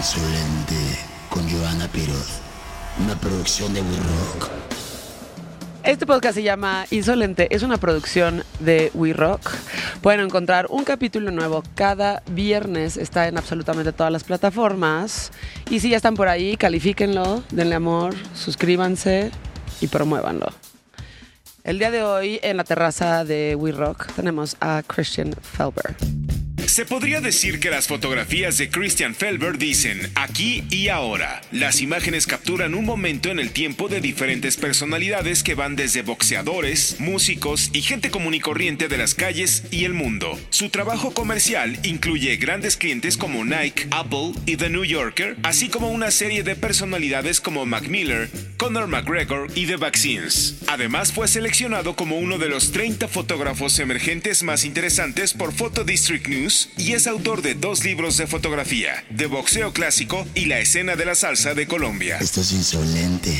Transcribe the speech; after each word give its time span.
Insolente 0.00 0.96
con 1.28 1.46
Joana 1.50 1.86
Piroz. 1.88 2.40
Una 3.04 3.14
producción 3.20 3.74
de 3.74 3.82
We 3.82 3.96
Rock. 3.98 4.48
Este 5.82 6.06
podcast 6.06 6.36
se 6.36 6.42
llama 6.42 6.86
Insolente, 6.90 7.54
es 7.54 7.62
una 7.62 7.76
producción 7.76 8.42
de 8.60 8.90
We 8.94 9.12
Rock. 9.12 9.50
Pueden 10.00 10.20
encontrar 10.20 10.68
un 10.70 10.84
capítulo 10.84 11.30
nuevo 11.30 11.62
cada 11.74 12.22
viernes, 12.30 12.96
está 12.96 13.28
en 13.28 13.36
absolutamente 13.36 13.92
todas 13.92 14.10
las 14.10 14.24
plataformas. 14.24 15.32
Y 15.68 15.80
si 15.80 15.90
ya 15.90 15.98
están 15.98 16.14
por 16.14 16.28
ahí, 16.28 16.56
califíquenlo, 16.56 17.44
denle 17.50 17.74
amor, 17.74 18.14
suscríbanse 18.34 19.30
y 19.82 19.88
promuévanlo. 19.88 20.46
El 21.62 21.78
día 21.78 21.90
de 21.90 22.02
hoy 22.02 22.40
en 22.42 22.56
la 22.56 22.64
terraza 22.64 23.26
de 23.26 23.54
We 23.54 23.72
Rock 23.72 24.06
tenemos 24.14 24.56
a 24.60 24.82
Christian 24.86 25.34
Felber. 25.42 25.94
Se 26.70 26.86
podría 26.86 27.20
decir 27.20 27.58
que 27.58 27.68
las 27.68 27.88
fotografías 27.88 28.56
de 28.56 28.70
Christian 28.70 29.16
Felber 29.16 29.58
dicen 29.58 30.08
aquí 30.14 30.62
y 30.70 30.86
ahora. 30.86 31.42
Las 31.50 31.80
imágenes 31.80 32.28
capturan 32.28 32.76
un 32.76 32.84
momento 32.84 33.28
en 33.28 33.40
el 33.40 33.50
tiempo 33.50 33.88
de 33.88 34.00
diferentes 34.00 34.56
personalidades 34.56 35.42
que 35.42 35.56
van 35.56 35.74
desde 35.74 36.02
boxeadores, 36.02 37.00
músicos 37.00 37.70
y 37.72 37.82
gente 37.82 38.12
común 38.12 38.34
y 38.34 38.40
corriente 38.40 38.86
de 38.86 38.98
las 38.98 39.16
calles 39.16 39.64
y 39.72 39.84
el 39.84 39.94
mundo. 39.94 40.38
Su 40.50 40.70
trabajo 40.70 41.12
comercial 41.12 41.76
incluye 41.82 42.36
grandes 42.36 42.76
clientes 42.76 43.16
como 43.16 43.44
Nike, 43.44 43.88
Apple 43.90 44.34
y 44.46 44.56
The 44.56 44.70
New 44.70 44.84
Yorker, 44.84 45.38
así 45.42 45.70
como 45.70 45.90
una 45.90 46.12
serie 46.12 46.44
de 46.44 46.54
personalidades 46.54 47.40
como 47.40 47.66
Mac 47.66 47.88
Miller, 47.88 48.30
Conor 48.58 48.86
McGregor 48.86 49.48
y 49.56 49.66
The 49.66 49.76
Vaccines. 49.76 50.54
Además 50.68 51.12
fue 51.12 51.26
seleccionado 51.26 51.96
como 51.96 52.18
uno 52.18 52.38
de 52.38 52.48
los 52.48 52.70
30 52.70 53.08
fotógrafos 53.08 53.80
emergentes 53.80 54.44
más 54.44 54.64
interesantes 54.64 55.34
por 55.34 55.52
Photo 55.52 55.82
District 55.82 56.28
News 56.28 56.59
y 56.76 56.92
es 56.92 57.06
autor 57.06 57.42
de 57.42 57.54
dos 57.54 57.84
libros 57.84 58.16
de 58.16 58.26
fotografía, 58.26 59.04
de 59.10 59.26
boxeo 59.26 59.72
clásico 59.72 60.26
y 60.34 60.46
la 60.46 60.58
escena 60.58 60.96
de 60.96 61.04
la 61.04 61.14
salsa 61.14 61.54
de 61.54 61.66
Colombia. 61.66 62.18
Esto 62.20 62.40
es 62.40 62.52
insolente. 62.52 63.32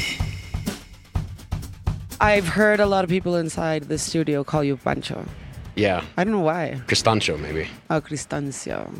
I've 2.20 2.46
heard 2.46 2.80
a 2.80 2.86
lot 2.86 3.02
of 3.04 3.10
people 3.10 3.36
inside 3.36 3.88
the 3.88 3.98
studio 3.98 4.44
call 4.44 4.62
you 4.62 4.76
Pancho. 4.76 5.24
Yeah. 5.74 6.04
I 6.16 6.24
don't 6.24 6.32
know 6.32 6.40
why. 6.40 6.80
Cristancho, 6.86 7.38
maybe. 7.38 7.68
Oh, 7.88 8.00
Cristancio. 8.00 8.90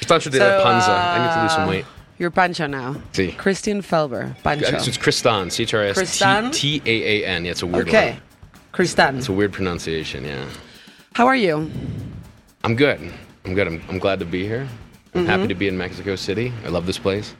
Cristancho 0.00 0.30
de 0.30 0.38
la 0.38 0.62
panza. 0.62 0.90
I 0.90 1.18
need 1.18 1.34
to 1.34 1.42
lose 1.42 1.52
some 1.52 1.64
uh, 1.64 1.70
weight. 1.70 1.84
You're 2.18 2.30
Pancho 2.30 2.66
now. 2.66 2.96
Sí. 3.12 3.36
Christian 3.36 3.82
Felber, 3.82 4.36
Pancho. 4.42 4.76
It's, 4.76 4.86
it's 4.86 4.96
Cristan. 4.96 5.48
Cristan? 5.48 6.52
C-H-R-I-S-T-A-A-N. 6.52 7.44
Yeah, 7.44 7.50
it's 7.50 7.62
a 7.62 7.66
weird 7.66 7.88
okay. 7.88 8.12
one. 8.12 8.22
Christan. 8.72 9.18
It's 9.18 9.28
a 9.28 9.32
weird 9.32 9.52
pronunciation, 9.52 10.24
yeah. 10.24 10.44
How 11.14 11.26
are 11.26 11.36
you? 11.36 11.70
I'm 12.64 12.76
good. 12.76 13.12
I'm 13.48 13.54
good. 13.54 13.66
I'm, 13.66 13.82
I'm 13.88 13.98
glad 13.98 14.18
to 14.18 14.26
be 14.26 14.46
here. 14.46 14.68
I'm 15.14 15.24
happy 15.24 15.48
to 15.48 15.54
be 15.54 15.68
in 15.68 15.78
Mexico 15.78 16.16
City. 16.16 16.52
I 16.66 16.68
love 16.68 16.84
this 16.84 16.98
place. 16.98 17.34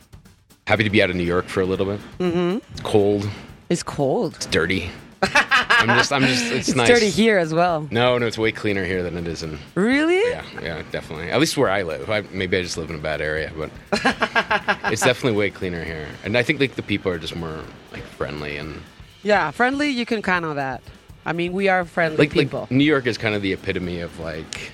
Happy 0.66 0.82
to 0.84 0.88
be 0.88 1.02
out 1.02 1.10
of 1.10 1.16
New 1.16 1.22
York 1.22 1.44
for 1.48 1.60
a 1.60 1.66
little 1.66 1.84
bit. 1.84 2.00
Mm-hmm. 2.18 2.58
It's 2.72 2.80
cold. 2.80 3.28
It's 3.68 3.82
cold. 3.82 4.34
It's 4.36 4.46
dirty. 4.46 4.88
I'm 5.22 5.88
just, 5.98 6.10
I'm 6.10 6.22
just, 6.22 6.46
it's, 6.46 6.68
It's 6.68 6.76
nice. 6.76 6.88
dirty 6.88 7.10
here 7.10 7.36
as 7.36 7.52
well. 7.52 7.86
No, 7.90 8.16
no, 8.16 8.26
it's 8.26 8.38
way 8.38 8.52
cleaner 8.52 8.86
here 8.86 9.02
than 9.02 9.18
it 9.18 9.26
is 9.28 9.42
in. 9.42 9.58
Really? 9.74 10.18
Yeah, 10.30 10.44
yeah, 10.62 10.82
definitely. 10.90 11.30
At 11.30 11.40
least 11.40 11.58
where 11.58 11.68
I 11.68 11.82
live. 11.82 12.08
I, 12.08 12.22
maybe 12.32 12.56
I 12.56 12.62
just 12.62 12.78
live 12.78 12.88
in 12.88 12.96
a 12.96 13.02
bad 13.02 13.20
area, 13.20 13.52
but 13.54 13.70
it's 14.90 15.02
definitely 15.02 15.38
way 15.38 15.50
cleaner 15.50 15.84
here. 15.84 16.08
And 16.24 16.38
I 16.38 16.42
think 16.42 16.58
like 16.58 16.74
the 16.74 16.82
people 16.82 17.12
are 17.12 17.18
just 17.18 17.36
more 17.36 17.60
like 17.92 18.02
friendly 18.02 18.56
and 18.56 18.80
Yeah, 19.22 19.50
friendly, 19.50 19.90
you 19.90 20.06
can 20.06 20.22
count 20.22 20.46
on 20.46 20.56
that. 20.56 20.80
I 21.26 21.34
mean, 21.34 21.52
we 21.52 21.68
are 21.68 21.84
friendly 21.84 22.16
like, 22.16 22.32
people. 22.32 22.60
like 22.60 22.70
New 22.70 22.84
York 22.84 23.06
is 23.06 23.18
kind 23.18 23.34
of 23.34 23.42
the 23.42 23.52
epitome 23.52 24.00
of 24.00 24.18
like 24.20 24.72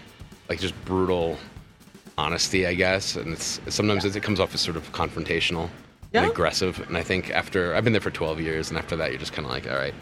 like 0.49 0.61
just 0.61 0.75
brutal 0.85 1.39
honesty, 2.19 2.67
I 2.67 2.75
guess. 2.75 3.17
And 3.17 3.33
it's 3.33 3.61
sometimes 3.69 4.05
it 4.05 4.23
comes 4.23 4.41
off 4.41 4.55
as 4.55 4.61
sort 4.61 4.77
of 4.77 4.91
confrontational 4.93 5.69
Yeah? 6.13 6.23
and 6.23 6.31
aggressive. 6.31 6.81
And 6.89 6.97
I 6.97 7.03
think 7.03 7.31
after 7.31 7.75
I've 7.75 7.85
been 7.85 7.93
there 7.93 8.01
for 8.01 8.11
12 8.11 8.41
years, 8.41 8.71
and 8.71 8.79
after 8.79 8.97
that, 8.97 9.11
you're 9.11 9.19
just 9.21 9.33
kind 9.33 9.47
of 9.47 9.53
like, 9.53 9.69
all 9.69 9.77
right, 9.77 9.95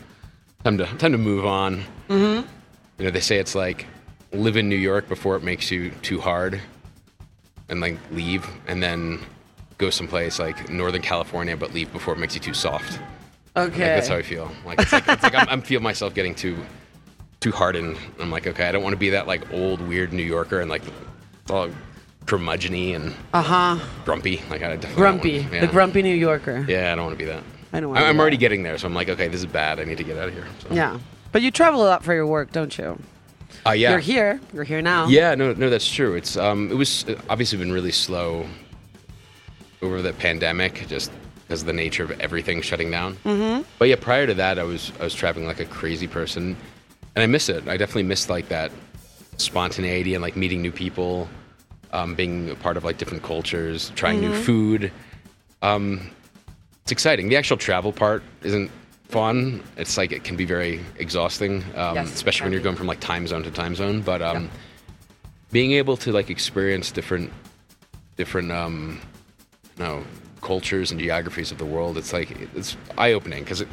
time 0.64 0.78
to 0.78 0.86
time 0.98 1.12
to 1.12 1.18
move 1.18 1.46
on. 1.46 1.84
Mm-hmm. 2.08 2.46
You 2.98 3.04
know, 3.04 3.10
they 3.10 3.20
say 3.20 3.38
it's 3.38 3.54
like 3.54 3.86
live 4.32 4.56
in 4.56 4.68
New 4.68 4.76
York 4.76 5.08
before 5.08 5.36
it 5.36 5.42
makes 5.42 5.70
you 5.70 5.90
too 6.02 6.20
hard, 6.20 6.60
and 7.68 7.80
like 7.80 7.98
leave, 8.12 8.46
and 8.66 8.82
then 8.82 9.20
go 9.78 9.90
someplace 9.90 10.38
like 10.38 10.68
Northern 10.68 11.02
California, 11.02 11.56
but 11.56 11.72
leave 11.74 11.92
before 11.92 12.14
it 12.14 12.18
makes 12.18 12.34
you 12.34 12.40
too 12.40 12.54
soft. 12.54 13.00
okay. 13.56 13.66
Like, 13.66 13.78
that's 13.78 14.08
how 14.08 14.16
I 14.16 14.22
feel. 14.22 14.50
Like 14.64 14.80
it's 14.80 14.92
like, 14.92 15.08
it's 15.08 15.22
like 15.22 15.34
I'm, 15.34 15.48
I'm 15.48 15.62
feel 15.62 15.80
myself 15.80 16.14
getting 16.14 16.34
too 16.34 16.56
too 17.42 17.52
hardened. 17.52 17.98
I'm 18.20 18.30
like, 18.30 18.46
okay, 18.46 18.68
I 18.68 18.72
don't 18.72 18.82
want 18.82 18.94
to 18.94 18.98
be 18.98 19.10
that 19.10 19.26
like 19.26 19.52
old 19.52 19.80
weird 19.82 20.12
New 20.12 20.22
Yorker 20.22 20.60
and 20.60 20.70
like 20.70 20.82
all 21.50 21.68
curmudgeony 22.24 22.94
and 22.94 23.12
uh 23.34 23.42
huh. 23.42 23.78
grumpy. 24.04 24.40
Like 24.48 24.62
I 24.62 24.76
definitely 24.76 24.94
Grumpy. 24.96 25.40
wanna- 25.40 25.54
yeah. 25.56 25.60
The 25.62 25.66
grumpy 25.66 26.02
New 26.02 26.14
Yorker. 26.14 26.64
Yeah, 26.68 26.92
I 26.92 26.94
don't 26.94 27.04
want 27.06 27.18
to 27.18 27.24
be 27.24 27.30
that. 27.30 27.42
I 27.72 27.80
don't 27.80 27.96
I- 27.96 28.08
I'm 28.08 28.18
already 28.20 28.36
that. 28.36 28.40
getting 28.40 28.62
there, 28.62 28.78
so 28.78 28.86
I'm 28.86 28.94
like, 28.94 29.08
okay, 29.08 29.28
this 29.28 29.40
is 29.40 29.46
bad. 29.46 29.80
I 29.80 29.84
need 29.84 29.98
to 29.98 30.04
get 30.04 30.16
out 30.16 30.28
of 30.28 30.34
here. 30.34 30.46
So. 30.60 30.74
Yeah. 30.74 30.98
But 31.32 31.42
you 31.42 31.50
travel 31.50 31.82
a 31.82 31.88
lot 31.88 32.04
for 32.04 32.14
your 32.14 32.26
work, 32.26 32.52
don't 32.52 32.76
you? 32.78 32.98
Uh, 33.66 33.70
yeah. 33.72 33.90
You're 33.90 33.98
here. 33.98 34.40
You're 34.54 34.64
here 34.64 34.80
now. 34.82 35.08
Yeah, 35.08 35.34
no, 35.34 35.52
no, 35.52 35.68
that's 35.68 35.88
true. 35.90 36.14
It's 36.14 36.36
um, 36.36 36.70
it 36.70 36.74
was 36.74 37.04
obviously 37.28 37.58
been 37.58 37.72
really 37.72 37.92
slow 37.92 38.46
over 39.82 40.00
the 40.00 40.12
pandemic, 40.12 40.86
just 40.88 41.10
because 41.46 41.62
of 41.62 41.66
the 41.66 41.72
nature 41.72 42.04
of 42.04 42.12
everything 42.20 42.62
shutting 42.62 42.90
down. 42.90 43.14
Mm-hmm. 43.24 43.62
But 43.78 43.88
yeah, 43.88 43.96
prior 43.96 44.26
to 44.26 44.34
that, 44.34 44.58
I 44.58 44.62
was 44.62 44.92
I 45.00 45.04
was 45.04 45.14
traveling 45.14 45.46
like 45.46 45.60
a 45.60 45.64
crazy 45.64 46.06
person, 46.06 46.56
and 47.14 47.22
I 47.22 47.26
miss 47.26 47.48
it. 47.48 47.66
I 47.68 47.76
definitely 47.76 48.04
miss 48.04 48.28
like 48.28 48.48
that 48.48 48.72
spontaneity 49.36 50.14
and 50.14 50.22
like 50.22 50.36
meeting 50.36 50.62
new 50.62 50.72
people, 50.72 51.28
um, 51.92 52.14
being 52.14 52.50
a 52.50 52.54
part 52.54 52.76
of 52.76 52.84
like 52.84 52.98
different 52.98 53.22
cultures, 53.22 53.90
trying 53.94 54.20
new 54.20 54.34
food. 54.34 54.92
Um, 55.62 56.10
it's 56.82 56.92
exciting. 56.92 57.28
The 57.28 57.36
actual 57.36 57.56
travel 57.56 57.92
part 57.92 58.22
isn't 58.42 58.70
fun. 59.08 59.62
It's 59.76 59.96
like 59.96 60.10
it 60.10 60.24
can 60.24 60.36
be 60.36 60.44
very 60.44 60.80
exhausting, 60.98 61.62
um, 61.76 61.96
Yes, 61.96 62.12
especially 62.12 62.44
when 62.46 62.52
you're 62.52 62.62
going 62.62 62.76
from 62.76 62.86
like 62.86 63.00
time 63.00 63.26
zone 63.26 63.42
to 63.44 63.50
time 63.50 63.74
zone. 63.74 64.00
But 64.00 64.22
um, 64.22 64.50
being 65.50 65.72
able 65.72 65.96
to 65.98 66.12
like 66.12 66.30
experience 66.30 66.90
different, 66.90 67.30
different, 68.16 68.50
um, 68.50 69.00
you 69.78 69.84
know, 69.84 70.04
cultures 70.40 70.90
and 70.90 70.98
geographies 70.98 71.52
of 71.52 71.58
the 71.58 71.66
world, 71.66 71.96
it's 71.98 72.12
like 72.12 72.30
it's 72.56 72.76
eye 72.98 73.12
opening 73.12 73.44
because 73.44 73.60
it, 73.60 73.68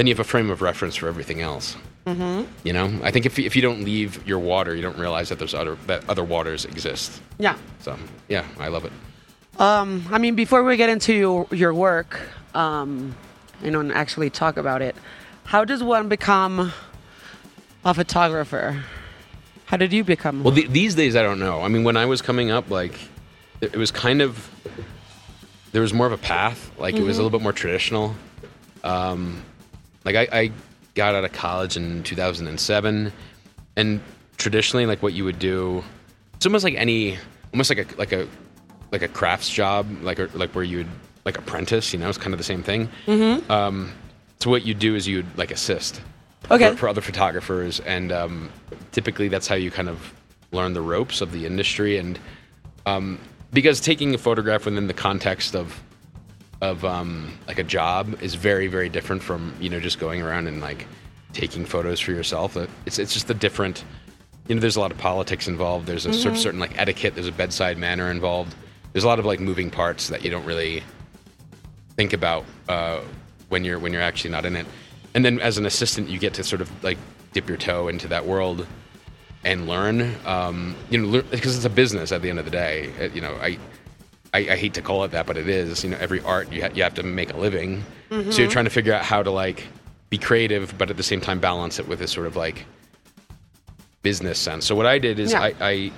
then 0.00 0.06
you 0.06 0.14
have 0.14 0.20
a 0.20 0.24
frame 0.24 0.48
of 0.48 0.62
reference 0.62 0.96
for 0.96 1.08
everything 1.08 1.42
else. 1.42 1.76
Mm-hmm. 2.06 2.50
You 2.64 2.72
know, 2.72 2.90
I 3.02 3.10
think 3.10 3.26
if 3.26 3.38
you- 3.38 3.44
if 3.44 3.54
you 3.54 3.60
don't 3.60 3.84
leave 3.84 4.26
your 4.26 4.38
water, 4.38 4.74
you 4.74 4.80
don't 4.80 4.96
realize 4.96 5.28
that 5.28 5.38
there's 5.38 5.52
other 5.52 5.76
that 5.88 6.08
other 6.08 6.24
waters 6.24 6.64
exist. 6.64 7.20
Yeah. 7.38 7.56
So 7.80 7.98
yeah, 8.26 8.46
I 8.58 8.68
love 8.68 8.86
it. 8.86 8.92
Um, 9.60 10.06
I 10.10 10.16
mean, 10.16 10.36
before 10.36 10.64
we 10.64 10.78
get 10.78 10.88
into 10.88 11.12
your, 11.12 11.46
your 11.50 11.74
work, 11.74 12.18
um, 12.54 13.14
you 13.62 13.70
know, 13.70 13.80
and 13.80 13.92
actually 13.92 14.30
talk 14.30 14.56
about 14.56 14.80
it, 14.80 14.96
how 15.44 15.66
does 15.66 15.82
one 15.82 16.08
become 16.08 16.72
a 17.84 17.92
photographer? 17.92 18.82
How 19.66 19.76
did 19.76 19.92
you 19.92 20.02
become? 20.02 20.42
Well, 20.42 20.54
the, 20.54 20.66
these 20.66 20.94
days 20.94 21.14
I 21.14 21.22
don't 21.22 21.38
know. 21.40 21.60
I 21.60 21.68
mean, 21.68 21.84
when 21.84 21.98
I 21.98 22.06
was 22.06 22.22
coming 22.22 22.50
up, 22.50 22.70
like 22.70 22.94
it, 23.60 23.74
it 23.74 23.76
was 23.76 23.90
kind 23.90 24.22
of 24.22 24.48
there 25.72 25.82
was 25.82 25.92
more 25.92 26.06
of 26.06 26.12
a 26.12 26.22
path. 26.34 26.70
Like 26.78 26.94
it 26.94 27.02
was 27.02 27.18
a 27.18 27.22
little 27.22 27.38
bit 27.38 27.42
more 27.42 27.52
traditional. 27.52 28.14
Um, 28.82 29.42
like 30.04 30.16
I, 30.16 30.28
I 30.32 30.52
got 30.94 31.14
out 31.14 31.24
of 31.24 31.32
college 31.32 31.76
in 31.76 32.02
2007, 32.02 33.12
and 33.76 34.00
traditionally, 34.36 34.86
like 34.86 35.02
what 35.02 35.12
you 35.12 35.24
would 35.24 35.38
do, 35.38 35.82
it's 36.34 36.46
almost 36.46 36.64
like 36.64 36.74
any, 36.74 37.18
almost 37.52 37.70
like 37.70 37.78
a 37.92 37.96
like 37.96 38.12
a 38.12 38.28
like 38.92 39.02
a 39.02 39.08
crafts 39.08 39.48
job, 39.48 39.86
like 40.02 40.18
a, 40.18 40.28
like 40.34 40.54
where 40.54 40.64
you 40.64 40.78
would 40.78 40.88
like 41.24 41.38
apprentice. 41.38 41.92
You 41.92 41.98
know, 41.98 42.08
it's 42.08 42.18
kind 42.18 42.32
of 42.34 42.38
the 42.38 42.44
same 42.44 42.62
thing. 42.62 42.88
Mm-hmm. 43.06 43.50
Um, 43.50 43.92
so 44.40 44.50
what 44.50 44.64
you 44.66 44.74
do 44.74 44.94
is 44.94 45.06
you'd 45.06 45.26
like 45.36 45.50
assist 45.50 46.00
Okay. 46.50 46.70
for, 46.70 46.76
for 46.76 46.88
other 46.88 47.02
photographers, 47.02 47.80
and 47.80 48.10
um, 48.10 48.50
typically 48.92 49.28
that's 49.28 49.46
how 49.46 49.54
you 49.54 49.70
kind 49.70 49.88
of 49.88 50.14
learn 50.52 50.72
the 50.72 50.80
ropes 50.80 51.20
of 51.20 51.30
the 51.32 51.46
industry. 51.46 51.98
And 51.98 52.18
um, 52.86 53.20
because 53.52 53.80
taking 53.80 54.14
a 54.14 54.18
photograph 54.18 54.64
within 54.64 54.86
the 54.86 54.94
context 54.94 55.54
of 55.54 55.80
of 56.60 56.84
um, 56.84 57.32
like 57.46 57.58
a 57.58 57.64
job 57.64 58.22
is 58.22 58.34
very 58.34 58.66
very 58.66 58.88
different 58.88 59.22
from 59.22 59.54
you 59.60 59.70
know 59.70 59.80
just 59.80 59.98
going 59.98 60.22
around 60.22 60.46
and 60.46 60.60
like 60.60 60.86
taking 61.32 61.64
photos 61.64 62.00
for 62.00 62.12
yourself. 62.12 62.56
It's 62.86 62.98
it's 62.98 63.12
just 63.12 63.30
a 63.30 63.34
different. 63.34 63.84
You 64.48 64.56
know, 64.56 64.60
there's 64.60 64.76
a 64.76 64.80
lot 64.80 64.90
of 64.90 64.98
politics 64.98 65.46
involved. 65.46 65.86
There's 65.86 66.06
a 66.06 66.12
cer- 66.12 66.34
certain 66.34 66.58
like 66.58 66.76
etiquette. 66.76 67.14
There's 67.14 67.28
a 67.28 67.32
bedside 67.32 67.78
manner 67.78 68.10
involved. 68.10 68.54
There's 68.92 69.04
a 69.04 69.06
lot 69.06 69.20
of 69.20 69.24
like 69.24 69.38
moving 69.38 69.70
parts 69.70 70.08
that 70.08 70.24
you 70.24 70.30
don't 70.30 70.44
really 70.44 70.82
think 71.96 72.12
about 72.12 72.44
uh, 72.68 73.00
when 73.48 73.64
you're 73.64 73.78
when 73.78 73.92
you're 73.92 74.02
actually 74.02 74.30
not 74.30 74.44
in 74.44 74.56
it. 74.56 74.66
And 75.14 75.24
then 75.24 75.40
as 75.40 75.58
an 75.58 75.66
assistant, 75.66 76.08
you 76.08 76.18
get 76.18 76.34
to 76.34 76.44
sort 76.44 76.62
of 76.62 76.82
like 76.82 76.98
dip 77.32 77.48
your 77.48 77.58
toe 77.58 77.88
into 77.88 78.08
that 78.08 78.26
world 78.26 78.66
and 79.44 79.68
learn. 79.68 80.16
Um, 80.24 80.74
you 80.90 80.98
know, 80.98 81.22
because 81.22 81.56
it's 81.56 81.64
a 81.64 81.70
business 81.70 82.10
at 82.10 82.22
the 82.22 82.30
end 82.30 82.38
of 82.38 82.44
the 82.44 82.50
day. 82.50 82.92
Uh, 83.00 83.14
you 83.14 83.20
know, 83.20 83.34
I, 83.36 83.58
I 84.34 84.38
I 84.38 84.56
hate 84.56 84.74
to 84.74 84.82
call 84.82 85.04
it 85.04 85.10
that, 85.12 85.26
but 85.26 85.36
it 85.36 85.48
is. 85.48 85.82
You 85.84 85.90
know, 85.90 85.96
every 86.00 86.20
art 86.22 86.52
you 86.52 86.62
ha- 86.62 86.70
you 86.74 86.82
have 86.82 86.94
to 86.94 87.02
make 87.02 87.32
a 87.32 87.36
living. 87.36 87.84
So 88.10 88.42
you're 88.42 88.50
trying 88.50 88.64
to 88.64 88.70
figure 88.70 88.92
out 88.92 89.02
how 89.04 89.22
to 89.22 89.30
like 89.30 89.66
be 90.10 90.18
creative, 90.18 90.76
but 90.76 90.90
at 90.90 90.96
the 90.96 91.02
same 91.04 91.20
time 91.20 91.38
balance 91.38 91.78
it 91.78 91.86
with 91.86 92.00
this 92.00 92.10
sort 92.10 92.26
of 92.26 92.34
like 92.36 92.64
business 94.02 94.38
sense. 94.38 94.64
So 94.66 94.74
what 94.74 94.86
I 94.86 94.98
did 94.98 95.18
is 95.18 95.32
Yeah. 95.32 95.42
I, 95.42 95.54
I 95.60 95.92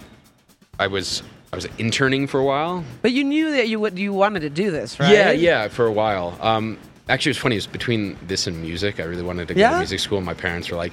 I 0.81 0.87
was 0.89 1.23
I 1.53 1.57
was 1.57 1.67
interning 1.79 2.27
for 2.27 2.41
a 2.41 2.45
while. 2.45 2.85
But 3.03 3.13
you 3.13 3.25
knew 3.25 3.51
that 3.53 3.69
you 3.69 3.79
would 3.81 3.99
you 3.99 4.13
wanted 4.13 4.41
to 4.41 4.51
do 4.51 4.71
this, 4.71 4.99
right? 4.99 5.11
Yeah, 5.13 5.31
yeah, 5.33 5.69
for 5.69 5.87
a 5.87 5.93
while. 5.93 6.37
Um, 6.41 6.79
actually, 7.09 7.31
it 7.31 7.37
was 7.37 7.39
funny. 7.39 7.55
It 7.57 7.59
was 7.59 7.67
between 7.67 8.17
this 8.27 8.47
and 8.47 8.61
music. 8.63 9.01
I 9.01 9.05
really 9.05 9.23
wanted 9.23 9.49
to 9.49 9.55
go 9.55 9.61
Yeah? 9.61 9.71
to 9.73 9.79
music 9.79 10.01
school. 10.01 10.21
My 10.21 10.35
parents 10.35 10.71
were 10.71 10.77
like, 10.77 10.93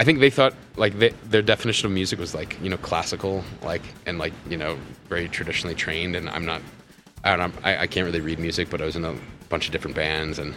I 0.00 0.04
think 0.04 0.18
they 0.18 0.30
thought 0.30 0.54
like 0.76 0.98
they, 0.98 1.10
their 1.24 1.42
definition 1.42 1.84
of 1.86 1.92
music 1.92 2.18
was 2.18 2.34
like 2.34 2.56
you 2.62 2.70
know 2.70 2.78
classical, 2.78 3.44
like 3.62 3.82
and 4.06 4.18
like 4.18 4.32
you 4.48 4.56
know 4.56 4.78
very 5.10 5.28
traditionally 5.28 5.74
trained. 5.76 6.16
And 6.16 6.28
I'm 6.30 6.46
not. 6.46 6.62
I 7.22 7.36
don't 7.36 7.54
know. 7.54 7.60
I, 7.62 7.82
I 7.82 7.86
can't 7.86 8.06
really 8.06 8.22
read 8.22 8.38
music, 8.38 8.70
but 8.70 8.80
I 8.80 8.86
was 8.86 8.96
in 8.96 9.04
a 9.04 9.14
bunch 9.50 9.66
of 9.66 9.72
different 9.72 9.94
bands, 9.94 10.38
and 10.38 10.54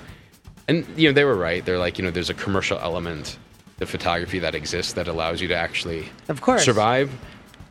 and 0.69 0.87
you 0.95 1.09
know 1.09 1.13
they 1.13 1.25
were 1.25 1.35
right. 1.35 1.63
They're 1.65 1.77
like 1.77 1.97
you 1.99 2.05
know 2.05 2.11
there's 2.11 2.29
a 2.29 2.33
commercial 2.33 2.79
element 2.79 3.37
to 3.79 3.85
photography 3.85 4.39
that 4.39 4.55
exists 4.55 4.93
that 4.93 5.09
allows 5.09 5.41
you 5.41 5.49
to 5.49 5.55
actually 5.55 6.07
Of 6.29 6.39
course. 6.41 6.63
survive. 6.63 7.11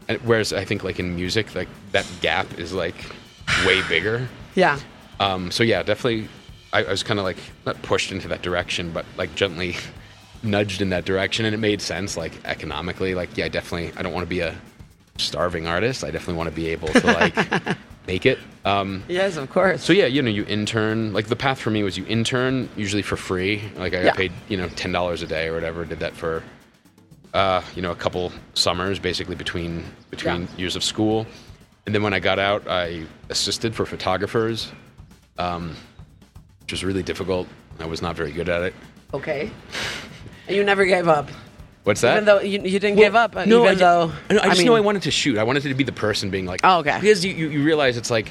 And 0.08 0.18
whereas 0.22 0.52
I 0.52 0.64
think 0.66 0.84
like 0.84 0.98
in 1.00 1.16
music, 1.16 1.54
like 1.54 1.68
that 1.92 2.06
gap 2.20 2.58
is 2.58 2.72
like 2.74 2.96
way 3.66 3.82
bigger. 3.88 4.28
Yeah. 4.54 4.78
Um, 5.18 5.50
so 5.50 5.62
yeah, 5.64 5.82
definitely, 5.82 6.28
I, 6.74 6.84
I 6.84 6.90
was 6.90 7.02
kind 7.02 7.18
of 7.18 7.24
like 7.24 7.38
not 7.64 7.80
pushed 7.80 8.12
into 8.12 8.28
that 8.28 8.42
direction, 8.42 8.90
but 8.92 9.06
like 9.16 9.34
gently 9.34 9.76
nudged 10.42 10.80
in 10.82 10.90
that 10.90 11.04
direction, 11.04 11.44
and 11.44 11.54
it 11.54 11.58
made 11.58 11.80
sense, 11.80 12.16
like 12.16 12.32
economically. 12.44 13.14
Like, 13.14 13.36
yeah, 13.36 13.46
I 13.46 13.48
definitely, 13.48 13.92
I 13.96 14.02
don't 14.02 14.12
want 14.12 14.24
to 14.24 14.28
be 14.30 14.40
a 14.40 14.54
starving 15.18 15.66
artist. 15.66 16.04
I 16.04 16.10
definitely 16.10 16.34
want 16.34 16.48
to 16.50 16.54
be 16.56 16.68
able 16.68 16.88
to 16.88 17.06
like 17.06 17.76
make 18.06 18.26
it. 18.26 18.38
Um, 18.64 19.02
Yes, 19.08 19.36
of 19.36 19.50
course. 19.50 19.82
so 19.82 19.92
yeah, 19.92 20.06
you 20.06 20.22
know, 20.22 20.30
you 20.30 20.44
intern. 20.46 21.12
Like 21.12 21.26
the 21.26 21.36
path 21.36 21.60
for 21.60 21.70
me 21.70 21.82
was 21.82 21.96
you 21.98 22.06
intern 22.06 22.68
usually 22.76 23.02
for 23.02 23.16
free. 23.16 23.62
Like 23.76 23.92
I 23.94 23.96
got 23.98 24.04
Yeah. 24.04 24.12
paid, 24.12 24.32
you 24.48 24.56
know, 24.56 24.68
ten 24.68 24.92
dollars 24.92 25.22
a 25.22 25.26
day 25.26 25.48
or 25.48 25.54
whatever. 25.54 25.84
Did 25.84 26.00
that 26.00 26.14
for, 26.14 26.42
uh, 27.34 27.62
you 27.76 27.82
know, 27.82 27.90
a 27.90 27.96
couple 27.96 28.32
summers, 28.54 28.98
basically 28.98 29.34
between 29.36 29.84
between 30.10 30.42
Yeah. 30.42 30.48
years 30.56 30.76
of 30.76 30.82
school. 30.84 31.26
And 31.86 31.94
then 31.94 32.02
when 32.04 32.14
I 32.14 32.20
got 32.20 32.38
out, 32.38 32.66
I 32.68 33.02
assisted 33.28 33.74
for 33.74 33.84
photographers, 33.84 34.70
um, 35.38 35.76
which 36.60 36.70
was 36.72 36.84
really 36.84 37.02
difficult. 37.02 37.48
I 37.80 37.86
was 37.86 38.00
not 38.00 38.14
very 38.16 38.30
good 38.32 38.48
at 38.48 38.62
it. 38.62 38.74
okay. 39.12 39.50
And 40.46 40.56
you 40.56 40.64
never 40.64 40.84
gave 40.84 41.08
up. 41.08 41.28
What's 41.84 42.00
that? 42.02 42.12
Even 42.12 42.24
though 42.24 42.40
you, 42.40 42.60
you 42.62 42.78
didn't 42.78 42.96
give 42.96 43.16
up, 43.16 43.34
no, 43.34 43.64
even 43.64 43.68
I, 43.68 43.74
though 43.74 44.12
I, 44.30 44.38
I 44.38 44.48
just 44.48 44.58
mean, 44.58 44.66
know 44.68 44.76
I 44.76 44.80
wanted 44.80 45.02
to 45.02 45.10
shoot. 45.10 45.36
I 45.36 45.42
wanted 45.42 45.64
to 45.64 45.74
be 45.74 45.82
the 45.84 45.92
person 45.92 46.30
being 46.30 46.46
like, 46.46 46.60
Oh, 46.62 46.78
okay. 46.78 46.98
Because 47.00 47.24
you, 47.24 47.32
you, 47.34 47.48
you 47.48 47.64
realize 47.64 47.96
it's 47.96 48.10
like 48.10 48.30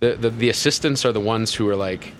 the, 0.00 0.14
the 0.14 0.30
the 0.30 0.48
assistants 0.48 1.04
are 1.04 1.12
the 1.12 1.20
ones 1.20 1.54
who 1.54 1.68
are 1.68 1.76
like. 1.76 2.12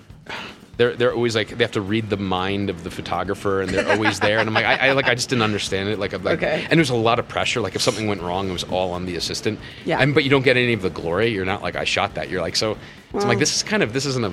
They're, 0.77 0.95
they're 0.95 1.13
always 1.13 1.35
like 1.35 1.49
they 1.49 1.61
have 1.65 1.73
to 1.73 1.81
read 1.81 2.09
the 2.09 2.15
mind 2.15 2.69
of 2.69 2.85
the 2.85 2.89
photographer 2.89 3.59
and 3.59 3.69
they're 3.69 3.91
always 3.91 4.21
there 4.21 4.39
and 4.39 4.47
I'm 4.47 4.53
like 4.53 4.63
I, 4.63 4.87
I 4.87 4.91
like 4.93 5.07
I 5.07 5.15
just 5.15 5.27
didn't 5.27 5.41
understand 5.41 5.89
it 5.89 5.99
like 5.99 6.13
I'm 6.13 6.23
like 6.23 6.37
Okay. 6.37 6.65
and 6.69 6.77
there's 6.77 6.89
a 6.89 6.95
lot 6.95 7.19
of 7.19 7.27
pressure 7.27 7.59
like 7.59 7.75
if 7.75 7.81
something 7.81 8.07
went 8.07 8.21
wrong 8.21 8.47
it 8.47 8.53
was 8.53 8.63
all 8.63 8.93
on 8.93 9.05
the 9.05 9.17
assistant 9.17 9.59
Yeah. 9.83 9.99
and 9.99 10.13
but 10.13 10.23
you 10.23 10.29
don't 10.29 10.43
get 10.43 10.55
any 10.55 10.71
of 10.71 10.81
the 10.81 10.89
glory 10.89 11.27
you're 11.33 11.43
not 11.43 11.61
like 11.61 11.75
I 11.75 11.83
shot 11.83 12.15
that 12.15 12.29
you're 12.29 12.39
like 12.39 12.55
so, 12.55 12.75
so 13.11 13.19
I'm 13.19 13.27
like 13.27 13.35
mm. 13.35 13.41
this 13.41 13.57
is 13.57 13.61
kind 13.61 13.83
of 13.83 13.91
this 13.91 14.05
isn't 14.05 14.23
a 14.23 14.31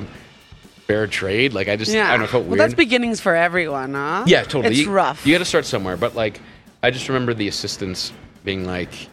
fair 0.87 1.07
trade 1.07 1.53
like 1.53 1.69
I 1.69 1.77
just 1.77 1.93
Yeah. 1.93 2.09
I 2.09 2.13
don't 2.13 2.21
know 2.21 2.27
felt 2.27 2.47
well, 2.47 2.57
that's 2.57 2.75
beginnings 2.75 3.21
for 3.21 3.35
everyone, 3.35 3.95
huh? 3.95 4.25
yeah, 4.27 4.43
totally. 4.43 4.69
It's 4.77 4.87
you, 4.87 4.93
rough. 4.93 5.27
You 5.27 5.35
got 5.35 5.39
to 5.39 5.45
start 5.45 5.65
somewhere, 5.65 5.97
but 5.97 6.15
like, 6.15 6.41
I 6.83 6.91
just 6.91 7.09
remember 7.09 7.35
the 7.35 7.49
assistants 7.49 8.13
being 8.45 8.65
like, 8.65 9.09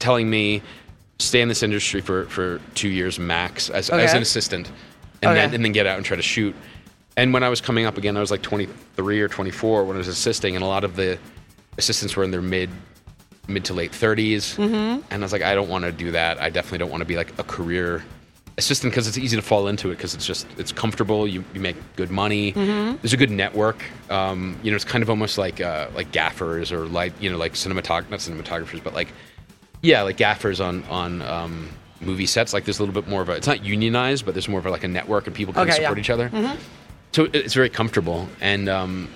telling 0.00 0.28
me, 0.28 0.62
stay 1.20 1.40
in 1.40 1.48
this 1.48 1.62
industry 1.62 2.00
for 2.00 2.24
for 2.26 2.60
two 2.74 2.88
years 2.88 3.18
max 3.18 3.70
as, 3.70 3.88
as 3.90 4.14
an 4.14 4.22
assistant, 4.22 4.68
and 5.22 5.30
Okay. 5.30 5.40
then 5.40 5.54
and 5.54 5.64
then 5.64 5.72
get 5.72 5.86
out 5.86 5.96
and 5.96 6.04
try 6.04 6.16
to 6.16 6.22
shoot. 6.22 6.54
And 7.16 7.32
when 7.32 7.42
I 7.42 7.48
was 7.48 7.60
coming 7.60 7.84
up 7.84 7.98
again, 7.98 8.16
I 8.16 8.20
was 8.20 8.30
like 8.30 8.42
23 8.42 9.20
or 9.20 9.28
24 9.28 9.84
when 9.84 9.96
I 9.96 9.98
was 9.98 10.08
assisting, 10.08 10.56
and 10.56 10.64
a 10.64 10.66
lot 10.66 10.82
of 10.82 10.96
the 10.96 11.18
assistants 11.78 12.16
were 12.16 12.24
in 12.24 12.32
their 12.32 12.42
mid 12.42 12.70
mid 13.48 13.64
to 13.66 13.74
late 13.74 13.92
30s, 13.92 14.56
mm-hmm. 14.56 15.00
and 15.10 15.12
I 15.12 15.18
was 15.18 15.32
like, 15.32 15.42
I 15.42 15.54
don't 15.54 15.68
want 15.68 15.84
to 15.84 15.92
do 15.92 16.10
that. 16.12 16.40
I 16.40 16.50
definitely 16.50 16.78
don't 16.78 16.90
want 16.90 17.02
to 17.02 17.06
be 17.06 17.16
like 17.16 17.38
a 17.38 17.44
career 17.44 18.02
assistant 18.64 18.92
because 18.92 19.06
it's 19.08 19.18
easy 19.18 19.36
to 19.36 19.42
fall 19.42 19.66
into 19.68 19.88
it 19.90 19.96
because 19.96 20.14
it's 20.14 20.26
just 20.26 20.46
it's 20.58 20.72
comfortable. 20.72 21.26
You, 21.28 21.44
you 21.54 21.60
make 21.60 21.76
good 21.96 22.10
money. 22.10 22.52
There's 22.52 23.12
a 23.12 23.16
good 23.16 23.30
network. 23.30 23.82
Um, 24.10 24.58
you 24.62 24.70
know, 24.70 24.76
it's 24.76 24.84
kind 24.84 25.02
of 25.02 25.10
almost 25.10 25.38
like 25.38 25.60
uh, 25.60 25.88
like 25.94 26.12
gaffers 26.12 26.72
or 26.72 26.86
like 26.86 27.12
you 27.20 27.30
know 27.30 27.36
like 27.38 27.54
cinematog 27.54 28.08
not 28.10 28.20
cinematographers, 28.20 28.82
but 28.82 28.94
like 28.94 29.08
yeah, 29.82 30.02
like 30.02 30.16
gaffers 30.16 30.60
on 30.60 30.84
on 30.84 31.22
um, 31.22 31.68
movie 32.00 32.26
sets. 32.26 32.52
Like 32.52 32.64
there's 32.64 32.78
a 32.78 32.82
little 32.82 32.94
bit 33.00 33.08
more 33.10 33.22
of 33.22 33.28
a. 33.28 33.32
It's 33.32 33.46
not 33.46 33.64
unionized, 33.64 34.24
but 34.24 34.34
there's 34.34 34.48
more 34.48 34.60
of 34.60 34.66
a, 34.66 34.70
like 34.70 34.84
a 34.84 34.88
network 34.88 35.26
and 35.26 35.34
people 35.34 35.52
can 35.54 35.62
Okay, 35.68 35.72
support 35.78 35.98
yeah. 35.98 36.00
each 36.00 36.10
other. 36.10 36.30
So 37.12 37.24
it- 37.24 37.34
it's 37.34 37.54
very 37.54 37.68
comfortable. 37.70 38.28
And 38.40 38.68
um, 38.68 39.08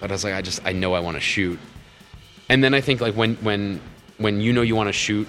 but 0.00 0.10
I 0.10 0.14
was 0.14 0.24
like, 0.24 0.34
I 0.34 0.42
just 0.42 0.60
I 0.64 0.72
know 0.72 0.92
I 0.94 1.00
want 1.00 1.16
to 1.16 1.20
shoot. 1.20 1.58
And 2.48 2.62
then 2.64 2.74
I 2.74 2.80
think 2.80 3.00
like 3.00 3.14
when 3.14 3.36
when 3.36 3.80
when 4.18 4.40
you 4.40 4.52
know 4.52 4.62
you 4.62 4.74
want 4.74 4.88
to 4.88 4.92
shoot, 4.92 5.28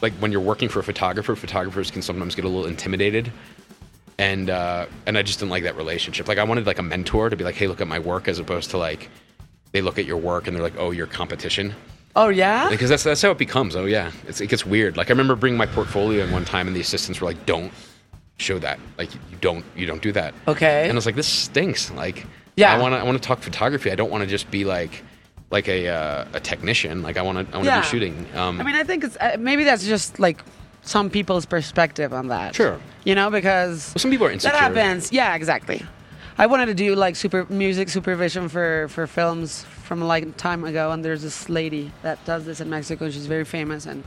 like 0.00 0.12
when 0.14 0.32
you're 0.32 0.40
working 0.40 0.68
for 0.68 0.80
a 0.80 0.84
photographer, 0.84 1.34
photographers 1.36 1.90
can 1.90 2.02
sometimes 2.02 2.34
get 2.34 2.44
a 2.44 2.48
little 2.48 2.66
intimidated. 2.66 3.32
And 4.18 4.48
uh, 4.48 4.86
and 5.06 5.18
I 5.18 5.22
just 5.22 5.40
didn't 5.40 5.50
like 5.50 5.64
that 5.64 5.76
relationship. 5.76 6.28
Like 6.28 6.38
I 6.38 6.44
wanted 6.44 6.66
like 6.66 6.78
a 6.78 6.82
mentor 6.82 7.30
to 7.30 7.36
be 7.36 7.42
like, 7.42 7.56
hey, 7.56 7.66
look 7.66 7.80
at 7.80 7.88
my 7.88 7.98
work, 7.98 8.28
as 8.28 8.38
opposed 8.38 8.70
to 8.70 8.78
like 8.78 9.10
they 9.72 9.82
look 9.82 9.98
at 9.98 10.04
your 10.04 10.18
work 10.18 10.46
and 10.46 10.54
they're 10.54 10.62
like, 10.62 10.76
oh, 10.78 10.92
you're 10.92 11.08
competition 11.08 11.74
oh 12.16 12.28
yeah. 12.28 12.68
because 12.68 12.88
that's 12.88 13.02
that's 13.02 13.22
how 13.22 13.30
it 13.30 13.38
becomes. 13.38 13.76
Oh 13.76 13.84
yeah, 13.84 14.12
it's, 14.26 14.40
it 14.40 14.48
gets 14.48 14.64
weird. 14.64 14.96
Like 14.96 15.08
I 15.08 15.12
remember 15.12 15.36
bringing 15.36 15.58
my 15.58 15.66
portfolio 15.66 16.24
in 16.24 16.30
one 16.32 16.44
time, 16.44 16.66
and 16.66 16.76
the 16.76 16.80
assistants 16.80 17.20
were 17.20 17.26
like, 17.26 17.46
"Don't 17.46 17.72
show 18.38 18.58
that. 18.58 18.78
Like 18.98 19.14
you 19.14 19.36
don't 19.40 19.64
you 19.76 19.86
don't 19.86 20.02
do 20.02 20.12
that." 20.12 20.34
Okay. 20.48 20.84
And 20.84 20.92
I 20.92 20.94
was 20.94 21.06
like, 21.06 21.16
"This 21.16 21.28
stinks." 21.28 21.90
Like 21.90 22.26
Yeah. 22.56 22.74
I 22.74 22.78
want 22.78 22.94
to 22.94 22.98
I 22.98 23.02
want 23.02 23.20
to 23.20 23.26
talk 23.26 23.40
photography. 23.40 23.90
I 23.90 23.94
don't 23.94 24.10
want 24.10 24.22
to 24.22 24.28
just 24.28 24.50
be 24.50 24.64
like 24.64 25.02
like 25.54 25.68
a 25.68 25.80
uh, 25.88 26.38
a 26.38 26.40
technician. 26.40 27.00
Like 27.06 27.16
I 27.16 27.22
want 27.22 27.36
to 27.38 27.44
I 27.54 27.56
want 27.58 27.66
to 27.68 27.72
Yeah. 27.74 27.80
be 27.80 27.86
shooting. 27.86 28.14
Um, 28.34 28.60
I 28.60 28.64
mean, 28.64 28.74
I 28.74 28.84
think 28.84 29.04
it's 29.04 29.16
uh, 29.20 29.36
maybe 29.38 29.62
that's 29.64 29.86
just 29.86 30.18
like 30.18 30.38
some 30.82 31.08
people's 31.08 31.46
perspective 31.46 32.12
on 32.12 32.28
that. 32.28 32.54
Sure. 32.54 32.76
You 33.04 33.14
know, 33.14 33.30
because 33.30 33.92
well, 33.94 34.00
some 34.04 34.10
people 34.10 34.26
are 34.26 34.32
insecure. 34.32 34.52
that 34.58 34.74
happens. 34.74 35.12
Yeah, 35.12 35.34
exactly. 35.40 35.80
I 36.36 36.46
wanted 36.46 36.66
to 36.66 36.74
do 36.74 36.88
like 37.06 37.14
super 37.16 37.46
music 37.48 37.88
supervision 37.88 38.48
for 38.54 38.88
for 38.94 39.06
films 39.06 39.64
from 39.86 39.98
like 40.12 40.24
time 40.36 40.64
ago, 40.70 40.90
and 40.92 41.04
there's 41.04 41.22
this 41.22 41.48
lady 41.48 41.84
that 42.02 42.18
does 42.26 42.42
this 42.44 42.60
in 42.60 42.68
Mexico. 42.68 43.08
She's 43.10 43.26
very 43.36 43.44
famous, 43.44 43.86
and 43.86 44.02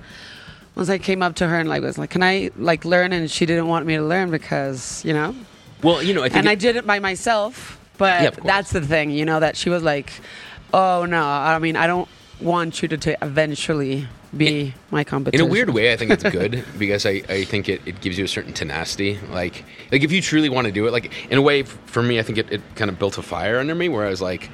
once 0.75 0.89
I 0.89 0.97
came 0.99 1.21
up 1.23 1.33
to 1.35 1.47
her 1.47 1.57
and 1.61 1.69
like 1.69 1.81
was 1.83 1.97
like, 1.97 2.09
"Can 2.15 2.23
I 2.23 2.51
like 2.71 2.83
learn?" 2.93 3.13
and 3.13 3.31
she 3.31 3.45
didn't 3.45 3.67
want 3.73 3.85
me 3.85 3.95
to 3.95 4.03
learn 4.13 4.29
because 4.31 5.05
you 5.07 5.13
know, 5.13 5.29
Well, 5.83 6.03
you 6.03 6.13
know, 6.13 6.23
I 6.25 6.29
think 6.29 6.39
and 6.39 6.49
I 6.49 6.55
did 6.55 6.75
it 6.75 6.85
by 6.85 6.99
myself. 6.99 7.79
But 7.97 8.21
Yeah, 8.21 8.29
that's 8.53 8.71
the 8.77 8.81
thing, 8.93 9.09
you 9.09 9.25
know, 9.25 9.39
that 9.39 9.55
she 9.57 9.69
was 9.71 9.81
like, 9.81 10.09
"Oh 10.73 11.05
no, 11.05 11.23
I 11.23 11.59
mean, 11.59 11.75
I 11.75 11.87
don't 11.87 12.07
want 12.39 12.81
you 12.81 12.87
to, 12.89 12.97
to 12.97 13.17
eventually 13.23 14.07
be 14.35 14.73
my 14.91 15.03
competition. 15.03 15.43
in 15.45 15.49
a 15.49 15.51
weird 15.51 15.69
way, 15.71 15.91
I 15.93 15.97
think 15.97 16.11
it's 16.11 16.23
good 16.39 16.63
because 16.77 17.05
I, 17.05 17.23
I 17.29 17.43
think 17.45 17.69
it, 17.69 17.81
it 17.85 18.01
gives 18.01 18.17
you 18.17 18.25
a 18.25 18.27
certain 18.27 18.53
tenacity. 18.53 19.17
Like 19.31 19.63
like 19.91 20.03
if 20.03 20.11
you 20.11 20.21
truly 20.21 20.49
want 20.49 20.65
to 20.67 20.71
do 20.73 20.85
it, 20.87 20.91
like 20.91 21.11
in 21.31 21.37
a 21.37 21.41
way 21.41 21.63
for 21.63 22.03
me, 22.03 22.19
I 22.19 22.23
think 22.23 22.37
it, 22.37 22.51
it 22.51 22.61
kind 22.75 22.89
of 22.91 22.99
built 22.99 23.17
a 23.17 23.21
fire 23.21 23.57
under 23.59 23.73
me 23.73 23.89
where 23.89 24.05
I 24.05 24.09
was 24.09 24.21
like, 24.21 24.49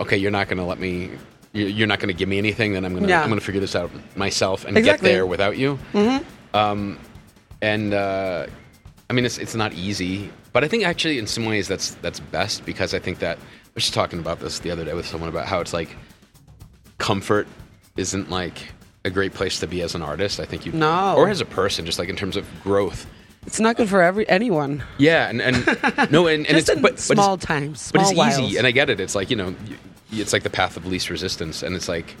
okay, 0.00 0.16
you're 0.16 0.30
not 0.30 0.48
going 0.48 0.58
to 0.58 0.64
let 0.64 0.78
me, 0.78 1.10
you- 1.52 1.66
you're 1.66 1.86
not 1.86 2.00
going 2.00 2.08
to 2.08 2.18
give 2.18 2.28
me 2.28 2.38
anything, 2.38 2.72
then 2.72 2.84
I'm 2.84 2.92
going 2.92 3.04
to 3.04 3.08
Yeah. 3.08 3.22
I'm 3.22 3.28
going 3.28 3.38
to 3.40 3.44
figure 3.44 3.60
this 3.60 3.76
out 3.76 3.90
myself 4.16 4.64
and 4.64 4.76
Exactly. 4.76 5.08
get 5.08 5.12
there 5.14 5.26
without 5.26 5.56
you. 5.56 5.78
Mm-hmm. 5.92 6.56
Um, 6.56 6.98
and 7.62 7.94
uh, 7.94 8.46
I 9.08 9.12
mean, 9.12 9.24
it's 9.24 9.38
it's 9.38 9.54
not 9.54 9.72
easy, 9.74 10.30
but 10.52 10.64
I 10.64 10.68
think 10.68 10.84
actually 10.84 11.18
in 11.18 11.26
some 11.26 11.44
ways 11.44 11.68
that's 11.68 11.94
that's 12.02 12.18
best 12.20 12.64
because 12.66 12.92
I 12.94 12.98
think 12.98 13.18
that 13.20 13.38
was 13.76 13.84
just 13.84 13.94
talking 13.94 14.18
about 14.18 14.40
this 14.40 14.58
the 14.58 14.70
other 14.72 14.84
day 14.84 14.94
with 14.94 15.06
someone 15.06 15.28
about 15.28 15.46
how 15.46 15.60
it's 15.60 15.72
like 15.72 15.94
comfort 16.98 17.46
isn't 17.96 18.30
like 18.30 18.72
a 19.04 19.10
great 19.10 19.34
place 19.34 19.60
to 19.60 19.66
be 19.66 19.82
as 19.82 19.94
an 19.94 20.02
artist. 20.02 20.40
I 20.40 20.44
think 20.44 20.66
you 20.66 20.72
No. 20.72 21.14
or 21.16 21.28
as 21.28 21.40
a 21.40 21.44
person, 21.44 21.86
just 21.86 21.98
like 21.98 22.08
in 22.08 22.16
terms 22.16 22.36
of 22.36 22.46
growth. 22.64 23.06
It's 23.46 23.60
not 23.60 23.76
good 23.76 23.88
for 23.88 24.02
every 24.02 24.28
anyone. 24.28 24.82
Yeah, 24.98 25.28
and, 25.28 25.40
and 25.40 25.56
no, 26.10 26.26
and, 26.26 26.44
and 26.46 26.56
it's 26.56 26.68
but, 26.68 26.82
but 26.82 26.98
small 26.98 27.34
it's, 27.34 27.44
times, 27.44 27.92
but 27.92 28.00
it's 28.00 28.10
small 28.10 28.26
easy, 28.28 28.56
and 28.58 28.66
I 28.66 28.72
get 28.72 28.90
it. 28.90 28.98
It's 28.98 29.14
like 29.14 29.30
you 29.30 29.36
know, 29.36 29.54
it's 30.10 30.32
like 30.32 30.42
the 30.42 30.50
path 30.50 30.76
of 30.76 30.84
least 30.84 31.10
resistance, 31.10 31.62
and 31.62 31.76
it's 31.76 31.88
like 31.88 32.16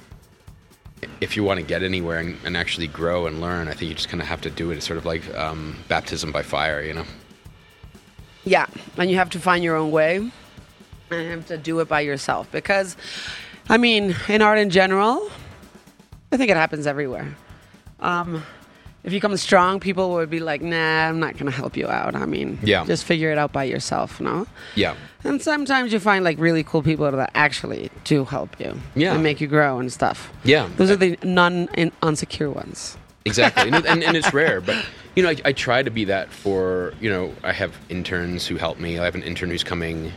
if 1.20 1.36
you 1.36 1.42
want 1.42 1.58
to 1.58 1.66
get 1.66 1.82
anywhere 1.82 2.18
and, 2.20 2.36
and 2.44 2.56
actually 2.56 2.86
grow 2.86 3.26
and 3.26 3.40
learn, 3.40 3.66
I 3.66 3.72
think 3.72 3.88
you 3.88 3.94
just 3.94 4.08
kind 4.08 4.22
of 4.22 4.28
have 4.28 4.40
to 4.42 4.50
do 4.50 4.70
it. 4.70 4.76
It's 4.76 4.86
sort 4.86 4.98
of 4.98 5.04
like 5.06 5.34
um, 5.34 5.76
baptism 5.88 6.30
by 6.30 6.42
fire, 6.42 6.80
you 6.82 6.94
know. 6.94 7.04
Yeah, 8.44 8.66
and 8.96 9.10
you 9.10 9.16
have 9.16 9.30
to 9.30 9.40
find 9.40 9.64
your 9.64 9.74
own 9.74 9.90
way, 9.90 10.30
and 11.10 11.22
you 11.24 11.30
have 11.30 11.46
to 11.46 11.58
do 11.58 11.78
it 11.80 11.88
by 11.88 12.00
yourself 12.00 12.50
because, 12.52 12.96
I 13.68 13.76
mean, 13.78 14.14
in 14.28 14.42
art 14.42 14.58
in 14.58 14.70
general, 14.70 15.30
I 16.32 16.36
think 16.36 16.50
it 16.50 16.56
happens 16.56 16.86
everywhere. 16.86 17.34
Um, 18.00 18.42
if 19.04 19.12
you 19.12 19.20
come 19.20 19.36
strong, 19.36 19.78
people 19.78 20.10
would 20.14 20.30
be 20.30 20.40
like, 20.40 20.62
"Nah, 20.62 21.08
I'm 21.08 21.20
not 21.20 21.36
gonna 21.38 21.52
help 21.52 21.76
you 21.76 21.86
out." 21.88 22.16
I 22.16 22.26
mean, 22.26 22.58
Yeah. 22.62 22.84
just 22.84 23.04
figure 23.04 23.30
it 23.30 23.38
out 23.38 23.52
by 23.52 23.62
yourself, 23.64 24.20
no? 24.20 24.48
Yeah. 24.74 24.94
And 25.22 25.40
sometimes 25.40 25.92
you 25.92 26.00
find 26.00 26.24
like 26.24 26.38
really 26.40 26.64
cool 26.64 26.82
people 26.82 27.10
that 27.12 27.30
actually 27.34 27.90
do 28.04 28.24
help 28.24 28.58
you, 28.58 28.76
Yeah. 28.96 29.14
and 29.14 29.22
make 29.22 29.40
you 29.40 29.46
grow 29.46 29.78
and 29.78 29.92
stuff. 29.92 30.32
Yeah. 30.42 30.68
those 30.76 30.90
are 30.90 30.96
the 30.96 31.16
non 31.22 31.68
in- 31.74 31.92
unsecure 32.02 32.52
ones. 32.52 32.96
exactly 33.24 33.68
and, 33.70 33.84
and, 33.86 34.04
and 34.04 34.16
it's 34.16 34.32
rare 34.42 34.60
but 34.60 34.76
you 35.16 35.22
know 35.24 35.30
I, 35.30 35.36
I 35.46 35.52
try 35.52 35.82
to 35.82 35.90
be 35.90 36.04
that 36.04 36.30
for 36.32 36.94
you 37.00 37.10
know 37.10 37.34
i 37.42 37.50
have 37.52 37.72
interns 37.88 38.46
who 38.46 38.54
help 38.54 38.78
me 38.78 39.00
i 39.00 39.04
have 39.04 39.16
an 39.16 39.24
intern 39.24 39.50
who's 39.50 39.64
coming 39.64 40.12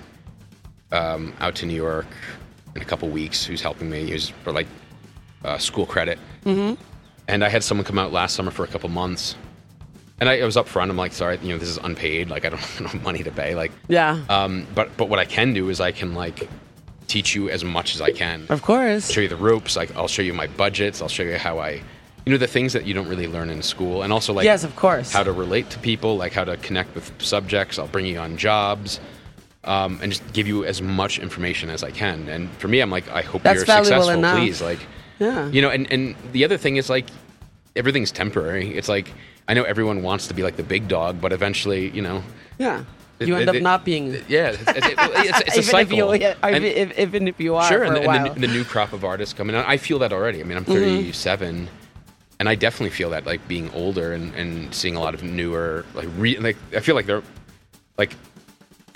um, 0.91 1.33
out 1.39 1.55
to 1.55 1.65
new 1.65 1.75
york 1.75 2.07
in 2.75 2.81
a 2.81 2.85
couple 2.85 3.07
weeks 3.09 3.45
who's 3.45 3.61
helping 3.61 3.89
me 3.89 4.09
who's 4.09 4.29
for 4.29 4.51
like 4.51 4.67
uh, 5.43 5.57
school 5.57 5.85
credit 5.85 6.19
mm-hmm. 6.45 6.81
and 7.27 7.43
I 7.43 7.49
had 7.49 7.63
someone 7.63 7.85
come 7.85 7.97
out 7.99 8.11
last 8.11 8.35
summer 8.35 8.51
for 8.51 8.63
a 8.63 8.67
couple 8.67 8.89
months, 8.89 9.35
and 10.19 10.27
I, 10.27 10.39
I 10.39 10.43
was 10.43 10.55
upfront. 10.57 10.89
I'm 10.89 10.97
like, 10.97 11.13
sorry, 11.13 11.37
you 11.41 11.49
know, 11.49 11.57
this 11.57 11.69
is 11.69 11.77
unpaid. 11.77 12.29
Like, 12.29 12.43
I 12.43 12.49
don't, 12.49 12.61
I 12.61 12.67
don't 12.79 12.87
have 12.91 13.03
money 13.03 13.23
to 13.23 13.31
pay. 13.31 13.55
Like, 13.55 13.71
Yeah. 13.87 14.19
um, 14.29 14.67
but 14.75 14.97
but 14.97 15.07
what 15.09 15.19
I 15.19 15.25
can 15.25 15.53
do 15.53 15.69
is 15.69 15.79
I 15.79 15.91
can 15.91 16.13
like 16.13 16.49
teach 17.07 17.35
you 17.35 17.49
as 17.49 17.63
much 17.63 17.95
as 17.95 18.01
I 18.01 18.11
can. 18.11 18.45
of 18.49 18.61
course. 18.61 19.09
Show 19.11 19.21
you 19.21 19.29
the 19.29 19.37
ropes. 19.37 19.75
Like, 19.77 19.95
I'll 19.95 20.07
show 20.09 20.21
you 20.21 20.33
my 20.33 20.47
budgets. 20.47 21.01
I'll 21.01 21.07
show 21.07 21.23
you 21.23 21.37
how 21.37 21.59
I, 21.59 21.81
you 22.25 22.31
know, 22.33 22.37
the 22.37 22.47
things 22.47 22.73
that 22.73 22.85
you 22.85 22.93
don't 22.93 23.07
really 23.07 23.27
learn 23.27 23.49
in 23.49 23.61
school, 23.61 24.03
and 24.03 24.11
also 24.11 24.33
like 24.33 24.43
yes, 24.43 24.63
of 24.65 24.75
course. 24.75 25.13
how 25.13 25.23
to 25.23 25.31
relate 25.31 25.69
to 25.69 25.79
people, 25.79 26.17
like 26.17 26.33
how 26.33 26.43
to 26.43 26.57
connect 26.57 26.93
with 26.95 27.09
subjects. 27.21 27.79
I'll 27.79 27.87
bring 27.87 28.05
you 28.05 28.19
on 28.19 28.35
jobs. 28.35 28.99
Um, 29.65 29.99
and 30.01 30.11
just 30.13 30.23
give 30.31 30.47
you 30.47 30.63
as 30.63 30.81
much 30.81 31.19
information 31.19 31.69
as 31.69 31.83
I 31.83 31.91
can. 31.91 32.29
And 32.29 32.49
for 32.59 32.69
me, 32.69 32.79
I'm 32.79 32.89
like, 32.89 33.09
I 33.11 33.21
hope 33.21 33.43
That's 33.43 33.57
you're 33.57 33.65
successful, 33.65 34.09
enough. 34.09 34.37
please. 34.39 34.61
Like, 34.61 34.79
Yeah. 35.19 35.49
you 35.49 35.61
know, 35.61 35.69
and, 35.69 35.91
and 35.91 36.15
the 36.31 36.45
other 36.45 36.57
thing 36.57 36.77
is 36.77 36.89
like 36.89 37.07
everything's 37.75 38.11
temporary. 38.11 38.69
It's 38.77 38.87
like 38.87 39.11
I 39.49 39.53
know 39.53 39.63
everyone 39.63 40.01
wants 40.01 40.27
to 40.27 40.33
be 40.33 40.43
like 40.43 40.55
the 40.55 40.63
big 40.63 40.87
dog, 40.87 41.19
but 41.19 41.33
eventually, 41.33 41.89
you 41.89 42.01
know, 42.01 42.23
yeah. 42.57 42.83
it- 43.19 43.27
You 43.27 43.35
end 43.35 43.49
it- 43.49 43.55
up 43.57 43.61
not 43.61 43.83
being. 43.83 44.13
yeah, 44.29 44.51
it's, 44.55 44.61
it's, 44.65 45.39
it's, 45.49 45.57
a 45.57 45.63
cycle. 45.63 46.11
If 46.13 46.21
you, 46.21 46.27
yeah, 46.27 46.35
And- 46.41 46.63
if, 46.63 46.91
if, 46.91 46.99
even 46.99 47.27
if 47.27 47.37
you 47.39 47.55
are 47.55 47.67
sure, 47.67 47.79
for 47.79 47.83
and, 47.83 47.97
a 47.97 47.99
the, 47.99 48.07
while. 48.07 48.25
and 48.27 48.35
the, 48.41 48.47
the 48.47 48.53
new 48.53 48.63
crop 48.63 48.93
of 48.93 49.03
artists 49.03 49.33
coming 49.33 49.57
out, 49.57 49.67
I 49.67 49.75
feel 49.75 49.99
that 49.99 50.13
already. 50.13 50.39
I 50.39 50.43
mean, 50.43 50.57
I'm 50.57 50.63
Mm-hmm. 50.63 51.01
37, 51.11 51.67
and 52.39 52.47
I 52.47 52.55
definitely 52.55 52.91
feel 52.91 53.09
that 53.09 53.25
like 53.25 53.45
being 53.49 53.69
older 53.71 54.13
and, 54.13 54.33
and 54.35 54.73
seeing 54.73 54.95
a 54.95 55.01
lot 55.01 55.13
of 55.15 55.21
newer 55.21 55.83
like 55.95 56.07
re, 56.15 56.37
like 56.37 56.55
I 56.73 56.79
feel 56.79 56.95
like 56.95 57.07
they're 57.07 57.23
like 57.97 58.15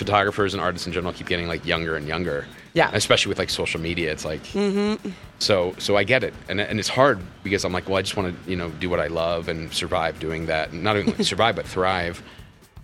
photographers 0.03 0.53
and 0.53 0.61
artists 0.61 0.87
in 0.87 0.93
general 0.93 1.13
keep 1.13 1.27
getting 1.27 1.47
like 1.47 1.65
younger 1.65 1.95
and 1.95 2.07
younger. 2.07 2.45
Yeah. 2.73 2.89
Especially 2.93 3.29
with 3.29 3.39
like 3.39 3.49
social 3.51 3.79
media, 3.79 4.11
it's 4.11 4.25
like 4.25 4.43
Mm-hmm. 4.53 5.09
so 5.39 5.75
so 5.77 5.95
I 6.01 6.03
get 6.03 6.23
it, 6.23 6.33
and 6.49 6.59
and 6.59 6.79
it's 6.79 6.89
hard 6.89 7.19
because 7.43 7.63
I'm 7.65 7.73
like, 7.73 7.87
well, 7.87 7.97
I 7.97 8.01
just 8.01 8.17
want 8.17 8.27
to 8.33 8.49
you 8.51 8.57
know 8.57 8.69
do 8.83 8.89
what 8.89 8.99
I 8.99 9.07
love 9.07 9.47
and 9.51 9.71
survive 9.73 10.19
doing 10.19 10.47
that, 10.47 10.71
and 10.71 10.83
not 10.83 10.95
only 10.97 11.23
survive 11.33 11.55
but 11.55 11.65
thrive. 11.67 12.21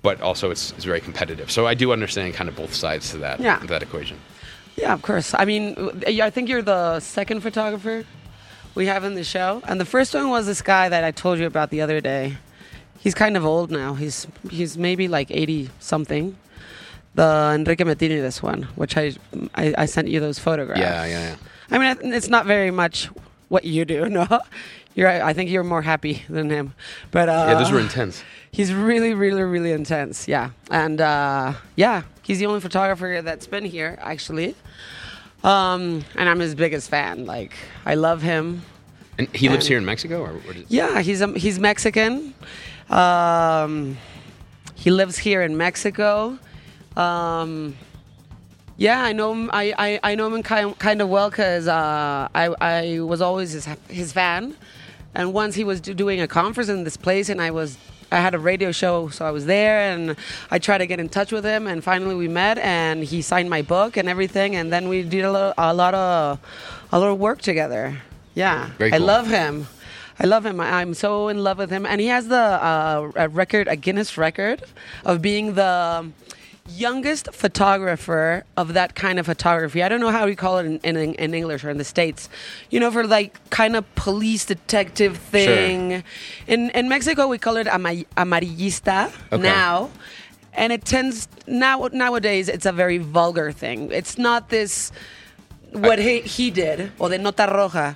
But 0.01 0.21
also, 0.21 0.49
it's, 0.49 0.71
it's 0.75 0.85
very 0.85 1.01
competitive. 1.01 1.51
So 1.51 1.67
I 1.67 1.73
do 1.73 1.91
understand 1.91 2.33
kind 2.33 2.47
of 2.49 2.55
both 2.55 2.73
sides 2.73 3.11
to 3.11 3.17
that 3.17 3.39
Yeah. 3.41 3.59
that 3.67 3.83
equation. 3.83 4.17
Yeah, 4.77 4.93
of 4.93 5.01
course. 5.01 5.33
I 5.33 5.43
mean, 5.43 5.75
I 6.07 6.29
think 6.29 6.47
you're 6.47 6.61
the 6.61 7.01
second 7.01 7.41
photographer 7.41 8.05
we 8.75 8.85
have 8.85 9.03
in 9.03 9.15
the 9.15 9.25
show, 9.25 9.61
and 9.67 9.75
the 9.77 9.85
first 9.95 10.13
one 10.13 10.29
was 10.29 10.45
this 10.45 10.61
guy 10.61 10.88
that 10.88 11.03
I 11.03 11.11
told 11.11 11.39
you 11.39 11.45
about 11.47 11.69
the 11.69 11.81
other 11.81 11.99
day. 11.99 12.38
He's 13.03 13.13
kind 13.13 13.35
of 13.35 13.43
old 13.45 13.71
now. 13.71 13.95
He's 13.95 14.25
he's 14.49 14.77
maybe 14.77 15.07
like 15.09 15.29
eighty 15.31 15.69
something. 15.79 16.38
The 17.15 17.51
Enrique 17.55 17.83
Metinides, 17.83 18.41
one, 18.41 18.63
which 18.75 18.95
I, 18.97 19.13
I 19.55 19.73
I 19.77 19.85
sent 19.85 20.07
you 20.07 20.19
those 20.19 20.39
photographs. 20.39 20.79
Yeah, 20.81 21.05
yeah, 21.05 21.29
yeah. 21.29 21.35
I 21.71 21.77
mean, 21.77 22.13
it's 22.13 22.29
not 22.29 22.45
very 22.45 22.71
much 22.71 23.09
what 23.49 23.63
you 23.65 23.85
do. 23.85 24.09
No, 24.09 24.25
you're. 24.95 25.09
I 25.09 25.33
think 25.33 25.49
you're 25.49 25.63
more 25.63 25.81
happy 25.81 26.23
than 26.29 26.49
him. 26.49 26.73
But 27.11 27.29
uh, 27.29 27.45
Yeah, 27.49 27.53
those 27.55 27.71
were 27.71 27.79
intense. 27.79 28.23
He's 28.51 28.73
really, 28.73 29.13
really, 29.13 29.43
really 29.43 29.71
intense. 29.71 30.27
Yeah, 30.27 30.51
and 30.71 30.99
uh, 31.01 31.53
yeah, 31.75 32.03
he's 32.23 32.39
the 32.39 32.45
only 32.47 32.59
photographer 32.59 33.21
that's 33.23 33.47
been 33.47 33.65
here 33.65 33.97
actually. 34.01 34.55
Um, 35.43 36.03
and 36.15 36.27
I'm 36.27 36.39
his 36.39 36.53
biggest 36.55 36.89
fan. 36.89 37.25
Like, 37.25 37.53
I 37.85 37.95
love 37.95 38.21
him. 38.21 38.63
And 39.17 39.27
he 39.35 39.47
lives 39.49 39.67
here 39.67 39.77
in 39.77 39.85
Mexico, 39.85 40.21
or 40.21 40.33
Yeah, 40.67 41.01
he's 41.01 41.21
um, 41.21 41.35
he's 41.35 41.59
Mexican. 41.59 42.33
Um, 42.89 43.97
he 44.75 44.91
lives 44.91 45.17
here 45.17 45.41
in 45.41 45.57
Mexico. 45.57 46.39
Um, 46.99 47.75
yeah, 48.77 49.01
I 49.03 49.13
know 49.13 49.31
him. 49.33 49.49
I, 49.53 49.73
I, 49.77 49.99
I 50.11 50.15
know 50.15 50.33
him 50.33 50.43
kind 50.43 50.77
kind 50.79 51.01
of 51.01 51.09
well 51.09 51.29
because 51.29 51.67
uh, 51.67 52.27
I 52.33 52.45
I 52.61 52.99
was 52.99 53.21
always 53.21 53.51
his 53.51 53.67
his 53.89 54.11
fan, 54.11 54.55
and 55.15 55.33
once 55.33 55.55
he 55.55 55.63
was 55.63 55.81
do- 55.81 55.93
doing 55.93 56.21
a 56.21 56.27
conference 56.27 56.69
in 56.69 56.83
this 56.83 56.97
place, 56.97 57.29
and 57.29 57.41
I 57.41 57.51
was 57.51 57.77
I 58.11 58.17
had 58.17 58.33
a 58.35 58.39
radio 58.39 58.71
show, 58.71 59.09
so 59.09 59.25
I 59.25 59.31
was 59.31 59.45
there, 59.45 59.79
and 59.91 60.15
I 60.51 60.59
tried 60.59 60.79
to 60.79 60.87
get 60.87 60.99
in 60.99 61.09
touch 61.09 61.31
with 61.31 61.45
him, 61.45 61.67
and 61.67 61.83
finally 61.83 62.15
we 62.15 62.27
met, 62.27 62.57
and 62.57 63.03
he 63.03 63.21
signed 63.21 63.49
my 63.49 63.61
book 63.61 63.97
and 63.97 64.09
everything, 64.09 64.55
and 64.55 64.71
then 64.71 64.87
we 64.89 65.03
did 65.03 65.23
a 65.25 65.31
lot, 65.31 65.53
a 65.57 65.73
lot 65.73 65.93
of 65.93 66.39
a 66.91 66.99
lot 66.99 67.09
of 67.11 67.19
work 67.19 67.41
together. 67.41 68.01
Yeah, 68.33 68.71
Very 68.77 68.93
I 68.93 68.97
love 68.97 69.27
him. 69.27 69.67
I 70.19 70.25
love 70.25 70.45
him. 70.45 70.59
I, 70.59 70.81
I'm 70.81 70.93
so 70.93 71.29
in 71.29 71.43
love 71.43 71.57
with 71.57 71.69
him, 71.69 71.85
and 71.85 72.01
he 72.01 72.07
has 72.07 72.27
the 72.27 72.35
uh, 72.37 73.11
a 73.15 73.27
record, 73.29 73.67
a 73.67 73.75
Guinness 73.75 74.17
record, 74.17 74.63
of 75.05 75.21
being 75.21 75.55
the 75.55 76.11
youngest 76.75 77.29
photographer 77.33 78.43
of 78.57 78.73
that 78.73 78.95
kind 78.95 79.19
of 79.19 79.25
photography. 79.25 79.83
I 79.83 79.89
don't 79.89 79.99
know 79.99 80.11
how 80.11 80.25
we 80.25 80.35
call 80.35 80.57
it 80.59 80.65
in, 80.65 80.79
in, 80.83 81.13
in 81.15 81.33
English 81.33 81.63
or 81.63 81.69
in 81.69 81.77
the 81.77 81.83
States. 81.83 82.29
You 82.69 82.79
know, 82.79 82.91
for 82.91 83.05
like 83.05 83.38
kind 83.49 83.75
of 83.75 83.83
police 83.95 84.45
detective 84.45 85.17
thing. 85.17 85.89
Sure. 85.91 86.03
In 86.47 86.69
in 86.71 86.89
Mexico, 86.89 87.27
we 87.27 87.38
call 87.38 87.57
it 87.57 87.67
ama- 87.67 88.05
amarillista 88.17 89.11
Okay. 89.31 89.41
now. 89.41 89.89
And 90.53 90.73
it 90.73 90.83
tends 90.85 91.27
now 91.47 91.88
nowadays 91.93 92.49
it's 92.49 92.65
a 92.65 92.71
very 92.73 92.97
vulgar 92.97 93.51
thing. 93.51 93.91
It's 93.91 94.17
not 94.17 94.49
this 94.49 94.91
what 95.71 95.99
he, 95.99 96.21
he 96.21 96.49
did 96.51 96.91
or 96.99 97.09
the 97.09 97.17
nota 97.17 97.43
roja. 97.47 97.95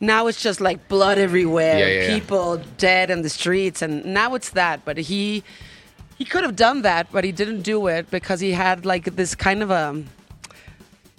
Now 0.00 0.26
it's 0.26 0.42
just 0.42 0.60
like 0.60 0.88
blood 0.88 1.18
everywhere, 1.18 1.78
Yeah, 1.78 1.86
yeah, 1.86 2.00
yeah. 2.08 2.18
people 2.18 2.60
dead 2.78 3.10
in 3.10 3.22
the 3.22 3.28
streets, 3.30 3.80
and 3.80 4.04
now 4.04 4.34
it's 4.34 4.50
that. 4.50 4.84
But 4.84 4.98
he 4.98 5.44
he 6.16 6.24
could 6.24 6.44
have 6.44 6.56
done 6.56 6.82
that, 6.82 7.10
but 7.12 7.24
he 7.24 7.32
didn't 7.32 7.62
do 7.62 7.86
it 7.86 8.10
because 8.10 8.40
he 8.40 8.52
had 8.52 8.86
like 8.86 9.16
this 9.16 9.34
kind 9.34 9.62
of 9.62 9.70
a. 9.70 10.02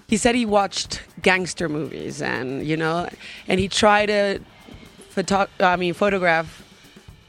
He 0.07 0.17
said 0.17 0.35
he 0.35 0.45
watched 0.45 1.01
gangster 1.21 1.67
movies, 1.67 2.21
and 2.21 2.65
you 2.65 2.77
know, 2.77 3.09
and 3.47 3.59
he 3.59 3.67
tried 3.67 4.07
to 4.07 4.39
photo- 5.09 5.47
I 5.59 5.75
mean, 5.77 5.93
photograph, 5.93 6.63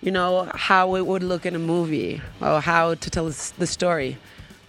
you 0.02 0.10
know, 0.10 0.50
how 0.54 0.94
it 0.96 1.06
would 1.06 1.22
look 1.22 1.46
in 1.46 1.54
a 1.54 1.58
movie 1.58 2.20
or 2.40 2.60
how 2.60 2.94
to 2.94 3.10
tell 3.10 3.26
the 3.26 3.66
story. 3.66 4.18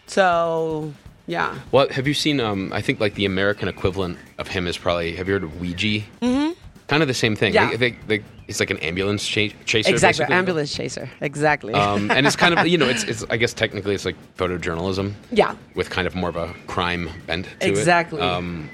So, 0.07 0.93
yeah. 1.25 1.59
Well, 1.71 1.89
have 1.89 2.07
you 2.07 2.13
seen? 2.13 2.39
Um, 2.39 2.71
I 2.71 2.81
think 2.81 2.99
like 2.99 3.15
the 3.15 3.25
American 3.25 3.67
equivalent 3.67 4.17
of 4.37 4.47
him 4.47 4.67
is 4.67 4.77
probably. 4.77 5.15
Have 5.15 5.27
you 5.27 5.33
heard 5.33 5.43
of 5.43 5.51
Weegee? 5.51 6.03
Mm-hmm. 6.21 6.53
Kind 6.87 7.01
of 7.03 7.07
the 7.07 7.13
same 7.13 7.35
thing. 7.35 7.53
Yeah. 7.53 7.69
They, 7.71 7.91
they, 7.91 7.97
they, 8.07 8.23
it's 8.47 8.59
like 8.61 8.69
an 8.69 8.77
ambulance 8.77 9.27
cha- 9.27 9.49
chaser. 9.65 9.89
Exactly, 9.89 10.23
basically. 10.23 10.35
ambulance 10.35 10.73
chaser. 10.73 11.09
Exactly. 11.21 11.73
Um, 11.73 12.09
and 12.11 12.25
it's 12.25 12.37
kind 12.37 12.57
of 12.57 12.65
you 12.65 12.77
know 12.77 12.87
it's, 12.87 13.03
it's 13.11 13.25
I 13.29 13.35
guess 13.37 13.53
technically 13.53 13.93
it's 13.93 14.05
like 14.05 14.15
photojournalism. 14.37 15.13
Yeah. 15.31 15.55
With 15.75 15.89
kind 15.89 16.07
of 16.07 16.15
more 16.15 16.29
of 16.29 16.37
a 16.37 16.53
crime 16.67 17.09
bent 17.25 17.45
to 17.59 17.67
it. 17.67 17.69
Exactly. 17.69 18.21
Um, 18.21 18.69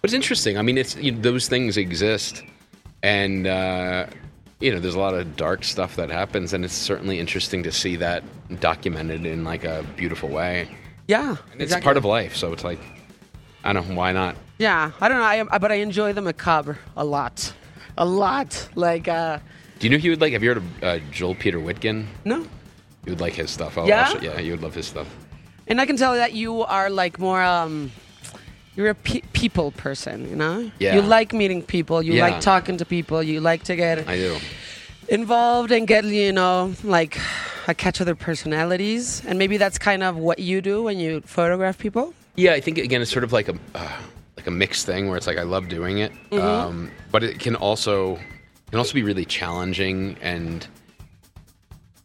but 0.00 0.08
it's 0.08 0.14
interesting. 0.14 0.58
I 0.58 0.62
mean, 0.62 0.78
it's 0.78 0.96
you 0.96 1.10
know, 1.12 1.20
those 1.20 1.48
things 1.48 1.76
exist, 1.76 2.42
and 3.02 3.46
uh, 3.46 4.06
you 4.60 4.72
know, 4.72 4.78
there's 4.78 4.94
a 4.94 5.00
lot 5.00 5.14
of 5.14 5.36
dark 5.36 5.64
stuff 5.64 5.96
that 5.96 6.08
happens, 6.10 6.52
and 6.52 6.64
it's 6.64 6.72
certainly 6.74 7.18
interesting 7.18 7.62
to 7.64 7.72
see 7.72 7.96
that 7.96 8.22
documented 8.60 9.26
in 9.26 9.42
like 9.44 9.64
a 9.64 9.84
beautiful 9.96 10.28
way. 10.28 10.68
yeah. 11.08 11.36
And 11.52 11.60
it's 11.60 11.74
part 11.80 11.96
of 11.96 12.04
life, 12.04 12.36
so 12.36 12.52
it's 12.52 12.64
like, 12.64 12.78
I 13.64 13.72
don't 13.72 13.88
know, 13.88 13.94
why 13.94 14.12
not? 14.12 14.36
Yeah, 14.58 14.90
I 15.00 15.08
don't 15.08 15.18
know, 15.18 15.24
I, 15.24 15.44
I- 15.54 15.58
but 15.58 15.70
I 15.72 15.76
enjoy 15.76 16.12
the 16.12 16.20
macabre 16.22 16.78
a 16.96 17.04
lot, 17.04 17.52
a 17.98 18.04
lot. 18.04 18.68
Like, 18.74 19.08
uh, 19.08 19.38
Do 19.78 19.86
you 19.86 19.90
know 19.90 19.98
who 19.98 20.04
you 20.04 20.10
would 20.12 20.20
like? 20.20 20.32
Have 20.32 20.42
you 20.42 20.50
heard 20.50 20.58
of 20.58 20.82
uh, 20.84 20.98
Joel 21.10 21.34
Peter 21.34 21.58
Witkin? 21.58 22.06
no, 22.24 22.38
You 23.04 23.12
would 23.12 23.20
like 23.20 23.34
his 23.34 23.50
stuff. 23.50 23.76
I'll, 23.78 23.86
Yeah? 23.88 24.12
Yeah, 24.20 24.38
you 24.40 24.52
would 24.52 24.62
love 24.62 24.74
his 24.74 24.86
stuff. 24.86 25.08
and 25.66 25.80
I 25.80 25.86
can 25.86 25.96
tell 25.96 26.14
that 26.14 26.32
you 26.32 26.62
are 26.62 26.90
like 26.90 27.18
more, 27.18 27.42
um, 27.42 27.90
you're 28.76 28.90
a 28.90 28.94
pe- 28.94 29.22
people 29.32 29.70
person, 29.72 30.28
you 30.30 30.36
know. 30.36 30.70
Yeah. 30.78 30.94
You 30.96 31.02
like 31.02 31.32
meeting 31.32 31.62
people. 31.62 32.02
You 32.02 32.14
Yeah. 32.14 32.28
like 32.28 32.40
talking 32.40 32.76
to 32.78 32.84
people. 32.84 33.22
You 33.22 33.40
like 33.40 33.64
to 33.64 33.76
get 33.76 34.08
I 34.08 34.16
do. 34.16 34.36
involved 35.08 35.70
and 35.72 35.86
get 35.86 36.04
you 36.04 36.32
know 36.32 36.72
like 36.84 37.18
a 37.68 37.74
catch 37.74 38.00
of 38.00 38.06
their 38.06 38.14
personalities, 38.14 39.22
and 39.26 39.38
maybe 39.38 39.56
that's 39.58 39.78
kind 39.78 40.02
of 40.02 40.16
what 40.16 40.38
you 40.38 40.60
do 40.62 40.82
when 40.82 40.98
you 40.98 41.20
photograph 41.22 41.78
people. 41.78 42.14
Yeah, 42.36 42.52
I 42.52 42.60
think 42.60 42.78
again 42.78 43.02
it's 43.02 43.10
sort 43.10 43.24
of 43.24 43.32
like 43.32 43.48
a 43.48 43.54
uh, 43.74 43.96
like 44.36 44.46
a 44.46 44.50
mixed 44.50 44.86
thing 44.86 45.08
where 45.08 45.16
it's 45.16 45.26
like 45.26 45.38
I 45.38 45.42
love 45.42 45.68
doing 45.68 45.98
it, 45.98 46.12
Mm-hmm. 46.30 46.38
um, 46.38 46.90
but 47.10 47.22
it 47.22 47.38
can 47.38 47.56
also 47.56 48.16
can 48.70 48.78
also 48.78 48.94
be 48.94 49.02
really 49.02 49.24
challenging 49.24 50.16
and 50.22 50.66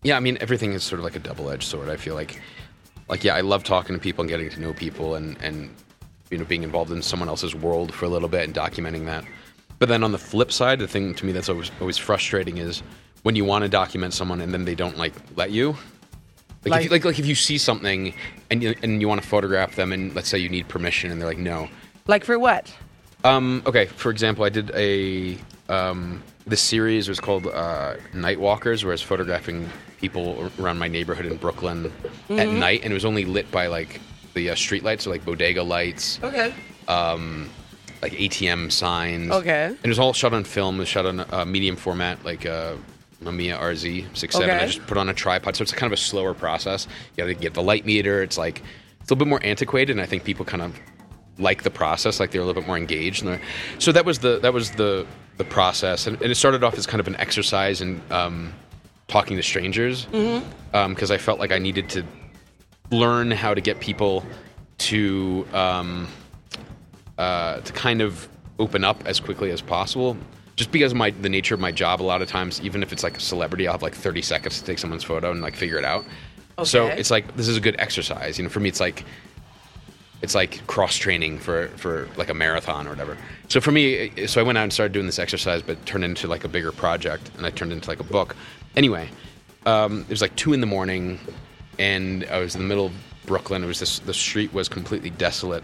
yeah, 0.03 0.17
I 0.17 0.19
mean 0.19 0.37
everything 0.41 0.73
is 0.73 0.83
sort 0.83 0.99
of 0.99 1.03
like 1.05 1.15
a 1.15 1.19
double 1.19 1.49
edged 1.49 1.63
sword. 1.63 1.89
I 1.89 1.95
feel 1.97 2.15
like 2.15 2.41
like 3.07 3.23
yeah, 3.23 3.35
I 3.35 3.41
love 3.41 3.63
talking 3.63 3.95
to 3.95 4.01
people 4.01 4.21
and 4.23 4.29
getting 4.29 4.49
to 4.49 4.59
know 4.59 4.73
people 4.73 5.15
and 5.15 5.37
and 5.41 5.69
you 6.31 6.37
know 6.37 6.45
being 6.45 6.63
involved 6.63 6.91
in 6.91 7.01
someone 7.01 7.29
else's 7.29 7.55
world 7.55 7.93
for 7.93 8.05
a 8.05 8.09
little 8.09 8.29
bit 8.29 8.43
and 8.43 8.53
documenting 8.53 9.05
that. 9.05 9.23
But 9.79 9.89
then 9.89 10.03
on 10.03 10.11
the 10.11 10.17
flip 10.17 10.51
side, 10.51 10.79
the 10.79 10.87
thing 10.87 11.13
to 11.15 11.25
me 11.25 11.31
that's 11.31 11.49
always 11.49 11.71
always 11.79 11.97
frustrating 11.97 12.57
is 12.57 12.81
when 13.23 13.35
you 13.35 13.45
want 13.45 13.63
to 13.63 13.69
document 13.69 14.13
someone 14.13 14.41
and 14.41 14.53
then 14.53 14.65
they 14.65 14.75
don't 14.75 14.97
like 14.97 15.13
let 15.35 15.51
you. 15.51 15.75
Like, 16.65 16.71
Like- 16.71 16.79
if 16.79 16.83
you, 16.85 16.89
like 16.91 17.05
like 17.05 17.19
if 17.19 17.25
you 17.27 17.35
see 17.35 17.57
something 17.57 18.13
and 18.49 18.63
you, 18.63 18.75
and 18.81 18.99
you 18.99 19.07
want 19.07 19.21
to 19.21 19.27
photograph 19.27 19.75
them 19.75 19.91
and 19.93 20.13
let's 20.15 20.27
say 20.27 20.37
you 20.39 20.49
need 20.49 20.67
permission 20.67 21.11
and 21.11 21.21
they're 21.21 21.27
like 21.27 21.37
no. 21.37 21.69
Like 22.07 22.23
for 22.25 22.37
what? 22.39 22.73
Um, 23.23 23.61
okay, 23.65 23.85
for 23.85 24.09
example, 24.11 24.45
I 24.45 24.49
did 24.49 24.71
a 24.75 25.37
um, 25.69 26.21
this 26.45 26.61
series 26.61 27.07
was 27.09 27.19
called 27.19 27.47
uh, 27.47 27.95
Night 28.13 28.39
Walkers, 28.39 28.83
where 28.83 28.91
I 28.91 28.95
was 28.95 29.01
photographing 29.01 29.69
people 29.99 30.51
around 30.59 30.77
my 30.77 30.87
neighborhood 30.87 31.25
in 31.25 31.37
Brooklyn 31.37 31.91
at 32.29 32.47
night, 32.49 32.81
and 32.83 32.91
it 32.91 32.93
was 32.93 33.05
only 33.05 33.25
lit 33.25 33.49
by 33.51 33.67
like 33.67 33.99
the 34.35 34.49
uh, 34.51 34.55
street 34.55 34.83
lights, 34.83 35.05
so 35.05 35.09
like 35.09 35.23
bodega 35.25 35.63
lights, 35.63 36.19
Okay. 36.23 36.53
Um, 36.87 37.49
like 38.01 38.11
ATM 38.11 38.71
signs. 38.71 39.31
Okay. 39.31 39.65
And 39.67 39.79
it 39.83 39.87
was 39.87 39.97
all 39.97 40.13
shot 40.13 40.33
on 40.33 40.43
film. 40.43 40.75
It 40.75 40.79
was 40.79 40.87
shot 40.87 41.05
on 41.07 41.21
a 41.21 41.45
medium 41.45 41.75
format, 41.75 42.23
like 42.23 42.45
a 42.45 42.77
Mamiya 43.25 43.59
RZ67. 43.59 44.35
I 44.61 44.65
just 44.67 44.85
put 44.87 44.97
on 44.97 45.09
a 45.09 45.13
tripod, 45.13 45.55
so 45.55 45.63
it's 45.63 45.71
kind 45.71 45.91
of 45.91 45.97
a 45.97 46.01
slower 46.01 46.33
process. 46.33 46.87
You 47.15 47.23
got 47.23 47.27
to 47.27 47.33
get 47.33 47.53
the 47.53 47.63
light 47.63 47.85
meter. 47.85 48.21
It's 48.21 48.37
like 48.37 48.61
it's 49.01 49.11
a 49.11 49.13
little 49.13 49.25
bit 49.25 49.29
more 49.29 49.43
antiquated, 49.43 49.91
and 49.91 50.01
I 50.01 50.05
think 50.05 50.23
people 50.23 50.45
kind 50.45 50.61
of 50.61 50.79
like 51.37 51.63
the 51.63 51.69
process, 51.69 52.19
like 52.19 52.31
they're 52.31 52.41
a 52.41 52.45
little 52.45 52.61
bit 52.61 52.67
more 52.67 52.77
engaged. 52.77 53.25
So 53.79 53.91
that 53.91 54.05
was 54.05 54.19
the 54.19 54.39
that 54.39 54.53
was 54.53 54.71
the 54.71 55.05
the 55.37 55.43
process, 55.43 56.07
and, 56.07 56.21
and 56.21 56.31
it 56.31 56.35
started 56.35 56.63
off 56.63 56.77
as 56.77 56.85
kind 56.87 57.01
of 57.01 57.07
an 57.07 57.15
exercise 57.17 57.81
in 57.81 58.01
um, 58.09 58.53
talking 59.07 59.35
to 59.35 59.43
strangers, 59.43 60.05
because 60.71 61.11
I 61.11 61.17
felt 61.17 61.39
like 61.39 61.51
I 61.51 61.59
needed 61.59 61.89
to 61.89 62.03
learn 62.91 63.31
how 63.31 63.53
to 63.53 63.61
get 63.61 63.79
people 63.79 64.23
to 64.77 65.45
um, 65.53 66.07
uh, 67.17 67.59
to 67.61 67.73
kind 67.73 68.01
of 68.01 68.27
open 68.59 68.83
up 68.83 69.05
as 69.05 69.19
quickly 69.19 69.51
as 69.51 69.61
possible. 69.61 70.15
Just 70.55 70.71
because 70.71 70.93
of 70.93 70.97
my 70.97 71.11
the 71.11 71.29
nature 71.29 71.53
of 71.53 71.59
my 71.59 71.71
job, 71.71 72.01
a 72.01 72.03
lot 72.03 72.21
of 72.21 72.29
times, 72.29 72.61
even 72.61 72.81
if 72.81 72.93
it's 72.93 73.03
like 73.03 73.17
a 73.17 73.21
celebrity, 73.21 73.67
I'll 73.67 73.73
have 73.73 73.81
like 73.81 73.95
30 73.95 74.21
seconds 74.21 74.59
to 74.59 74.65
take 74.65 74.79
someone's 74.79 75.03
photo 75.03 75.31
and 75.31 75.41
like 75.41 75.55
figure 75.55 75.77
it 75.77 75.85
out. 75.85 76.05
Okay. 76.57 76.65
So 76.65 76.87
it's 76.87 77.11
like 77.11 77.35
this 77.35 77.47
is 77.47 77.57
a 77.57 77.61
good 77.61 77.75
exercise. 77.79 78.37
You 78.37 78.45
know, 78.45 78.49
for 78.49 78.61
me, 78.61 78.69
it's 78.69 78.79
like 78.79 79.03
it's 80.21 80.33
like 80.33 80.65
cross 80.67 80.95
training 80.95 81.39
for 81.39 81.67
for 81.75 82.07
like 82.15 82.29
a 82.29 82.33
marathon 82.33 82.87
or 82.87 82.91
whatever. 82.91 83.17
So 83.47 83.59
for 83.59 83.71
me, 83.71 84.27
so 84.27 84.39
I 84.39 84.43
went 84.43 84.57
out 84.57 84.63
and 84.63 84.73
started 84.73 84.93
doing 84.93 85.05
this 85.05 85.19
exercise, 85.19 85.61
but 85.61 85.73
it 85.73 85.85
turned 85.85 86.03
into 86.03 86.27
like 86.27 86.43
a 86.43 86.47
bigger 86.47 86.71
project, 86.71 87.29
and 87.37 87.45
I 87.45 87.49
turned 87.49 87.71
into 87.71 87.89
like 87.89 87.99
a 87.99 88.05
book. 88.05 88.35
Anyway, 88.75 89.09
um, 89.65 90.01
it 90.01 90.09
was 90.09 90.21
like 90.21 90.35
two 90.35 90.53
in 90.53 90.61
the 90.61 90.67
morning, 90.67 91.19
and 91.77 92.25
I 92.25 92.39
was 92.39 92.55
in 92.55 92.61
the 92.61 92.67
middle 92.67 92.87
of 92.87 92.93
Brooklyn. 93.25 93.63
It 93.63 93.67
was 93.67 93.79
this 93.79 93.99
the 93.99 94.13
street 94.13 94.53
was 94.53 94.69
completely 94.69 95.09
desolate, 95.09 95.63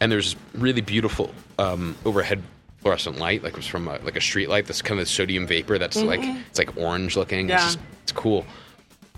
and 0.00 0.10
there's 0.10 0.34
this 0.34 0.42
really 0.54 0.80
beautiful 0.80 1.32
um, 1.58 1.96
overhead 2.04 2.42
fluorescent 2.80 3.18
light, 3.18 3.42
like 3.42 3.52
it 3.52 3.56
was 3.56 3.66
from 3.66 3.88
a, 3.88 3.98
like 3.98 4.16
a 4.16 4.20
street 4.20 4.48
light. 4.48 4.66
This 4.66 4.82
kind 4.82 5.00
of 5.00 5.08
sodium 5.08 5.46
vapor 5.46 5.78
that's 5.78 5.96
like 5.96 6.20
it's 6.22 6.58
like 6.58 6.76
orange 6.76 7.16
looking. 7.16 7.48
Yeah. 7.48 7.56
It's, 7.56 7.64
just- 7.74 7.78
it's 8.02 8.12
cool, 8.12 8.44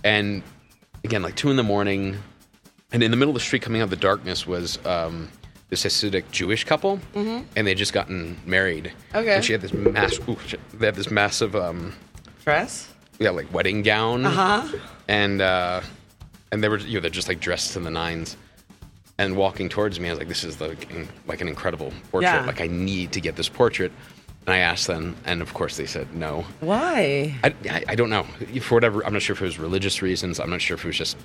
and 0.04 0.42
again, 1.04 1.22
like 1.22 1.36
two 1.36 1.50
in 1.50 1.56
the 1.56 1.62
morning, 1.62 2.18
and 2.92 3.02
in 3.02 3.10
the 3.10 3.16
middle 3.16 3.30
of 3.30 3.34
the 3.40 3.44
street, 3.44 3.62
coming 3.62 3.80
out 3.80 3.84
of 3.84 3.90
the 3.90 3.96
darkness, 3.96 4.46
was 4.46 4.78
um, 4.84 5.28
this 5.70 5.84
Hasidic 5.84 6.30
Jewish 6.30 6.64
couple, 6.64 7.00
and 7.14 7.46
they 7.66 7.74
just 7.74 7.92
gotten 7.92 8.36
married. 8.44 8.92
Mm-hmm. 9.10 9.18
Okay. 9.18 9.34
And 9.36 9.44
she 9.44 9.52
had 9.52 9.62
this 9.62 9.72
mass. 9.72 10.18
Ooh, 10.28 10.36
they 10.74 10.86
had 10.86 10.94
this 10.96 11.10
massive, 11.10 11.54
um, 11.56 11.94
Dress? 12.44 12.88
yeah, 13.18 13.30
like 13.30 13.52
wedding 13.54 13.82
gown. 13.82 14.26
Uh 14.26 14.30
huh. 14.30 14.78
And 15.08 15.40
uh, 15.40 15.80
and 16.50 16.62
they 16.62 16.68
were, 16.68 16.78
you 16.78 16.94
know, 16.94 17.00
they're 17.00 17.10
just 17.10 17.28
like 17.28 17.40
dressed 17.40 17.72
to 17.74 17.80
the 17.80 17.90
nines. 17.90 18.36
And 19.18 19.36
walking 19.36 19.68
towards 19.68 20.00
me, 20.00 20.08
I 20.08 20.12
was 20.12 20.18
like, 20.18 20.28
"This 20.28 20.42
is 20.42 20.60
like, 20.60 20.88
like 21.26 21.40
an 21.40 21.48
incredible 21.48 21.92
portrait. 22.10 22.30
Yeah. 22.30 22.46
Like, 22.46 22.60
I 22.60 22.66
need 22.66 23.12
to 23.12 23.20
get 23.20 23.36
this 23.36 23.48
portrait." 23.48 23.92
And 24.46 24.54
I 24.54 24.58
asked 24.58 24.88
them, 24.88 25.14
and 25.24 25.40
of 25.40 25.54
course 25.54 25.76
they 25.76 25.86
said 25.86 26.12
no. 26.14 26.44
Why? 26.60 27.36
I, 27.44 27.54
I, 27.70 27.84
I 27.88 27.94
don't 27.94 28.10
know 28.10 28.24
for 28.60 28.74
whatever. 28.74 29.04
I'm 29.06 29.12
not 29.12 29.22
sure 29.22 29.34
if 29.34 29.42
it 29.42 29.44
was 29.44 29.58
religious 29.58 30.02
reasons. 30.02 30.40
I'm 30.40 30.50
not 30.50 30.60
sure 30.60 30.74
if 30.74 30.84
it 30.84 30.88
was 30.88 30.96
just, 30.98 31.16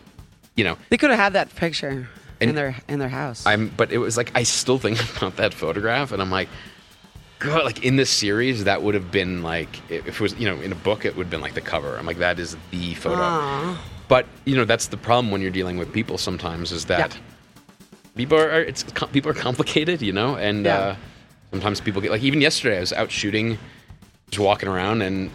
you 0.56 0.63
know, 0.63 0.77
They 0.89 0.98
could 0.98 1.10
have 1.10 1.17
had 1.17 1.34
that 1.34 1.56
picture 1.56 2.08
in 2.39 2.53
their 2.53 2.75
in 2.88 3.00
their 3.00 3.10
house. 3.10 3.44
I'm, 3.48 3.70
but 3.70 3.91
it 3.91 3.98
was 3.98 4.17
like 4.17 4.32
I 4.36 4.44
still 4.44 4.77
think 4.77 5.00
about 5.17 5.38
that 5.38 5.53
photograph, 5.56 6.12
and 6.12 6.22
I'm 6.22 6.29
like, 6.29 6.50
God, 7.39 7.63
like 7.65 7.84
in 7.84 7.96
this 7.96 8.12
series, 8.12 8.65
that 8.65 8.84
would 8.84 8.94
have 8.94 9.10
been 9.12 9.41
like 9.41 9.70
if 9.89 10.08
it 10.08 10.20
was, 10.20 10.36
you 10.38 10.48
know, 10.48 10.62
in 10.62 10.72
a 10.72 10.75
book, 10.75 11.06
it 11.06 11.15
would 11.15 11.24
have 11.25 11.32
been 11.32 11.41
like 11.41 11.56
the 11.56 11.62
cover. 11.62 11.98
I'm 11.98 12.06
like, 12.06 12.17
that 12.20 12.38
is 12.38 12.56
the 12.70 12.94
photo. 12.96 13.22
Aw. 13.22 13.84
But 14.08 14.27
you 14.46 14.56
know, 14.56 14.65
that's 14.65 14.88
the 14.88 14.98
problem 14.98 15.32
when 15.32 15.41
you're 15.41 15.50
dealing 15.51 15.77
with 15.77 15.91
people. 15.91 16.20
Sometimes 16.20 16.72
is 16.72 16.86
that 16.86 17.15
Yeah. 17.15 17.22
People 18.17 18.38
are 18.38 18.62
it's 18.62 18.83
people 19.13 19.31
are 19.31 19.36
complicated, 19.36 20.01
you 20.01 20.12
know, 20.13 20.36
and 20.36 20.65
Yeah. 20.65 20.77
uh, 20.77 20.95
sometimes 21.51 21.79
people 21.81 22.01
get 22.01 22.12
like 22.12 22.24
even 22.24 22.41
yesterday, 22.41 22.77
I 22.77 22.79
was 22.81 22.93
out 22.93 23.12
shooting, 23.12 23.57
just 24.29 24.39
walking 24.39 24.67
around, 24.69 25.01
and 25.03 25.29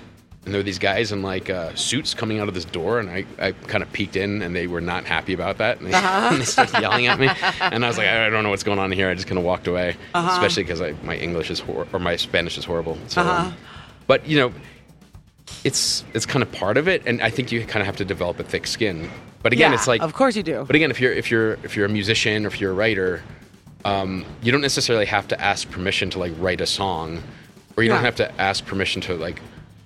and 0.45 0.53
there 0.53 0.59
were 0.59 0.65
these 0.65 0.81
guys 0.81 1.13
in 1.13 1.23
like 1.23 1.49
uh, 1.51 1.73
suits 1.77 2.15
coming 2.15 2.41
out 2.41 2.49
of 2.49 2.55
this 2.55 2.65
door, 2.65 2.99
and 2.99 3.09
I, 3.09 3.25
I 3.39 3.53
kind 3.53 3.81
of 3.83 3.93
peeked 3.93 4.17
in, 4.17 4.43
and 4.43 4.57
they 4.57 4.67
were 4.67 4.81
not 4.81 5.05
happy 5.05 5.33
about 5.35 5.59
that, 5.59 5.79
and 5.79 5.87
they, 5.87 5.95
Uh-huh. 5.95 6.29
and 6.33 6.41
they 6.41 6.45
started 6.45 6.81
yelling 6.81 7.07
at 7.07 7.21
me, 7.21 7.29
and 7.61 7.85
I 7.85 7.89
was 7.89 7.97
like, 7.97 8.09
I 8.09 8.29
don't 8.29 8.43
know 8.43 8.51
what's 8.51 8.65
going 8.65 8.81
on 8.81 8.91
here. 8.91 9.09
I 9.09 9.15
just 9.15 9.29
kind 9.29 9.39
of 9.39 9.45
walked 9.45 9.69
away, 9.69 9.95
especially 10.15 10.65
because 10.65 10.81
my 11.05 11.17
English 11.17 11.49
is 11.51 11.61
hor- 11.61 11.87
or 11.93 12.01
my 12.01 12.17
Spanish 12.17 12.59
is 12.59 12.65
horrible. 12.65 12.99
So, 13.07 13.21
um, 13.21 13.29
Uh-huh. 13.29 13.51
but 14.09 14.27
you 14.27 14.37
know, 14.41 14.53
it's 15.65 16.05
it's 16.13 16.27
kind 16.27 16.43
of 16.43 16.51
part 16.51 16.77
of 16.77 16.89
it, 16.89 17.03
and 17.07 17.23
I 17.23 17.31
think 17.31 17.53
you 17.53 17.61
kind 17.65 17.81
of 17.81 17.87
have 17.87 17.97
to 17.99 18.05
develop 18.05 18.41
a 18.41 18.45
thick 18.45 18.67
skin. 18.67 19.11
But 19.43 19.53
again, 19.53 19.73
yeah, 19.73 19.79
it's 19.79 19.89
like 19.89 20.01
of 20.03 20.15
course 20.15 20.37
you 20.37 20.43
do. 20.43 20.65
but 20.67 20.77
again, 20.77 20.91
if 20.91 21.01
you're 21.01 21.13
if 21.13 21.31
you're 21.31 21.55
if 21.65 21.77
you're 21.77 21.87
a 21.87 21.89
musician 21.89 22.45
or 22.45 22.49
if 22.49 22.61
you're 22.61 22.71
a 22.71 22.75
writer, 22.75 23.23
um, 23.85 24.25
you 24.43 24.53
don't 24.53 24.61
necessarily 24.61 25.07
have 25.07 25.27
to 25.29 25.41
ask 25.41 25.69
permission 25.71 26.11
to 26.11 26.19
like 26.19 26.33
write 26.39 26.61
a 26.61 26.67
song, 26.67 27.23
or 27.77 27.83
you 27.83 27.89
don't 27.89 28.05
have 28.05 28.17
to 28.17 28.41
ask 28.41 28.65
permission 28.65 29.01
to 29.03 29.15
like, 29.15 29.41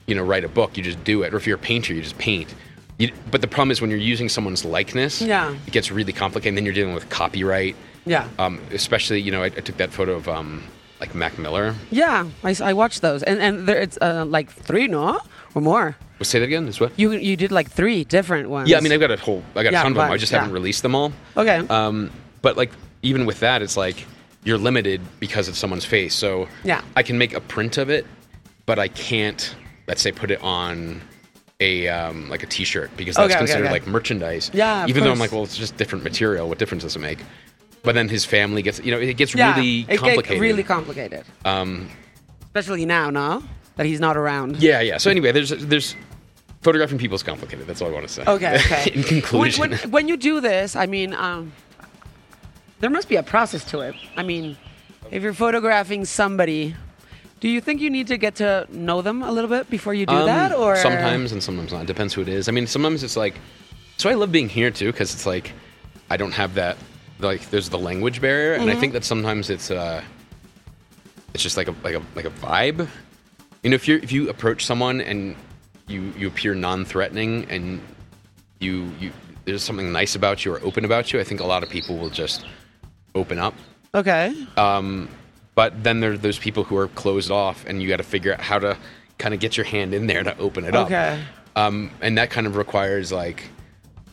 you 0.07 0.15
know, 0.15 0.23
write 0.23 0.45
a 0.45 0.49
book. 0.49 0.77
You 0.77 0.83
just 0.83 1.03
do 1.05 1.23
it. 1.23 1.33
Or 1.33 1.37
if 1.39 1.47
you're 1.47 1.57
a 1.57 1.59
painter, 1.73 1.95
you 1.95 2.03
just 2.03 2.19
paint. 2.19 2.55
You, 2.99 3.11
but 3.31 3.41
the 3.41 3.47
problem 3.49 3.71
is 3.71 3.81
when 3.81 3.91
you're 3.91 3.99
using 3.99 4.29
someone's 4.29 4.65
likeness, 4.65 5.21
Yeah. 5.21 5.55
it 5.67 5.73
gets 5.73 5.91
really 5.91 6.15
complicated. 6.15 6.49
And 6.53 6.57
then 6.59 6.65
you're 6.65 6.73
dealing 6.75 6.95
with 6.95 7.11
copyright. 7.11 7.77
Yeah. 8.07 8.27
Um, 8.39 8.59
especially, 8.73 9.21
you 9.21 9.31
know, 9.31 9.43
I, 9.43 9.47
I 9.47 9.61
took 9.61 9.77
that 9.77 9.93
photo 9.93 10.13
of 10.15 10.29
um, 10.29 10.63
like 11.01 11.15
Mac 11.15 11.39
Miller. 11.39 11.75
yeah, 11.91 12.27
I, 12.43 12.57
I 12.63 12.73
watched 12.73 13.03
those, 13.03 13.23
and 13.23 13.39
and 13.41 13.67
there 13.67 13.77
it's 13.79 13.99
uh, 14.01 14.25
like 14.27 14.51
three, 14.51 14.87
no, 14.89 15.21
or 15.55 15.61
more. 15.63 15.97
Well, 16.19 16.25
say 16.25 16.39
that 16.39 16.47
again. 16.47 16.67
Is 16.69 16.81
what? 16.81 16.99
You 16.99 17.13
you 17.13 17.37
did 17.37 17.53
like 17.53 17.71
three 17.71 18.05
different 18.05 18.49
ones. 18.49 18.69
Yeah, 18.69 18.79
I 18.79 18.81
mean, 18.81 18.93
I've 18.93 19.01
got 19.01 19.11
a 19.11 19.17
whole, 19.17 19.43
I 19.55 19.63
got 19.63 19.73
Yeah, 19.73 19.81
a 19.81 19.83
ton 19.83 19.93
of 19.93 19.99
them. 19.99 20.11
I 20.11 20.17
just 20.17 20.33
yeah. 20.33 20.39
haven't 20.41 20.55
released 20.55 20.83
them 20.83 20.95
all. 20.95 21.13
Okay. 21.37 21.59
Um, 21.69 22.11
but 22.43 22.57
like 22.57 22.71
even 23.03 23.27
with 23.27 23.41
that, 23.41 23.61
it's 23.63 23.77
like 23.77 24.07
you're 24.45 24.59
limited 24.59 25.01
because 25.21 25.49
it's 25.49 25.59
someone's 25.59 25.85
face. 25.85 26.15
So 26.15 26.49
Yeah. 26.65 26.81
I 26.97 27.03
can 27.03 27.19
make 27.19 27.35
a 27.35 27.41
print 27.41 27.77
of 27.79 27.91
it, 27.91 28.07
but 28.65 28.79
I 28.79 28.89
can't. 28.89 29.55
Let's 29.87 30.03
say 30.03 30.11
put 30.11 30.31
it 30.31 30.41
on 30.43 31.01
a 31.61 31.89
um, 31.89 32.29
like 32.29 32.43
a 32.43 32.47
T-shirt 32.47 32.91
because 32.97 33.17
that's 33.17 33.27
Okay, 33.27 33.35
okay, 33.35 33.39
considered 33.39 33.65
okay. 33.67 33.73
like 33.73 33.87
merchandise. 33.87 34.51
Yeah, 34.55 34.85
of 34.85 34.89
Even 34.89 35.05
though 35.05 35.13
I'm 35.13 35.19
like, 35.19 35.33
well, 35.33 35.45
it's 35.45 35.57
just 35.57 35.77
different 35.77 36.03
material. 36.05 36.49
What 36.49 36.59
difference 36.59 36.83
does 36.83 36.97
it 36.97 37.01
make? 37.01 37.19
But 37.83 37.95
then 37.95 38.09
his 38.09 38.25
family 38.25 38.63
gets, 38.63 38.81
you 38.81 38.91
know, 38.91 38.99
it 38.99 39.17
gets 39.17 39.35
yeah, 39.35 39.55
really 39.55 39.87
it 39.89 39.99
complicated. 39.99 40.41
really 40.41 40.63
complicated. 40.65 41.25
um, 41.45 41.89
Especially 42.47 42.85
now, 42.85 43.11
no, 43.11 43.43
that 43.77 43.87
he's 43.87 44.01
not 44.01 44.17
around. 44.17 44.57
yeah, 44.63 44.81
yeah. 44.81 44.97
So 44.99 45.11
anyway, 45.11 45.31
there's 45.33 45.51
there's 45.51 45.95
photographing 46.67 46.99
people 46.99 47.15
is 47.15 47.23
complicated. 47.23 47.67
That's 47.69 47.81
all 47.83 47.89
I 47.93 47.95
want 47.99 48.09
to 48.09 48.13
say. 48.17 48.23
Okay. 48.37 48.55
Okay. 48.67 48.91
In 48.99 49.03
conclusion. 49.05 49.61
when, 49.63 49.71
when, 49.79 49.91
when 49.97 50.09
you 50.11 50.17
do 50.17 50.41
this, 50.41 50.75
I 50.85 50.87
mean, 50.87 51.15
um, 51.15 51.53
there 52.81 52.91
must 52.91 53.09
be 53.09 53.17
a 53.17 53.23
process 53.23 53.63
to 53.73 53.81
it. 53.81 53.95
I 54.17 54.23
mean, 54.23 54.57
if 55.11 55.23
you're 55.23 55.33
photographing 55.47 56.05
somebody, 56.05 56.75
do 57.41 57.49
you 57.49 57.61
think 57.61 57.81
you 57.81 57.91
need 57.91 58.09
to 58.09 58.17
get 58.19 58.35
to 58.43 58.67
know 58.71 58.99
them 59.03 59.23
a 59.23 59.31
little 59.37 59.49
bit 59.57 59.71
before 59.71 59.95
you 59.95 60.07
do 60.07 60.15
Um, 60.15 60.27
that, 60.27 60.51
or 60.53 60.77
sometimes 60.77 61.33
and 61.33 61.41
sometimes 61.43 61.73
not. 61.73 61.87
Depends 61.87 62.13
who 62.15 62.23
it 62.23 62.29
is. 62.29 62.49
I 62.49 62.53
mean, 62.53 62.67
sometimes 62.67 63.03
it's 63.07 63.17
like. 63.17 63.35
So 63.99 64.11
I 64.11 64.15
love 64.15 64.31
being 64.33 64.49
here 64.59 64.71
too 64.71 64.91
because 64.93 65.15
it's 65.15 65.27
like 65.27 65.53
I 66.11 66.17
don't 66.17 66.33
have 66.43 66.55
that. 66.55 66.77
Like, 67.19 67.43
there's 67.53 67.69
the 67.71 67.79
language 67.79 68.21
barrier, 68.21 68.53
and 68.55 68.65
I 68.65 68.67
Mm-hmm. 68.73 68.81
think 68.81 68.93
that 68.93 69.05
sometimes 69.05 69.49
it's 69.49 69.71
uh, 69.71 70.03
it's 71.33 71.43
just 71.43 71.57
like 71.57 71.69
a 71.69 71.75
like 71.87 71.95
a 71.95 72.03
like 72.19 72.27
a 72.27 72.35
vibe. 72.45 72.89
You 73.63 73.71
know, 73.71 73.75
if 73.83 73.87
you 73.89 73.95
if 74.03 74.11
you 74.13 74.29
approach 74.29 74.61
someone 74.67 75.01
and 75.01 75.35
you 75.89 76.13
you 76.19 76.27
appear 76.29 76.55
non-threatening 76.55 77.47
and 77.51 77.81
you 78.61 78.91
you 78.99 79.13
there's 79.45 79.63
something 79.63 79.93
nice 79.93 80.15
about 80.17 80.45
you 80.45 80.55
or 80.55 80.61
open 80.65 80.85
about 80.85 81.13
you, 81.13 81.21
I 81.21 81.25
think 81.25 81.41
a 81.41 81.47
lot 81.47 81.63
of 81.63 81.69
people 81.71 81.97
will 81.99 82.11
just 82.11 82.45
open 83.15 83.39
up. 83.39 83.55
Okay. 83.95 84.35
Um, 84.57 85.09
But 85.55 85.83
then 85.83 86.01
there, 86.01 86.19
there's 86.19 86.39
people 86.39 86.65
who 86.65 86.77
are 86.77 86.89
closed 86.89 87.31
off, 87.31 87.65
and 87.67 87.81
you 87.81 87.89
got 87.89 87.97
to 87.97 88.03
figure 88.03 88.35
out 88.35 88.41
how 88.41 88.59
to 88.59 88.77
kind 89.19 89.33
of 89.33 89.41
get 89.41 89.57
your 89.57 89.65
hand 89.65 89.95
in 89.95 90.07
there 90.07 90.23
to 90.23 90.37
open 90.39 90.65
it 90.65 90.75
up. 90.75 90.87
Okay. 90.87 91.19
Um, 91.55 91.91
and 92.03 92.19
that 92.19 92.29
kind 92.29 92.47
of 92.47 92.57
requires 92.57 93.11
like, 93.11 93.45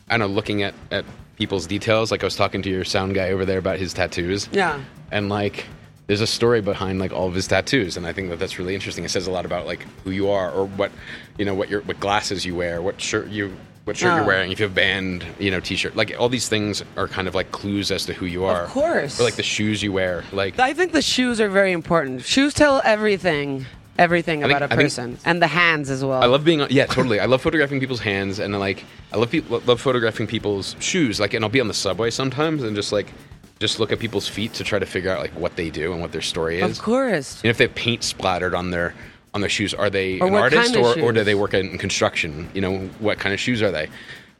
I 0.08 0.16
don't 0.16 0.28
know, 0.30 0.34
looking 0.34 0.62
at 0.62 0.72
at 0.90 1.04
people's 1.36 1.66
details. 1.66 2.10
Like 2.10 2.22
I 2.22 2.26
was 2.26 2.36
talking 2.36 2.62
to 2.62 2.70
your 2.70 2.84
sound 2.84 3.14
guy 3.14 3.30
over 3.32 3.44
there 3.44 3.58
about 3.58 3.78
his 3.78 3.92
tattoos. 3.92 4.48
Yeah. 4.52 4.80
And 5.10 5.28
like, 5.28 5.66
there's 6.06 6.20
a 6.20 6.26
story 6.26 6.60
behind 6.60 6.98
like 6.98 7.12
all 7.12 7.28
of 7.28 7.34
his 7.34 7.46
tattoos, 7.46 7.96
and 7.96 8.06
I 8.06 8.12
think 8.12 8.28
that 8.30 8.38
that's 8.38 8.58
really 8.58 8.74
interesting. 8.74 9.04
It 9.04 9.10
says 9.10 9.26
a 9.26 9.30
lot 9.30 9.44
about 9.46 9.66
like 9.66 9.82
who 10.04 10.10
you 10.10 10.28
are, 10.30 10.50
or 10.50 10.66
what, 10.66 10.92
you 11.38 11.44
know, 11.44 11.54
what 11.54 11.68
your 11.70 11.80
what 11.82 11.98
glasses 12.00 12.44
you 12.44 12.54
wear, 12.54 12.82
what 12.82 13.00
shirt 13.00 13.28
you. 13.28 13.54
What 13.84 13.98
shirt 13.98 14.12
Oh. 14.12 14.16
you're 14.16 14.24
wearing? 14.24 14.50
If 14.50 14.60
you 14.60 14.62
have 14.62 14.72
a 14.72 14.74
band, 14.74 15.26
you 15.38 15.50
know, 15.50 15.60
t-shirt, 15.60 15.94
like 15.94 16.16
all 16.18 16.30
these 16.30 16.48
things 16.48 16.82
are 16.96 17.06
kind 17.06 17.28
of 17.28 17.34
like 17.34 17.52
clues 17.52 17.90
as 17.90 18.06
to 18.06 18.14
who 18.14 18.24
you 18.24 18.44
are. 18.46 18.62
Of 18.62 18.70
course. 18.70 19.20
Or 19.20 19.24
like 19.24 19.34
the 19.34 19.42
shoes 19.42 19.82
you 19.82 19.92
wear, 19.92 20.24
like 20.32 20.58
I 20.58 20.72
think 20.72 20.92
the 20.92 21.02
shoes 21.02 21.38
are 21.38 21.50
very 21.50 21.70
important. 21.72 22.22
Shoes 22.24 22.54
tell 22.54 22.80
everything, 22.82 23.66
everything 23.98 24.40
think- 24.40 24.50
about 24.52 24.62
a 24.62 24.72
I 24.72 24.76
think- 24.76 24.86
person, 24.88 25.18
and 25.26 25.42
the 25.42 25.48
hands 25.48 25.90
as 25.90 26.02
well. 26.02 26.22
I 26.22 26.24
love 26.24 26.44
being 26.46 26.62
on, 26.62 26.68
yeah, 26.70 26.86
totally. 26.86 27.20
I 27.20 27.26
love 27.26 27.42
photographing 27.42 27.78
people's 27.78 28.00
hands 28.00 28.38
and 28.38 28.58
like 28.58 28.84
I 29.12 29.18
love 29.18 29.30
people 29.30 29.60
love 29.66 29.82
photographing 29.82 30.26
people's 30.28 30.76
shoes. 30.80 31.20
Like, 31.20 31.34
and 31.34 31.44
I'll 31.44 31.50
be 31.50 31.60
on 31.60 31.68
the 31.68 31.74
subway 31.74 32.08
sometimes 32.10 32.62
and 32.62 32.74
just 32.74 32.90
like 32.90 33.12
just 33.60 33.78
look 33.80 33.92
at 33.92 33.98
people's 33.98 34.28
feet 34.28 34.52
to 34.54 34.64
try 34.64 34.78
to 34.78 34.86
figure 34.86 35.10
out 35.10 35.20
like 35.20 35.32
what 35.32 35.56
they 35.56 35.70
do 35.70 35.92
and 35.92 36.00
what 36.00 36.12
their 36.12 36.22
story 36.22 36.60
is. 36.60 36.78
Of 36.78 36.84
course. 36.84 37.40
And 37.42 37.50
if 37.50 37.58
they 37.58 37.64
have 37.64 37.74
paint 37.74 38.02
splattered 38.04 38.54
on 38.54 38.70
their 38.70 38.94
on 39.32 39.40
their 39.40 39.50
shoes, 39.50 39.74
are 39.74 39.90
they 39.90 40.20
Or 40.20 40.28
an 40.28 40.34
artist 40.34 40.74
kind 40.74 40.84
of 40.86 40.96
or, 40.96 41.00
or 41.08 41.12
do 41.12 41.24
they 41.24 41.34
work 41.34 41.54
in 41.54 41.76
construction? 41.78 42.48
You 42.54 42.60
know, 42.60 42.78
what 43.00 43.18
kind 43.18 43.32
of 43.32 43.40
shoes 43.40 43.62
are 43.62 43.70
they? 43.70 43.88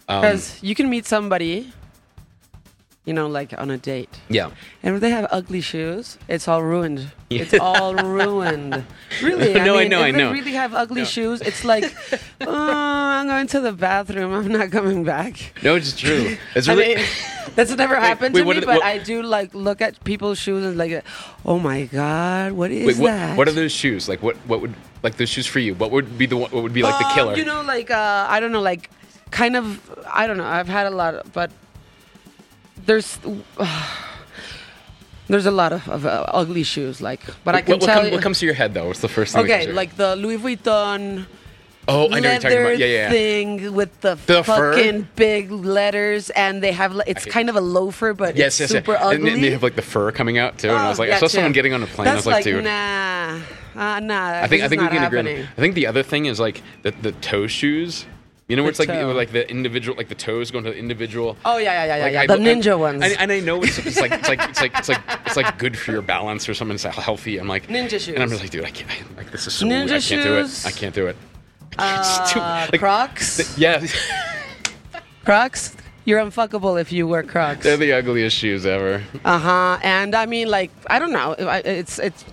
Um, 0.09 0.21
Because 0.21 0.63
you 0.63 0.75
can 0.75 0.89
meet 0.91 1.07
somebody 1.07 1.73
you 3.05 3.13
know, 3.13 3.27
like 3.27 3.53
on 3.59 3.71
a 3.71 3.77
date. 3.77 4.09
Yeah. 4.31 4.51
And 4.83 4.95
if 4.95 5.01
they 5.03 5.11
have 5.11 5.27
ugly 5.31 5.61
shoes, 5.61 6.17
it's 6.27 6.49
all 6.49 6.63
ruined. 6.63 7.13
Yeah. 7.29 7.43
It's 7.43 7.53
all 7.61 7.95
ruined. 8.19 8.83
Really? 9.23 9.53
No, 9.53 9.77
I 9.77 9.81
mean, 9.83 9.91
know, 9.91 9.99
if 10.01 10.05
I 10.07 10.13
they 10.13 10.19
know. 10.19 10.33
really 10.33 10.53
have 10.53 10.73
ugly 10.73 11.03
No. 11.03 11.07
shoes, 11.07 11.43
it's 11.43 11.65
like, 11.67 11.85
oh, 12.41 12.47
I'm 13.25 13.37
going 13.37 13.47
to 13.49 13.61
the 13.61 13.73
bathroom. 13.73 14.33
I'm 14.35 14.49
not 14.49 14.71
coming 14.71 15.05
back. 15.05 15.55
No, 15.63 15.77
it's 15.77 15.97
true. 15.97 16.37
It's 16.55 16.69
I 16.69 16.75
really. 16.75 16.97
mean, 16.97 17.05
that's 17.55 17.71
never 17.77 17.97
happened 17.97 18.35
wait, 18.35 18.43
to 18.43 18.49
me, 18.55 18.61
the- 18.61 18.67
but 18.67 18.77
what- 18.77 18.85
I 18.85 18.99
do 18.99 19.23
like 19.23 19.55
look 19.55 19.81
at 19.81 20.03
people's 20.05 20.39
shoes 20.39 20.65
and 20.65 20.77
like, 20.77 21.05
oh 21.47 21.59
my 21.59 21.85
god, 21.87 22.53
what 22.53 22.71
is 22.71 22.87
Wait, 22.87 22.97
what, 22.99 23.11
that? 23.11 23.37
what 23.39 23.49
are 23.49 23.53
those 23.53 23.73
shoes? 23.73 24.09
Like, 24.09 24.23
what, 24.23 24.37
what 24.47 24.61
would 24.61 24.75
like 25.03 25.17
those 25.17 25.31
shoes 25.31 25.47
for 25.47 25.61
you? 25.61 25.75
What 25.75 25.91
would 25.91 26.19
be 26.19 26.27
the 26.27 26.37
what 26.37 26.53
would 26.53 26.73
be 26.75 26.83
like 26.83 26.99
the 26.99 27.07
Um, 27.07 27.15
killer? 27.15 27.37
You 27.37 27.45
know, 27.45 27.63
like 27.63 27.91
uh, 27.91 28.27
I 28.29 28.41
don't 28.41 28.53
know, 28.53 28.61
like 28.61 28.91
kind 29.31 29.57
of 29.57 29.81
I 30.13 30.27
don't 30.27 30.37
know. 30.37 30.45
I've 30.47 30.69
had 30.69 30.87
a 30.87 30.91
lot, 30.91 31.15
of, 31.15 31.33
but 31.33 31.51
there's 32.87 33.19
there's 35.29 35.47
a 35.47 35.51
lot 35.51 35.73
of, 35.73 35.89
of 35.89 36.07
uh, 36.07 36.25
ugly 36.29 36.63
shoes. 36.63 37.01
Like, 37.01 37.21
but 37.45 37.55
I 37.55 37.59
what, 37.59 37.65
can 37.67 37.73
what, 37.73 37.81
what 37.81 37.87
tell 37.87 37.97
come- 37.99 38.07
you. 38.07 38.13
what 38.13 38.23
comes 38.23 38.39
to 38.41 38.47
your 38.47 38.55
head 38.55 38.75
though? 38.75 38.87
What's 38.89 39.01
the 39.01 39.09
first 39.09 39.35
thing? 39.35 39.45
okay, 39.45 39.73
like 39.73 39.97
the 39.97 40.17
Louis 40.17 40.39
Vuitton 40.39 41.27
oh, 41.89 42.07
I 42.07 42.09
know 42.09 42.15
what 42.15 42.23
you're 42.25 42.39
talking 42.41 42.59
about. 42.61 42.79
Yeah, 42.79 42.87
yeah. 42.87 43.11
thing 43.11 43.73
with 43.75 44.01
the, 44.01 44.15
The 44.27 44.43
fur? 44.45 44.75
fucking 44.75 45.09
big 45.17 45.51
letters, 45.51 46.31
and 46.31 46.63
they 46.63 46.73
have 46.73 46.95
like, 46.95 47.09
it's 47.09 47.25
kind 47.25 47.49
of 47.49 47.57
a 47.57 47.61
loafer, 47.61 48.15
but 48.15 48.37
Yes, 48.37 48.61
it's 48.61 48.73
yes, 48.73 48.85
super 48.85 48.97
ugly. 49.01 49.33
And, 49.33 49.43
they 49.45 49.51
have 49.51 49.63
like 49.63 49.77
the 49.77 49.83
fur 49.83 50.11
coming 50.13 50.39
out 50.39 50.59
too. 50.59 50.69
and 50.69 50.77
I 50.79 50.89
was 50.89 50.99
Oh, 50.99 51.03
like, 51.03 51.13
I 51.13 51.19
saw 51.21 51.27
someone 51.27 51.53
getting 51.53 51.73
on 51.73 51.83
a 51.83 51.87
plane. 51.87 52.07
That's 52.07 52.15
I 52.15 52.17
was 52.17 52.27
like, 52.27 52.35
like, 52.37 52.45
dude. 52.45 52.65
nah, 52.65 53.41
uh, 53.77 54.01
nah. 54.01 54.43
I 54.43 54.47
think 54.49 54.63
I 54.63 54.69
think 54.69 54.83
we 54.83 54.89
can 54.89 55.05
agree. 55.05 55.43
I 55.43 55.61
think 55.61 55.75
the 55.75 55.87
other 55.87 56.03
thing 56.03 56.27
is 56.27 56.39
like 56.41 56.63
the 56.83 56.91
the 56.91 57.13
toe 57.13 57.47
shoes. 57.47 58.07
You 58.47 58.57
know, 58.57 58.63
where 58.63 58.73
The 58.73 58.83
it's 58.83 58.89
like 58.91 59.01
toe. 59.01 59.11
like 59.13 59.33
the 59.33 59.51
individual, 59.51 59.97
like 59.97 60.11
the 60.11 60.15
toes 60.15 60.51
going 60.51 60.65
to 60.65 60.71
the 60.71 60.77
individual. 60.77 61.39
Oh 61.47 61.57
yeah, 61.57 61.73
yeah, 61.73 61.85
yeah, 61.87 61.97
yeah. 61.97 62.05
Like, 62.05 62.13
yeah. 62.13 62.21
I- 62.21 62.27
the 62.27 62.35
I- 62.35 62.37
ninja 62.55 62.79
ones. 62.79 63.03
And, 63.03 63.17
and 63.19 63.33
I 63.33 63.41
know 63.41 63.63
it's, 63.63 63.79
it's 63.79 63.99
like 63.99 64.13
it's 64.13 64.29
like 64.29 64.41
it's 64.51 64.61
like 64.61 64.79
it's 64.79 64.89
like 64.91 65.01
it's 65.25 65.37
like 65.37 65.59
good 65.59 65.79
for 65.79 65.93
your 65.93 66.03
balance 66.03 66.47
or 66.47 66.53
something. 66.53 66.75
It's 66.75 66.85
healthy. 66.85 67.39
I'm 67.39 67.49
like 67.49 67.69
Ninja 67.69 67.93
shoes. 67.93 68.09
and 68.09 68.23
I'm 68.23 68.29
just 68.29 68.43
like, 68.43 68.51
dude, 68.51 68.67
I 68.67 68.71
can't. 68.71 68.91
I, 68.91 69.17
like 69.17 69.31
this 69.31 69.47
is 69.47 69.55
so. 69.55 69.65
Ninja 69.67 69.97
I 69.97 70.01
can't 70.01 70.23
do 70.23 70.37
it. 70.37 70.67
I 70.67 70.71
can't 70.73 70.95
do 70.95 71.07
it. 71.07 71.17
Uh, 71.79 72.69
like, 72.73 72.81
Crocs. 72.81 73.59
Yeah, 73.59 73.85
Crocs. 75.25 75.77
You're 76.07 76.21
unfuckable 76.21 76.79
if 76.81 76.93
you 76.93 77.07
wear 77.09 77.23
Crocs. 77.23 77.63
they're 77.65 77.79
the 77.79 77.93
ugliest 77.95 78.37
shoes 78.37 78.67
ever. 78.67 79.03
Uh 79.25 79.39
huh. 79.39 79.79
And 79.83 80.15
I 80.15 80.27
mean, 80.27 80.49
like, 80.51 80.71
I 80.89 80.99
don't 80.99 81.13
know. 81.13 81.33
It's 81.39 81.99
it's. 81.99 82.25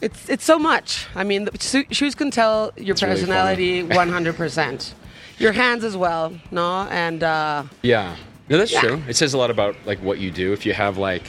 It's, 0.00 0.28
it's 0.28 0.44
so 0.44 0.58
much. 0.58 1.06
I 1.14 1.22
mean, 1.22 1.44
the 1.44 1.86
shoes 1.92 2.16
can 2.16 2.32
tell 2.32 2.72
your 2.76 2.94
It's 2.94 3.02
really 3.02 3.14
personality 3.14 3.82
100%. 3.84 4.94
Your 5.38 5.52
hands 5.52 5.84
as 5.84 5.96
well, 5.96 6.32
no? 6.50 6.88
And 6.90 7.22
uh, 7.22 7.62
Yeah, 7.82 8.16
no, 8.48 8.58
that's 8.58 8.72
Yeah. 8.72 8.80
true. 8.80 9.02
It 9.08 9.14
says 9.14 9.32
a 9.32 9.38
lot 9.38 9.50
about 9.52 9.76
like 9.86 10.00
what 10.00 10.18
you 10.18 10.32
do. 10.32 10.52
If 10.52 10.66
you 10.66 10.72
have 10.72 10.98
like 10.98 11.22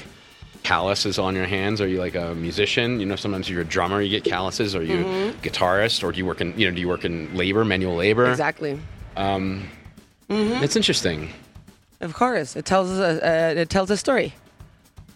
calluses 0.63 1.19
on 1.19 1.35
your 1.35 1.45
hands, 1.45 1.79
are 1.81 1.87
you 1.87 1.99
like 1.99 2.15
a 2.15 2.33
musician? 2.35 2.99
You 2.99 3.05
know, 3.05 3.15
sometimes 3.15 3.49
you're 3.49 3.61
a 3.61 3.65
drummer, 3.65 4.01
you 4.01 4.09
get 4.09 4.23
calluses. 4.23 4.75
Are 4.75 4.83
you 4.83 4.97
Mm-hmm. 5.03 5.39
guitarist, 5.41 6.03
or 6.03 6.11
do 6.11 6.17
you 6.17 6.25
work 6.25 6.41
in 6.41 6.57
you 6.57 6.67
know 6.69 6.73
do 6.75 6.81
you 6.81 6.87
work 6.87 7.03
in 7.05 7.35
labor, 7.35 7.63
manual 7.65 7.95
labor? 7.95 8.29
exactly. 8.29 8.79
It's 10.29 10.75
interesting. 10.75 11.29
Of 12.01 12.13
course, 12.13 12.55
it 12.55 12.65
tells 12.65 12.89
a, 12.99 13.03
uh, 13.25 13.61
it 13.61 13.69
tells 13.69 13.89
a 13.91 13.97
story. 13.97 14.33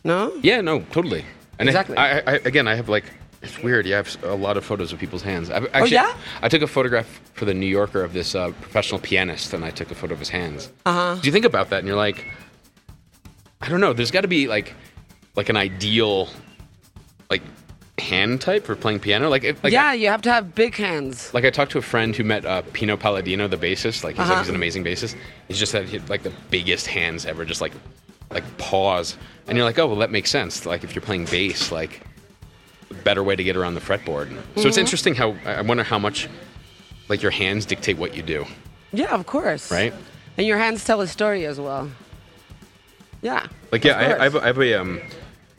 No? 0.04 0.32
Yeah, 0.42 0.62
no, 0.62 0.82
totally. 0.92 1.26
And 1.60 1.68
I- 1.68 1.72
Exactly. 1.72 1.98
I, 1.98 2.20
I, 2.20 2.34
again, 2.46 2.68
I 2.68 2.76
have 2.76 2.88
like 2.88 3.06
it's 3.42 3.62
weird. 3.62 3.86
You 3.86 3.94
have 3.94 4.16
a 4.24 4.36
lot 4.36 4.58
of 4.58 4.66
photos 4.66 4.92
of 4.94 5.00
people's 5.00 5.22
hands. 5.22 5.50
I've, 5.50 5.66
actually, 5.74 5.98
Oh, 5.98 6.02
yeah? 6.08 6.18
I 6.42 6.50
took 6.50 6.62
a 6.62 6.68
photograph 6.68 7.20
for 7.34 7.46
the 7.46 7.54
New 7.54 7.68
Yorker 7.68 8.04
of 8.04 8.14
this 8.14 8.36
uh, 8.36 8.52
professional 8.62 9.00
pianist, 9.00 9.54
and 9.54 9.64
I 9.66 9.70
took 9.72 9.92
a 9.92 9.96
photo 9.96 10.14
of 10.14 10.20
his 10.20 10.30
hands. 10.30 10.72
Uh 10.86 10.94
huh. 10.94 11.16
Do 11.22 11.28
you 11.28 11.32
think 11.32 11.46
about 11.46 11.70
that 11.72 11.80
and 11.80 11.88
you're 11.88 11.98
like, 11.98 12.26
I 13.62 13.70
don't 13.70 13.82
know. 13.82 13.94
There's 13.94 14.12
got 14.12 14.22
to 14.22 14.28
be 14.28 14.48
like, 14.48 14.74
like 15.38 15.48
an 15.50 15.56
ideal, 15.56 16.28
like 17.30 17.42
hand 17.98 18.42
type 18.42 18.66
for 18.66 18.76
playing 18.76 19.00
piano. 19.00 19.30
Like, 19.30 19.44
if, 19.46 19.64
like 19.64 19.72
yeah, 19.72 19.94
you 19.94 20.10
have 20.10 20.22
to 20.24 20.32
have 20.32 20.54
big 20.54 20.76
hands. 20.76 21.34
like 21.34 21.46
I 21.46 21.50
talked 21.50 21.72
to 21.72 21.78
a 21.78 21.82
friend 21.82 22.14
who 22.16 22.24
met 22.26 22.46
uh, 22.46 22.62
Pino 22.74 22.98
Palladino, 22.98 23.48
the 23.48 23.56
bassist. 23.58 24.04
Like 24.04 24.16
he's, 24.18 24.26
Uh-huh. 24.30 24.40
he's 24.40 24.50
an 24.50 24.56
amazing 24.56 24.84
bassist. 24.84 25.16
He's 25.48 25.58
just 25.60 25.72
had 25.72 26.10
like 26.10 26.24
the 26.24 26.34
biggest 26.50 26.88
hands 26.88 27.26
ever, 27.26 27.46
just 27.46 27.62
like 27.62 27.72
like 28.30 28.44
paws. 28.58 29.16
And 29.48 29.58
you're 29.58 29.66
like, 29.66 29.80
oh 29.80 29.88
well, 29.88 29.96
that 30.00 30.12
makes 30.12 30.30
sense. 30.30 30.66
Like 30.66 30.84
if 30.84 30.94
you're 30.94 31.02
playing 31.02 31.26
bass, 31.26 31.72
like 31.72 32.02
a 32.92 32.94
better 32.96 33.24
way 33.24 33.36
to 33.38 33.44
get 33.44 33.56
around 33.56 33.76
the 33.76 33.82
fretboard. 33.82 34.30
So 34.30 34.36
Mm-hmm. 34.36 34.68
it's 34.68 34.78
interesting 34.78 35.16
how 35.16 35.36
I 35.46 35.62
wonder 35.62 35.84
how 35.84 35.98
much 36.00 36.28
like 37.10 37.22
your 37.22 37.32
hands 37.32 37.66
dictate 37.66 37.98
what 37.98 38.16
you 38.18 38.22
do, 38.24 38.46
Yeah, 38.92 39.14
of 39.16 39.26
course. 39.26 39.72
right? 39.72 39.94
And 40.38 40.46
your 40.46 40.58
hands 40.58 40.84
tell 40.84 41.00
a 41.02 41.08
story 41.08 41.46
as 41.46 41.58
well. 41.60 41.90
Yeah. 43.22 43.48
Like 43.72 43.84
yeah, 43.86 43.98
I, 43.98 44.20
I, 44.20 44.24
have, 44.24 44.36
I 44.36 44.46
have 44.48 44.60
a 44.60 44.74
um, 44.76 45.02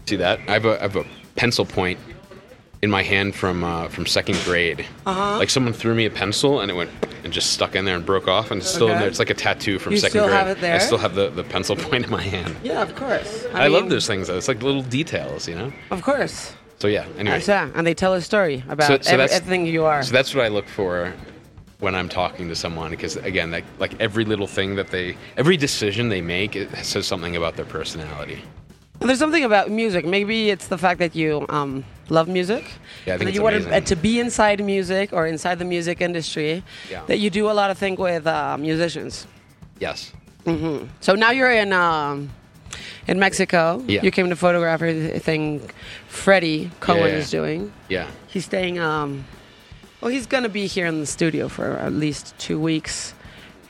see 0.09 0.17
that 0.17 0.41
I 0.49 0.53
have 0.53 0.65
a 0.65 0.79
I 0.79 0.83
have 0.83 0.97
a 0.97 1.05
pencil 1.37 1.65
point 1.65 1.99
in 2.83 2.91
my 2.91 3.03
hand 3.03 3.35
from 3.35 3.65
uh, 3.65 3.89
from 3.89 4.07
second 4.07 4.39
grade. 4.45 4.87
Uh-huh. 5.07 5.39
Like 5.39 5.51
someone 5.51 5.73
threw 5.73 5.95
me 5.95 6.07
a 6.07 6.11
pencil 6.11 6.61
and 6.61 6.71
it 6.71 6.75
went 6.75 6.91
and 7.25 7.33
just 7.33 7.51
stuck 7.53 7.75
in 7.75 7.85
there 7.85 7.97
and 7.97 8.07
broke 8.07 8.29
off 8.29 8.51
and 8.51 8.61
it's 8.61 8.71
still 8.71 8.89
in 8.89 8.99
there. 8.99 9.09
It's 9.09 9.19
like 9.19 9.31
a 9.31 9.35
tattoo 9.35 9.79
from 9.79 9.93
You 9.93 9.99
second 9.99 10.13
still 10.13 10.27
grade. 10.27 10.37
have 10.39 10.49
it 10.49 10.61
there? 10.61 10.77
I 10.77 10.79
still 10.79 10.99
have 10.99 11.15
the, 11.15 11.31
the 11.31 11.43
pencil 11.45 11.75
point 11.89 12.05
in 12.05 12.11
my 12.11 12.23
hand. 12.23 12.55
Yeah, 12.63 12.81
of 12.83 12.95
course. 12.95 13.45
I, 13.53 13.67
love 13.69 13.83
mean, 13.83 13.91
those 13.91 14.07
things 14.07 14.29
though. 14.29 14.37
It's 14.39 14.49
like 14.49 14.63
little 14.63 14.83
details, 14.83 15.49
you 15.49 15.57
know. 15.57 15.73
Of 15.91 16.03
course. 16.03 16.55
So 16.79 16.87
yeah. 16.87 17.07
Anyway, 17.19 17.43
Yeah, 17.47 17.71
and 17.75 17.85
they 17.87 17.95
tell 17.95 18.15
a 18.15 18.21
story 18.23 18.63
about 18.69 18.87
So- 18.87 18.99
so 19.01 19.11
every, 19.11 19.25
everything 19.35 19.67
you 19.67 19.85
are. 19.85 20.03
so 20.03 20.13
that's 20.13 20.33
what 20.35 20.45
I 20.45 20.49
look 20.49 20.69
for 20.69 21.13
when 21.81 21.95
I'm 21.95 22.09
talking 22.09 22.49
to 22.49 22.55
someone 22.55 22.91
because 22.91 23.17
again, 23.17 23.51
like 23.51 23.65
like 23.81 24.01
every 24.01 24.25
little 24.25 24.47
thing 24.47 24.77
that 24.77 24.89
they, 24.91 25.17
every 25.37 25.57
decision 25.57 26.09
they 26.09 26.21
make, 26.21 26.55
it 26.55 26.69
says 26.85 27.07
something 27.07 27.35
about 27.37 27.57
their 27.57 27.67
personality. 27.67 28.43
And 29.01 29.09
There's 29.09 29.19
something 29.19 29.45
about 29.45 29.71
music. 29.71 30.05
Maybe 30.05 30.51
it's 30.51 30.67
the 30.69 30.79
fact 30.79 30.99
that 30.99 31.15
you 31.15 31.47
um, 31.49 31.85
love 32.09 32.27
music. 32.29 32.65
Yeah, 33.07 33.15
I 33.15 33.19
think 33.19 33.33
you 33.35 33.43
want 33.43 33.63
to, 33.63 33.77
uh, 33.77 33.81
to 33.81 33.97
be 33.97 34.19
inside 34.19 34.63
music 34.65 35.13
or 35.13 35.27
inside 35.27 35.59
the 35.61 35.65
music 35.65 36.01
industry. 36.01 36.65
Yeah. 36.91 37.05
That 37.07 37.19
you 37.19 37.31
do 37.31 37.49
a 37.51 37.53
lot 37.53 37.71
of 37.71 37.79
things 37.79 37.99
with 37.99 38.27
uh, 38.27 38.57
musicians. 38.59 39.27
Yes. 39.79 40.13
So 41.01 41.15
now 41.15 41.31
you're 41.31 41.53
in 41.53 41.75
um, 41.75 42.31
in 43.07 43.19
Mexico. 43.19 43.85
Yeah. 43.87 44.01
You 44.03 44.11
came 44.11 44.31
to 44.31 44.37
photograph 44.37 44.81
everything 44.81 45.61
Freddie 46.09 46.71
Cowan 46.81 47.11
Yeah. 47.11 47.19
is 47.19 47.31
doing. 47.31 47.71
Yeah. 47.91 48.07
He's 48.29 48.47
staying. 48.47 48.79
Um, 48.79 49.27
well, 50.01 50.11
he's 50.11 50.27
gonna 50.27 50.49
be 50.49 50.67
here 50.67 50.87
in 50.87 51.01
the 51.01 51.07
studio 51.07 51.49
for 51.49 51.73
at 51.77 51.93
least 51.93 52.35
two 52.39 52.59
weeks, 52.59 53.13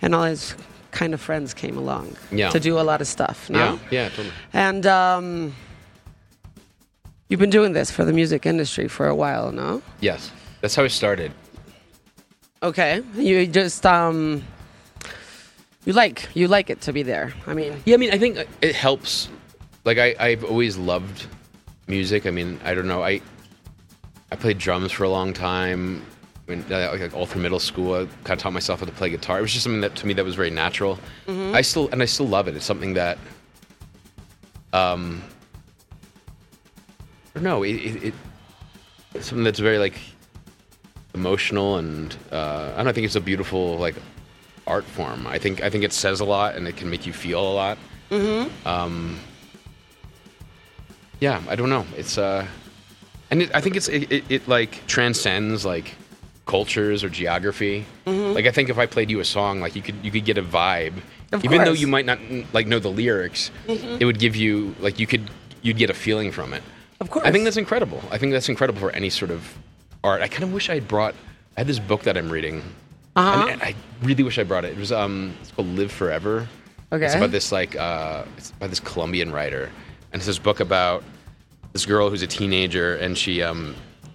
and 0.02 0.14
all 0.14 0.22
his 0.24 0.54
kind 0.98 1.14
of 1.14 1.20
friends 1.20 1.54
came 1.54 1.78
along 1.78 2.16
Yeah. 2.32 2.50
to 2.50 2.58
do 2.58 2.78
a 2.80 2.82
lot 2.90 3.00
of 3.00 3.06
stuff. 3.06 3.48
No? 3.48 3.58
Yeah. 3.58 3.78
Yeah. 3.90 4.08
Totally. 4.08 4.32
And 4.52 4.84
um, 4.86 5.54
you've 7.28 7.38
been 7.40 7.50
doing 7.58 7.72
this 7.72 7.88
for 7.90 8.04
the 8.04 8.12
music 8.12 8.44
industry 8.46 8.88
for 8.88 9.06
a 9.06 9.14
while, 9.14 9.52
no? 9.52 9.80
Yes. 10.00 10.32
That's 10.60 10.74
how 10.74 10.82
it 10.84 10.90
started. 10.90 11.30
Okay. 12.62 13.02
You 13.14 13.46
just 13.46 13.86
um, 13.86 14.42
you 15.86 15.92
like 15.92 16.28
you 16.34 16.48
like 16.48 16.68
it 16.68 16.80
to 16.82 16.92
be 16.92 17.04
there. 17.04 17.32
I 17.46 17.54
mean, 17.54 17.72
Yeah, 17.84 17.94
I 17.94 17.98
mean, 17.98 18.10
I 18.10 18.18
think 18.18 18.44
it 18.60 18.74
helps. 18.74 19.28
Like, 19.84 19.98
I, 19.98 20.16
I've 20.18 20.42
always 20.44 20.76
loved 20.76 21.26
music. 21.86 22.26
I 22.26 22.30
mean, 22.32 22.58
I 22.64 22.74
don't 22.74 22.88
know. 22.88 23.02
I 23.04 23.20
I 24.32 24.36
played 24.36 24.58
drums 24.58 24.90
for 24.90 25.04
a 25.04 25.08
long 25.08 25.32
time. 25.32 26.02
When, 26.48 26.64
uh, 26.72 26.96
like 26.98 27.14
all 27.14 27.26
through 27.26 27.42
middle 27.42 27.58
school, 27.58 27.94
I 27.94 28.06
kind 28.24 28.30
of 28.30 28.38
taught 28.38 28.54
myself 28.54 28.80
how 28.80 28.86
to 28.86 28.92
play 28.92 29.10
guitar. 29.10 29.38
It 29.38 29.42
was 29.42 29.52
just 29.52 29.64
something 29.64 29.82
that 29.82 29.94
to 29.96 30.06
me 30.06 30.14
that 30.14 30.24
was 30.24 30.34
very 30.34 30.48
natural. 30.48 30.98
I 31.28 31.60
still 31.60 31.90
and 31.92 32.02
I 32.02 32.06
still 32.06 32.26
love 32.26 32.48
it. 32.48 32.56
It's 32.56 32.64
something 32.64 32.94
that, 32.94 33.18
um, 34.72 35.22
I 37.34 37.34
don't 37.34 37.44
know. 37.44 37.64
It, 37.64 37.74
it, 37.74 38.04
it 38.04 38.14
it's 39.14 39.26
something 39.26 39.44
that's 39.44 39.58
very 39.58 39.78
like 39.78 40.00
emotional 41.12 41.76
and 41.76 42.16
uh, 42.32 42.72
I 42.72 42.76
don't 42.76 42.84
know, 42.84 42.90
I 42.90 42.92
think 42.94 43.04
it's 43.04 43.16
a 43.16 43.20
beautiful 43.20 43.76
like 43.76 43.96
art 44.66 44.84
form. 44.84 45.26
I 45.26 45.36
think 45.36 45.62
I 45.62 45.68
think 45.68 45.84
it 45.84 45.92
says 45.92 46.20
a 46.20 46.24
lot 46.24 46.54
and 46.54 46.66
it 46.66 46.78
can 46.78 46.88
make 46.88 47.06
you 47.06 47.12
feel 47.12 47.40
a 47.40 47.52
lot. 47.52 47.78
Mm-hmm. 48.10 48.66
Um, 48.66 49.20
yeah, 51.20 51.42
I 51.46 51.56
don't 51.56 51.68
know. 51.68 51.84
It's 51.94 52.16
uh, 52.16 52.46
and 53.30 53.42
it, 53.42 53.50
I 53.54 53.60
think 53.60 53.76
it's 53.76 53.88
it, 53.88 54.10
it, 54.10 54.24
it 54.30 54.48
like 54.48 54.86
transcends 54.86 55.66
like 55.66 55.94
cultures 56.48 57.04
or 57.04 57.08
geography. 57.08 57.86
Like 58.06 58.46
I 58.46 58.50
think 58.50 58.70
if 58.70 58.78
I 58.78 58.86
played 58.86 59.10
you 59.10 59.20
a 59.20 59.24
song, 59.24 59.60
like 59.60 59.76
you 59.76 59.82
could 59.82 59.94
you 60.02 60.10
could 60.10 60.24
get 60.24 60.36
a 60.38 60.42
vibe, 60.42 60.94
Of 61.30 61.44
even 61.44 61.62
though 61.62 61.72
you 61.72 61.86
might 61.86 62.06
not 62.06 62.18
like 62.52 62.66
know 62.66 62.80
the 62.80 62.90
lyrics. 62.90 63.52
It 63.68 64.04
would 64.04 64.18
give 64.18 64.34
you 64.34 64.74
like 64.80 64.98
you 64.98 65.06
could 65.06 65.30
you'd 65.62 65.76
get 65.76 65.90
a 65.90 65.94
feeling 65.94 66.32
from 66.32 66.52
it. 66.52 66.62
Of 67.00 67.10
course. 67.10 67.24
I 67.26 67.30
think 67.30 67.44
that's 67.44 67.56
incredible. 67.56 68.02
I 68.10 68.18
think 68.18 68.32
that's 68.32 68.48
incredible 68.48 68.80
for 68.80 68.90
any 68.90 69.10
sort 69.10 69.30
of 69.30 69.56
art. 70.02 70.20
I 70.22 70.26
kind 70.26 70.42
of 70.42 70.52
wish 70.52 70.68
I 70.68 70.74
had 70.74 70.88
brought. 70.88 71.14
I 71.56 71.60
had 71.60 71.68
this 71.68 71.78
book 71.78 72.02
that 72.02 72.16
I'm 72.16 72.30
reading. 72.30 72.62
Uh-huh. 73.14 73.42
And, 73.42 73.50
and 73.52 73.62
I 73.62 73.74
really 74.02 74.24
wish 74.24 74.38
I 74.38 74.42
brought 74.44 74.64
it. 74.64 74.72
It 74.72 74.78
was 74.78 74.90
um, 74.90 75.34
it's 75.40 75.52
called 75.52 75.68
Live 75.68 75.92
Forever. 75.92 76.48
Okay. 76.90 77.04
It's 77.04 77.14
about 77.14 77.30
this 77.30 77.52
like 77.52 77.76
uh, 77.76 78.24
it's 78.36 78.50
by 78.52 78.66
this 78.66 78.80
Colombian 78.80 79.30
writer, 79.30 79.70
and 80.12 80.20
it's 80.20 80.26
this 80.26 80.38
book 80.38 80.60
about 80.60 81.04
this 81.72 81.84
girl 81.84 82.08
who's 82.08 82.22
a 82.22 82.26
teenager, 82.26 82.96
and 82.96 83.18
she 83.18 83.42
um, 83.42 83.74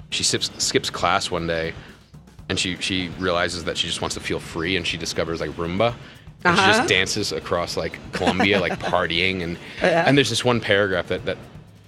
she 0.09 0.23
skips, 0.23 0.49
skips 0.57 0.89
class 0.89 1.29
one 1.29 1.47
day, 1.47 1.73
and 2.49 2.59
she 2.59 2.75
she 2.77 3.09
realizes 3.19 3.63
that 3.65 3.77
she 3.77 3.87
just 3.87 4.01
wants 4.01 4.13
to 4.15 4.19
feel 4.21 4.39
free, 4.39 4.75
and 4.77 4.85
she 4.85 4.97
discovers 4.97 5.39
like 5.41 5.51
rumba. 5.51 5.93
And 6.45 6.57
she 6.57 6.61
Uh-huh. 6.63 6.73
just 6.73 6.89
dances 6.89 7.31
across 7.31 7.77
like 7.77 7.97
Colombia, 8.11 8.59
like 8.59 8.77
partying, 8.91 9.43
and 9.43 9.57
Yeah. 9.81 10.03
and 10.07 10.17
there's 10.17 10.29
this 10.29 10.43
one 10.43 10.59
paragraph 10.59 11.07
that 11.07 11.25
that 11.25 11.37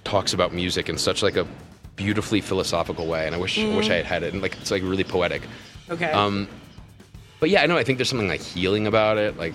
talks 0.04 0.32
about 0.32 0.52
music 0.54 0.88
in 0.88 0.96
such 0.98 1.22
like 1.22 1.36
a 1.36 1.46
beautifully 1.96 2.40
philosophical 2.40 3.06
way, 3.06 3.26
and 3.26 3.34
I 3.34 3.38
wish 3.38 3.58
I 3.58 3.74
wish 3.76 3.90
I 3.90 3.96
had 3.96 4.06
had 4.06 4.22
it, 4.22 4.32
and 4.32 4.42
like 4.42 4.56
it's 4.60 4.70
like 4.70 4.82
really 4.82 5.04
poetic. 5.04 5.42
Okay. 5.90 6.10
Um, 6.10 6.48
but 7.38 7.50
yeah, 7.50 7.62
I 7.62 7.66
know. 7.66 7.76
I 7.76 7.84
think 7.84 7.98
there's 7.98 8.08
something 8.08 8.28
like 8.28 8.40
healing 8.40 8.86
about 8.86 9.18
it. 9.18 9.36
Like, 9.36 9.54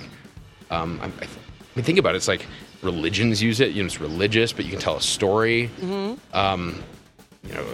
um, 0.70 1.00
I, 1.02 1.06
I, 1.08 1.10
th- 1.10 1.30
I 1.30 1.72
mean, 1.76 1.84
think 1.84 1.98
about 1.98 2.14
it. 2.14 2.18
It's 2.18 2.28
like 2.28 2.46
religions 2.84 3.42
use 3.42 3.60
it. 3.60 3.72
You 3.72 3.82
know, 3.82 3.88
it's 3.88 4.00
religious, 4.00 4.54
but 4.54 4.66
you 4.66 4.72
can 4.72 4.80
tell 4.80 4.96
a 4.98 5.02
story. 5.02 5.70
Um, 6.34 6.84
you 7.44 7.54
know, 7.56 7.66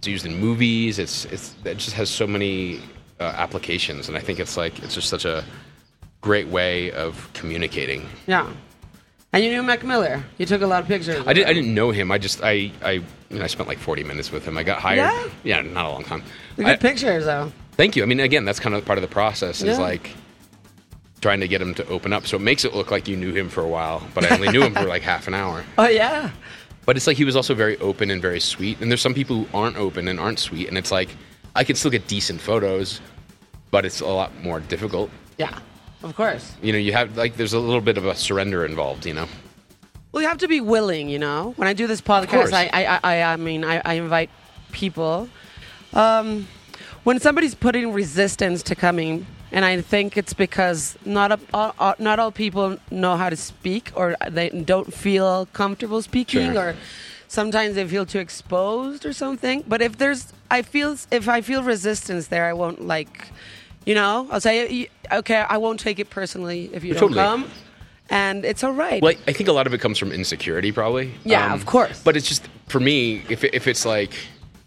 it's 0.00 0.08
used 0.08 0.24
in 0.24 0.38
movies. 0.40 0.98
It's 0.98 1.26
it's 1.26 1.54
it 1.64 1.76
just 1.76 1.92
has 1.94 2.08
so 2.08 2.26
many 2.26 2.80
uh, 3.20 3.24
applications, 3.36 4.08
and 4.08 4.16
I 4.16 4.20
think 4.20 4.40
it's 4.40 4.56
like 4.56 4.82
it's 4.82 4.94
just 4.94 5.10
such 5.10 5.26
a 5.26 5.44
great 6.22 6.48
way 6.48 6.90
of 6.92 7.28
communicating. 7.34 8.08
yeah. 8.26 8.50
And 9.32 9.44
you 9.44 9.50
knew 9.50 9.62
Mac 9.62 9.84
Miller. 9.84 10.24
You 10.38 10.46
took 10.46 10.60
a 10.62 10.66
lot 10.66 10.82
of 10.82 10.88
pictures. 10.88 11.24
I, 11.24 11.32
did, 11.32 11.46
I 11.46 11.52
didn't 11.52 11.72
know 11.72 11.92
him. 11.92 12.10
I 12.10 12.18
just 12.18 12.42
I 12.42 12.72
I 12.82 12.92
you 12.92 13.04
know, 13.38 13.44
I 13.44 13.46
spent 13.46 13.68
like 13.68 13.78
40 13.78 14.02
minutes 14.02 14.32
with 14.32 14.44
him. 14.44 14.56
I 14.58 14.62
got 14.64 14.80
hired. 14.80 14.96
Yeah? 14.96 15.28
yeah 15.44 15.60
not 15.62 15.84
a 15.86 15.90
long 15.90 16.02
time. 16.02 16.24
Good 16.56 16.66
I- 16.66 16.76
pictures, 16.76 17.26
though. 17.26 17.52
Thank 17.76 17.94
you. 17.94 18.02
I 18.02 18.06
mean, 18.06 18.18
again, 18.20 18.44
that's 18.44 18.58
kind 18.58 18.74
of 18.74 18.84
part 18.84 18.98
of 18.98 19.02
the 19.02 19.08
process 19.08 19.60
is 19.62 19.76
Yeah. 19.78 19.84
like 19.84 20.10
trying 21.20 21.40
to 21.40 21.46
get 21.48 21.60
him 21.62 21.74
to 21.74 21.86
open 21.88 22.12
up. 22.12 22.26
So 22.26 22.36
it 22.38 22.40
makes 22.40 22.64
it 22.64 22.74
look 22.74 22.90
like 22.90 23.06
you 23.06 23.16
knew 23.16 23.32
him 23.32 23.48
for 23.50 23.62
a 23.62 23.68
while, 23.68 24.02
but 24.14 24.24
I 24.24 24.34
only 24.34 24.48
knew 24.48 24.62
him 24.62 24.74
for 24.74 24.84
like 24.88 25.02
half 25.02 25.28
an 25.28 25.34
hour. 25.34 25.62
Oh 25.78 25.86
yeah. 25.86 26.30
But 26.90 26.96
it's 26.96 27.06
like 27.06 27.16
he 27.16 27.24
was 27.24 27.36
also 27.36 27.54
very 27.54 27.76
open 27.76 28.10
and 28.10 28.20
very 28.20 28.40
sweet. 28.40 28.80
And 28.80 28.90
there's 28.90 29.00
some 29.00 29.14
people 29.14 29.44
who 29.44 29.56
aren't 29.56 29.76
open 29.76 30.08
and 30.08 30.18
aren't 30.18 30.40
sweet. 30.40 30.66
And 30.66 30.76
it's 30.76 30.90
like 30.90 31.08
I 31.54 31.62
can 31.62 31.76
still 31.76 31.92
get 31.92 32.08
decent 32.08 32.40
photos, 32.40 33.00
but 33.70 33.84
it's 33.84 34.00
a 34.00 34.06
lot 34.06 34.36
more 34.42 34.58
difficult. 34.58 35.08
Yeah. 35.38 35.56
Of 36.02 36.16
course. 36.16 36.52
You 36.60 36.72
know, 36.72 36.78
you 36.78 36.92
have 36.92 37.16
like 37.16 37.36
there's 37.36 37.52
a 37.52 37.60
little 37.60 37.80
bit 37.80 37.96
of 37.96 38.06
a 38.06 38.16
surrender 38.16 38.64
involved. 38.64 39.06
You 39.06 39.14
know. 39.14 39.28
Well, 40.10 40.20
you 40.20 40.28
have 40.28 40.38
to 40.38 40.48
be 40.48 40.60
willing, 40.60 41.08
you 41.08 41.20
know. 41.20 41.52
When 41.54 41.68
I 41.68 41.74
do 41.74 41.86
this 41.86 42.00
podcast, 42.00 42.52
I, 42.52 42.68
I, 42.72 42.98
I, 43.04 43.22
I, 43.34 43.36
mean, 43.36 43.64
I, 43.64 43.80
I 43.84 43.94
invite 43.94 44.30
people. 44.72 45.28
Um, 45.92 46.48
when 47.04 47.20
somebody's 47.20 47.54
putting 47.54 47.92
resistance 47.92 48.64
to 48.64 48.74
coming, 48.74 49.28
and 49.52 49.64
I 49.64 49.80
think 49.80 50.16
it's 50.16 50.32
because 50.32 50.96
not 51.04 51.32
a, 51.32 51.38
all, 51.52 51.94
not 51.98 52.18
all 52.18 52.30
people 52.32 52.78
know 52.90 53.16
how 53.16 53.30
to 53.30 53.36
speak, 53.36 53.90
or 53.94 54.16
they 54.28 54.48
don't 54.50 54.92
feel 54.92 55.46
comfortable 55.52 56.02
speaking, 56.02 56.52
Sure. 56.52 56.70
or 56.70 56.76
sometimes 57.28 57.74
they 57.74 57.86
feel 57.86 58.06
too 58.06 58.18
exposed 58.18 59.04
or 59.06 59.12
something. 59.12 59.64
But 59.66 59.82
if 59.82 59.98
there's, 59.98 60.32
I 60.50 60.62
feel 60.62 60.96
if 61.10 61.28
I 61.28 61.40
feel 61.40 61.62
resistance 61.62 62.28
there, 62.28 62.46
I 62.46 62.52
won't 62.52 62.86
like, 62.86 63.28
you 63.86 63.94
know, 63.94 64.26
I'll 64.30 64.40
say, 64.40 64.88
okay, 65.12 65.44
I 65.48 65.56
won't 65.58 65.80
take 65.80 65.98
it 65.98 66.10
personally 66.10 66.70
if 66.72 66.84
you 66.84 66.94
don't 66.94 67.14
come, 67.14 67.50
and 68.08 68.44
it's 68.44 68.62
all 68.64 68.72
right. 68.72 69.02
Well, 69.02 69.14
I 69.26 69.32
think 69.32 69.48
a 69.48 69.52
lot 69.52 69.66
of 69.66 69.74
it 69.74 69.80
comes 69.80 69.98
from 69.98 70.12
insecurity, 70.12 70.72
probably. 70.72 71.06
Um, 71.08 71.14
Yeah, 71.24 71.54
of 71.54 71.66
course. 71.66 72.02
But 72.02 72.16
it's 72.16 72.28
just 72.28 72.48
for 72.68 72.80
me, 72.80 73.22
if 73.28 73.42
if 73.44 73.66
it's 73.66 73.84
like 73.86 74.12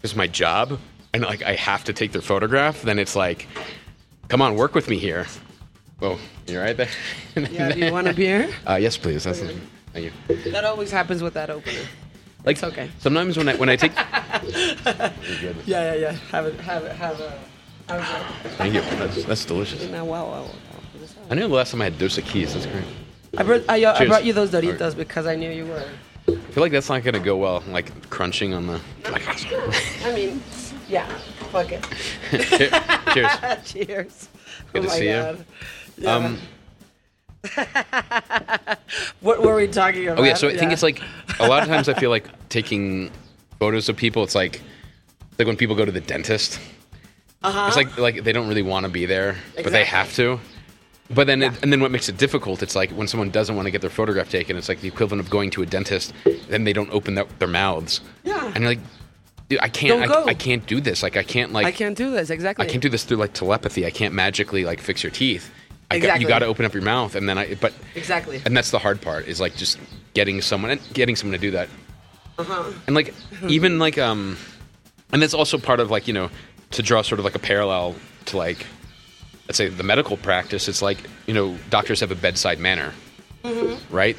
is 0.02 0.14
my 0.14 0.26
job 0.26 0.78
and 1.14 1.22
like 1.22 1.42
I 1.42 1.54
have 1.54 1.84
to 1.84 1.92
take 1.94 2.12
their 2.12 2.22
photograph, 2.22 2.82
then 2.82 2.98
it's 2.98 3.16
like, 3.16 3.46
come 4.28 4.42
on, 4.42 4.56
work 4.56 4.74
with 4.74 4.88
me 4.88 4.98
here. 4.98 5.26
Oh, 6.02 6.18
you're 6.46 6.62
right 6.62 6.76
there? 6.76 6.88
Yeah, 7.36 7.72
do 7.72 7.80
you 7.80 7.92
want 7.92 8.08
a 8.08 8.14
beer? 8.14 8.48
Uh, 8.68 8.76
yes, 8.76 8.96
please. 8.96 9.24
That's 9.24 9.40
thank 9.92 10.04
you. 10.06 10.12
That 10.52 10.64
always 10.64 10.90
happens 10.90 11.22
with 11.22 11.34
that 11.34 11.50
opener. 11.50 11.80
Like 12.44 12.56
It's 12.56 12.64
okay. 12.64 12.90
Sometimes 12.98 13.36
when 13.36 13.48
I 13.48 13.56
when 13.56 13.68
I 13.68 13.76
take, 13.76 13.92
Yeah, 13.96 15.12
yeah, 15.66 15.94
yeah. 15.94 16.12
Have 16.30 16.46
it, 16.46 16.60
have 16.60 16.84
it, 16.84 16.92
have 16.96 17.20
a. 17.20 17.38
Have 17.88 18.02
thank 18.56 18.74
you. 18.74 18.80
That's, 18.80 19.24
that's 19.24 19.44
delicious. 19.44 19.88
now, 19.90 20.04
wow, 20.04 20.24
wow, 20.24 20.42
wow. 20.42 20.50
I 21.30 21.34
knew 21.34 21.48
the 21.48 21.54
last 21.54 21.70
time 21.72 21.82
I 21.82 21.84
had 21.84 21.98
Dos 21.98 22.18
Equis. 22.18 22.54
That's 22.54 22.66
great. 22.66 22.84
I 23.36 23.42
brought, 23.42 23.62
I, 23.68 23.84
I 23.84 24.06
brought 24.06 24.24
you 24.24 24.32
those. 24.32 24.50
Doritos 24.50 24.96
because 24.96 25.26
I 25.26 25.34
knew 25.36 25.50
you 25.50 25.66
were. 25.66 25.84
I 26.28 26.36
feel 26.52 26.62
like 26.62 26.72
that's 26.72 26.88
not 26.88 27.02
gonna 27.02 27.18
go 27.18 27.36
well. 27.36 27.62
Like 27.68 28.08
crunching 28.10 28.54
on 28.54 28.66
the. 28.66 28.80
I 29.04 30.14
mean, 30.14 30.42
yeah. 30.94 31.18
Fuck 31.50 31.72
it. 31.72 31.84
Cheers. 33.12 33.32
Cheers. 33.64 34.28
Good 34.72 34.78
oh 34.78 34.82
to 34.82 34.88
my 34.88 34.94
see 34.94 35.08
you. 35.08 35.44
Yeah. 35.98 36.14
Um, 36.14 36.38
what 39.20 39.42
were 39.42 39.56
we 39.56 39.66
talking 39.66 40.06
about? 40.06 40.20
Oh 40.20 40.24
yeah, 40.24 40.34
so 40.34 40.48
I 40.48 40.56
think 40.56 40.72
it's 40.72 40.82
like 40.82 41.02
a 41.40 41.48
lot 41.48 41.62
of 41.62 41.68
times 41.68 41.88
I 41.88 41.94
feel 41.94 42.10
like 42.10 42.26
taking 42.48 43.10
photos 43.58 43.88
of 43.88 43.96
people. 43.96 44.22
It's 44.22 44.34
like 44.34 44.62
like 45.38 45.46
when 45.46 45.56
people 45.56 45.76
go 45.76 45.84
to 45.84 45.92
the 45.92 46.00
dentist. 46.00 46.60
Uh-huh. 47.42 47.66
It's 47.66 47.76
like 47.76 47.98
like 47.98 48.24
they 48.24 48.32
don't 48.32 48.48
really 48.48 48.62
want 48.62 48.86
to 48.86 48.90
be 48.90 49.04
there, 49.04 49.36
but 49.56 49.72
they 49.72 49.84
have 49.84 50.14
to. 50.14 50.40
But 51.10 51.26
then, 51.26 51.42
it, 51.42 51.62
and 51.62 51.70
then 51.70 51.80
what 51.80 51.90
makes 51.90 52.08
it 52.08 52.16
difficult? 52.16 52.62
It's 52.62 52.74
like 52.74 52.90
when 52.92 53.06
someone 53.06 53.30
doesn't 53.30 53.54
want 53.54 53.66
to 53.66 53.70
get 53.70 53.82
their 53.82 53.90
photograph 53.90 54.30
taken. 54.30 54.56
It's 54.56 54.70
like 54.70 54.80
the 54.80 54.88
equivalent 54.88 55.20
of 55.20 55.28
going 55.28 55.50
to 55.50 55.62
a 55.62 55.66
dentist, 55.66 56.14
then 56.48 56.64
they 56.64 56.72
don't 56.72 56.90
open 56.90 57.14
their, 57.14 57.26
their 57.38 57.48
mouths. 57.48 58.00
Yeah. 58.24 58.46
And 58.46 58.60
you're 58.60 58.70
like, 58.70 58.78
dude, 59.48 59.58
I 59.60 59.68
can't, 59.68 60.00
Don't 60.00 60.10
I, 60.10 60.14
go. 60.14 60.24
I 60.26 60.34
can't 60.34 60.66
do 60.66 60.80
this. 60.80 61.02
Like 61.02 61.16
I 61.16 61.22
can't 61.22 61.52
like 61.52 61.66
I 61.66 61.72
can't 61.72 61.96
do 61.96 62.10
this 62.10 62.30
exactly. 62.30 62.66
I 62.66 62.68
can't 62.68 62.82
do 62.82 62.88
this 62.88 63.04
through 63.04 63.18
like 63.18 63.32
telepathy. 63.32 63.86
I 63.86 63.90
can't 63.90 64.14
magically 64.14 64.64
like 64.64 64.80
fix 64.80 65.02
your 65.02 65.10
teeth. 65.12 65.50
I 65.90 65.98
got, 65.98 66.04
Exactly. 66.04 66.22
you 66.22 66.28
got 66.28 66.38
to 66.40 66.46
open 66.46 66.64
up 66.64 66.72
your 66.72 66.82
mouth, 66.82 67.14
and 67.14 67.28
then 67.28 67.36
I. 67.38 67.54
But 67.56 67.74
Exactly. 67.94 68.40
and 68.44 68.56
that's 68.56 68.70
the 68.70 68.78
hard 68.78 69.00
part 69.00 69.26
is 69.28 69.40
like 69.40 69.54
just 69.54 69.78
getting 70.14 70.40
someone 70.40 70.70
and 70.72 70.80
getting 70.94 71.14
someone 71.16 71.38
to 71.38 71.40
do 71.46 71.50
that. 71.52 71.68
Uh-huh. 72.38 72.72
And 72.86 72.96
like 72.96 73.14
even 73.48 73.78
like 73.86 73.98
um, 73.98 74.36
and 75.12 75.20
that's 75.22 75.34
also 75.34 75.58
part 75.58 75.80
of 75.80 75.90
like 75.90 76.08
you 76.08 76.14
know 76.14 76.30
to 76.72 76.82
draw 76.82 77.02
sort 77.02 77.18
of 77.18 77.24
like 77.24 77.34
a 77.34 77.38
parallel 77.40 77.94
to 78.26 78.36
like 78.38 78.66
let's 79.46 79.58
say 79.58 79.68
the 79.68 79.82
medical 79.84 80.16
practice. 80.16 80.68
It's 80.68 80.80
like 80.82 80.98
you 81.26 81.34
know 81.34 81.56
doctors 81.70 82.00
have 82.00 82.10
a 82.10 82.16
bedside 82.16 82.58
manner, 82.58 82.92
Mm-hmm. 83.44 83.94
right? 83.94 84.16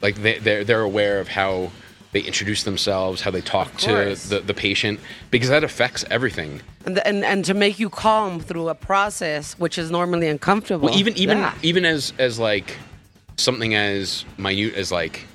Like 0.00 0.14
they 0.22 0.38
they're 0.38 0.62
they're 0.64 0.80
aware 0.82 1.18
of 1.18 1.26
how 1.28 1.72
they 2.12 2.20
introduce 2.20 2.62
themselves, 2.62 3.20
how 3.20 3.30
they 3.30 3.40
talk 3.42 3.76
to 3.78 4.14
the, 4.28 4.40
the 4.40 4.54
patient, 4.54 4.98
because 5.30 5.48
that 5.50 5.62
affects 5.64 6.04
everything. 6.10 6.60
and, 6.86 6.98
and 7.06 7.24
and 7.24 7.44
to 7.44 7.54
make 7.54 7.78
you 7.78 7.90
calm 7.90 8.40
through 8.40 8.68
a 8.68 8.74
process 8.74 9.58
which 9.58 9.76
is 9.78 9.90
normally 9.90 10.28
uncomfortable. 10.28 10.88
Well, 10.88 10.98
even 10.98 11.16
even 11.18 11.38
Yeah. 11.38 11.54
even 11.62 11.84
as 11.84 12.12
as 12.18 12.38
like 12.38 12.76
something 13.36 13.74
as 13.74 14.24
minute 14.38 14.74
as 14.74 14.90
like 14.90 15.26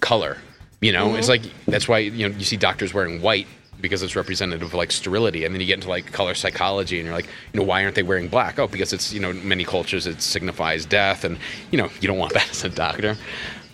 color, 0.00 0.36
you 0.80 0.92
know, 0.92 1.08
Mm-hmm. 1.08 1.18
it's 1.18 1.28
like 1.28 1.42
that's 1.66 1.88
why 1.88 1.98
you 1.98 2.28
know 2.28 2.34
you 2.36 2.44
see 2.44 2.56
doctors 2.56 2.92
wearing 2.94 3.20
white 3.22 3.46
because 3.80 4.02
it's 4.02 4.16
representative 4.16 4.66
of 4.66 4.74
like 4.74 4.90
sterility, 4.90 5.44
and 5.44 5.54
then 5.54 5.60
you 5.60 5.66
get 5.66 5.74
into 5.74 5.88
like 5.88 6.10
color 6.12 6.34
psychology, 6.34 6.98
and 6.98 7.06
you're 7.06 7.14
like, 7.14 7.26
you 7.52 7.60
know, 7.60 7.64
why 7.64 7.84
aren't 7.84 7.94
they 7.94 8.02
wearing 8.02 8.26
black? 8.28 8.58
Oh, 8.58 8.66
because 8.66 8.92
it's 8.92 9.12
you 9.12 9.20
know 9.20 9.32
many 9.32 9.64
cultures 9.64 10.06
it 10.06 10.20
signifies 10.20 10.84
death, 10.84 11.24
and 11.24 11.38
you 11.70 11.78
know 11.78 11.88
you 12.00 12.08
don't 12.08 12.18
want 12.18 12.32
that 12.38 12.50
as 12.50 12.64
a 12.64 12.68
doctor. 12.68 13.16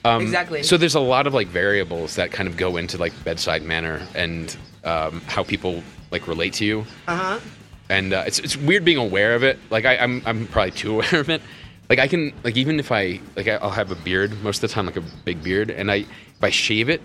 Um, 0.04 0.22
exactly. 0.22 0.62
So 0.62 0.76
there's 0.76 0.94
a 0.94 1.00
lot 1.00 1.26
of 1.26 1.32
like 1.32 1.48
variables 1.48 2.16
that 2.16 2.30
kind 2.30 2.48
of 2.48 2.56
go 2.56 2.76
into 2.76 2.98
like 2.98 3.12
bedside 3.24 3.62
manner 3.62 4.06
and 4.14 4.54
um, 4.84 5.22
how 5.22 5.42
people 5.42 5.82
like 6.10 6.28
relate 6.28 6.52
to 6.52 6.64
you 6.64 6.86
uh 7.08 7.16
huh. 7.16 7.40
and 7.88 8.12
uh, 8.12 8.22
it's 8.26 8.38
it's 8.38 8.56
weird 8.56 8.84
being 8.84 8.98
aware 8.98 9.34
of 9.34 9.42
it. 9.42 9.58
Like 9.70 9.84
I, 9.86 9.96
I'm 9.96 10.22
I'm 10.26 10.46
probably 10.46 10.72
too 10.72 10.92
aware 11.00 11.20
of 11.20 11.30
it. 11.30 11.40
Like 11.88 11.98
I 11.98 12.06
can 12.06 12.32
like 12.44 12.56
even 12.56 12.78
if 12.78 12.92
I 12.92 13.20
like 13.34 13.48
I'll 13.48 13.70
have 13.70 13.90
a 13.90 13.96
beard 13.96 14.42
most 14.42 14.62
of 14.62 14.68
the 14.68 14.74
time, 14.74 14.86
like 14.86 14.96
a 14.96 15.04
big 15.24 15.42
beard, 15.42 15.70
and 15.70 15.90
I 15.90 15.96
if 15.96 16.42
I 16.42 16.50
shave 16.50 16.90
it, 16.90 17.00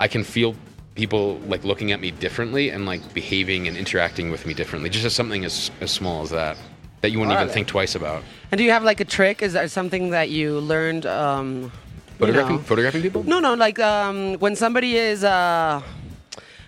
I 0.00 0.08
can 0.08 0.24
feel 0.24 0.56
people 0.96 1.38
like 1.46 1.64
looking 1.64 1.92
at 1.92 2.00
me 2.00 2.10
differently 2.10 2.70
and 2.70 2.84
like 2.84 3.14
behaving 3.14 3.68
and 3.68 3.76
interacting 3.76 4.30
with 4.30 4.44
me 4.44 4.54
differently. 4.54 4.90
Just 4.90 5.04
as 5.04 5.14
something 5.14 5.44
as 5.44 5.70
as 5.80 5.90
small 5.92 6.22
as 6.22 6.30
that 6.30 6.56
that 7.00 7.10
you 7.10 7.18
wouldn't 7.18 7.34
even 7.34 7.48
think 7.48 7.66
twice 7.66 7.94
about. 7.94 8.22
And 8.50 8.58
do 8.58 8.64
you 8.64 8.72
have 8.72 8.82
like 8.82 9.00
a 9.00 9.04
trick? 9.04 9.40
Is 9.40 9.54
there 9.54 9.68
something 9.68 10.10
that 10.10 10.30
you 10.30 10.58
learned? 10.58 11.06
Um, 11.06 11.72
Photographing 12.20 12.56
know? 12.56 12.62
photographing 12.62 13.02
people. 13.02 13.22
No, 13.24 13.40
no. 13.40 13.54
Like 13.54 13.78
um, 13.78 14.34
when 14.34 14.54
somebody 14.56 14.96
is 14.96 15.24
uh, 15.24 15.82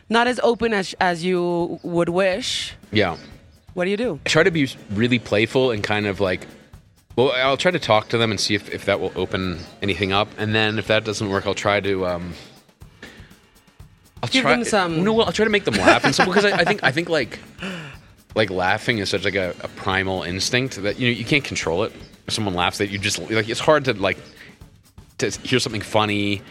not 0.09 0.27
as 0.27 0.41
open 0.43 0.73
as 0.73 0.95
as 1.01 1.25
you 1.25 1.79
would 1.83 2.09
wish. 2.09 2.75
Yeah. 2.91 3.17
What 3.75 3.85
do 3.85 3.91
you 3.91 3.97
do? 3.97 4.21
I 4.27 4.29
try 4.29 4.43
to 4.43 4.51
be 4.51 4.69
really 4.91 5.19
playful 5.19 5.71
and 5.71 5.83
kind 5.83 6.07
of 6.07 6.21
like 6.21 6.47
well 7.17 7.31
i'll 7.33 7.59
try 7.59 7.71
to 7.71 7.79
talk 7.79 8.09
to 8.09 8.17
them 8.17 8.31
and 8.31 8.41
see 8.41 8.55
if, 8.55 8.71
if 8.71 8.87
that 8.87 8.99
will 8.99 9.13
open 9.17 9.59
anything 9.83 10.13
up 10.13 10.29
and 10.39 10.55
then 10.55 10.79
if 10.79 10.87
that 10.87 11.05
doesn't 11.05 11.29
work 11.29 11.47
i'll 11.47 11.55
try 11.55 11.79
to 11.81 12.07
um 12.07 12.33
I'll 14.23 14.29
Give 14.31 14.43
try, 14.43 14.53
them 14.55 14.65
some- 14.65 15.05
No, 15.05 15.13
well, 15.13 15.27
I'll 15.27 15.33
try 15.33 15.45
to 15.45 15.51
make 15.51 15.65
them 15.65 15.75
laugh 15.75 16.05
and 16.05 16.15
so 16.15 16.25
because 16.25 16.45
I, 16.45 16.59
I 16.59 16.65
think 16.65 16.83
I 16.85 16.93
think 16.93 17.09
like 17.09 17.39
like 18.35 18.51
laughing 18.51 18.99
is 18.99 19.11
such 19.11 19.25
like 19.25 19.35
a, 19.35 19.55
a 19.61 19.69
primal 19.69 20.23
instinct 20.23 20.83
that 20.83 20.99
you 20.99 21.09
know 21.09 21.13
you 21.19 21.25
can't 21.25 21.45
control 21.45 21.83
it. 21.85 21.93
If 22.27 22.35
someone 22.35 22.55
laughs, 22.55 22.79
that 22.79 22.89
you 22.89 22.99
just 22.99 23.19
like 23.31 23.49
it's 23.49 23.61
hard 23.61 23.85
to 23.87 23.95
like 23.95 24.17
to 25.23 25.41
hear 25.41 25.59
something 25.59 25.81
funny 25.81 26.43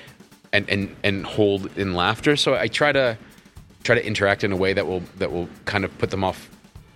and 0.54 0.70
and 0.70 0.96
and 1.04 1.26
hold 1.26 1.78
in 1.78 1.94
laughter. 1.94 2.36
So 2.36 2.56
I 2.56 2.68
try 2.68 2.92
to 2.92 3.18
try 3.84 3.96
to 3.96 4.06
interact 4.06 4.44
in 4.44 4.52
a 4.52 4.58
way 4.58 4.74
that 4.74 4.88
will 4.88 5.04
that 5.18 5.32
will 5.32 5.50
kind 5.66 5.86
of 5.86 5.98
put 5.98 6.12
them 6.12 6.24
off 6.24 6.50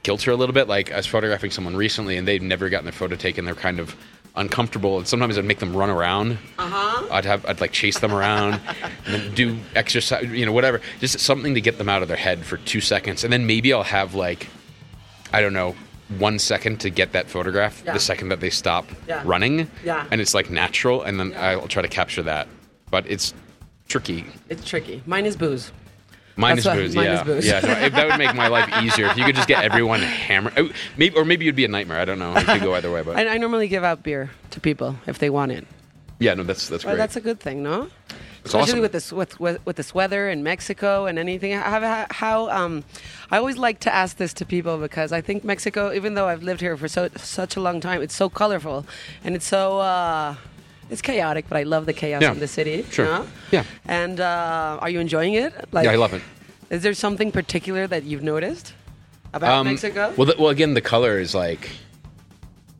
kilter 0.03 0.31
a 0.31 0.35
little 0.35 0.53
bit. 0.53 0.67
Like 0.67 0.91
I 0.91 0.97
was 0.97 1.07
photographing 1.07 1.51
someone 1.51 1.75
recently, 1.75 2.17
and 2.17 2.27
they've 2.27 2.41
never 2.41 2.69
gotten 2.69 2.85
their 2.85 2.93
photo 2.93 3.15
taken. 3.15 3.45
They're 3.45 3.55
kind 3.55 3.79
of 3.79 3.95
uncomfortable, 4.35 4.97
and 4.97 5.07
sometimes 5.07 5.37
I'd 5.37 5.45
make 5.45 5.59
them 5.59 5.75
run 5.75 5.89
around. 5.89 6.37
Uh-huh. 6.57 7.07
I'd 7.11 7.25
have 7.25 7.45
I'd 7.45 7.61
like 7.61 7.71
chase 7.71 7.99
them 7.99 8.13
around, 8.13 8.59
and 9.05 9.13
then 9.13 9.33
do 9.33 9.57
exercise, 9.75 10.29
you 10.29 10.45
know, 10.45 10.51
whatever, 10.51 10.81
just 10.99 11.19
something 11.19 11.53
to 11.55 11.61
get 11.61 11.77
them 11.77 11.89
out 11.89 12.01
of 12.01 12.07
their 12.07 12.17
head 12.17 12.45
for 12.45 12.57
two 12.57 12.81
seconds, 12.81 13.23
and 13.23 13.31
then 13.31 13.45
maybe 13.45 13.73
I'll 13.73 13.83
have 13.83 14.15
like 14.15 14.47
I 15.33 15.41
don't 15.41 15.53
know, 15.53 15.75
one 16.17 16.37
second 16.39 16.79
to 16.81 16.89
get 16.89 17.11
that 17.13 17.27
photograph. 17.29 17.81
Yeah. 17.85 17.93
The 17.93 17.99
second 17.99 18.29
that 18.29 18.39
they 18.39 18.49
stop 18.49 18.85
Yeah. 19.07 19.21
running, 19.25 19.69
Yeah. 19.83 20.05
and 20.11 20.21
it's 20.21 20.33
like 20.33 20.49
natural, 20.49 21.01
and 21.03 21.19
then. 21.19 21.33
I'll 21.37 21.67
try 21.67 21.81
to 21.81 21.87
capture 21.87 22.23
that. 22.23 22.47
But 22.91 23.05
it's 23.07 23.33
tricky. 23.87 24.25
It's 24.49 24.63
tricky. 24.63 25.01
Mine 25.05 25.25
is 25.25 25.35
booze. 25.35 25.71
Mine 26.37 26.57
That's 26.57 26.67
is 26.67 26.73
booze. 26.73 26.95
mine 26.95 27.05
yeah, 27.05 27.21
is 27.21 27.23
booze. 27.23 27.47
yeah. 27.47 27.59
No, 27.61 27.71
if 27.71 27.93
that 27.93 28.07
would 28.09 28.17
make 28.17 28.35
my 28.35 28.47
life 28.49 28.69
easier 28.83 29.05
if 29.07 29.17
you 29.17 29.23
could 29.25 29.35
just 29.35 29.47
get 29.47 29.63
everyone 29.63 30.01
hammered. 30.01 30.53
oh, 30.57 30.69
Maybe, 30.97 31.15
or 31.15 31.23
maybe 31.23 31.45
it'd 31.45 31.55
be 31.55 31.63
a 31.65 31.69
nightmare. 31.69 31.97
I 31.99 32.03
don't 32.05 32.19
know. 32.19 32.35
It 32.35 32.45
could 32.45 32.61
go 32.61 32.75
either 32.75 32.91
way, 32.91 33.03
but 33.03 33.15
I, 33.17 33.27
I 33.35 33.37
normally 33.37 33.67
give 33.69 33.83
out 33.85 34.03
beer 34.03 34.29
to 34.51 34.59
people 34.59 34.97
if 35.07 35.17
they 35.19 35.29
want 35.29 35.53
it. 35.53 35.65
yeah, 36.19 36.33
no, 36.33 36.43
that's 36.43 36.67
that's 36.67 36.83
Well, 36.83 36.93
great. 36.95 37.01
that's 37.01 37.15
a 37.15 37.21
good 37.21 37.39
thing, 37.39 37.63
no? 37.63 37.87
It's 38.45 38.53
Especially 38.53 38.73
awesome. 38.73 38.81
with 38.81 38.91
this 38.91 39.11
with, 39.11 39.39
with 39.39 39.65
with 39.65 39.75
this 39.75 39.95
weather 39.95 40.29
in 40.29 40.43
Mexico 40.43 41.07
and 41.07 41.17
anything. 41.17 41.53
How, 41.53 42.05
how 42.11 42.47
um, 42.51 42.83
I 43.31 43.37
always 43.37 43.57
like 43.57 43.79
to 43.79 43.93
ask 43.93 44.17
this 44.17 44.33
to 44.35 44.45
people 44.45 44.77
because 44.77 45.11
I 45.11 45.19
think 45.19 45.43
Mexico, 45.43 45.91
even 45.91 46.13
though 46.13 46.27
I've 46.27 46.43
lived 46.43 46.61
here 46.61 46.77
for 46.77 46.87
so 46.87 47.09
such 47.17 47.55
a 47.55 47.59
long 47.59 47.79
time, 47.81 48.03
it's 48.03 48.13
so 48.13 48.29
colorful 48.29 48.85
and 49.23 49.33
it's 49.33 49.47
so 49.47 49.79
uh, 49.79 50.35
it's 50.91 51.01
chaotic. 51.01 51.45
But 51.49 51.57
I 51.57 51.63
love 51.63 51.87
the 51.87 51.93
chaos 51.93 52.21
Yeah. 52.21 52.33
in 52.33 52.39
the 52.39 52.47
city. 52.47 52.85
Sure. 52.91 53.05
no? 53.05 53.27
Yeah. 53.51 53.63
And 53.85 54.19
uh, 54.19 54.77
are 54.79 54.91
you 54.91 54.99
enjoying 54.99 55.33
it? 55.33 55.51
Like, 55.71 55.85
yeah, 55.85 55.93
I 55.93 55.95
love 55.95 56.13
it. 56.13 56.21
Is 56.69 56.83
there 56.83 56.93
something 56.93 57.31
particular 57.31 57.87
that 57.87 58.03
you've 58.03 58.23
noticed 58.23 58.73
about 59.33 59.53
Um, 59.57 59.65
Mexico? 59.67 60.13
Well, 60.17 60.27
the, 60.27 60.35
well, 60.37 60.49
again, 60.49 60.75
the 60.75 60.81
color 60.81 61.17
is 61.19 61.33
like 61.33 61.71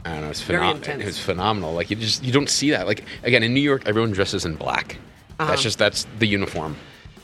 I 0.06 0.12
don't 0.13 0.21
know. 0.21 0.30
It's 0.30 0.41
phenomenal. 0.41 1.01
It's 1.01 1.17
phenomenal. 1.17 1.73
Like 1.73 1.89
you 1.89 1.95
just 1.95 2.23
you 2.23 2.32
don't 2.32 2.49
see 2.51 2.69
that. 2.69 2.86
Like 2.86 3.04
again, 3.23 3.41
in 3.41 3.56
New 3.56 3.62
York, 3.62 3.82
everyone 3.88 4.12
dresses 4.12 4.45
in 4.45 4.54
black. 4.58 4.97
Uh-huh. 5.39 5.50
That's 5.50 5.62
just 5.63 5.78
that's 5.78 6.06
the 6.19 6.28
uniform. 6.28 6.76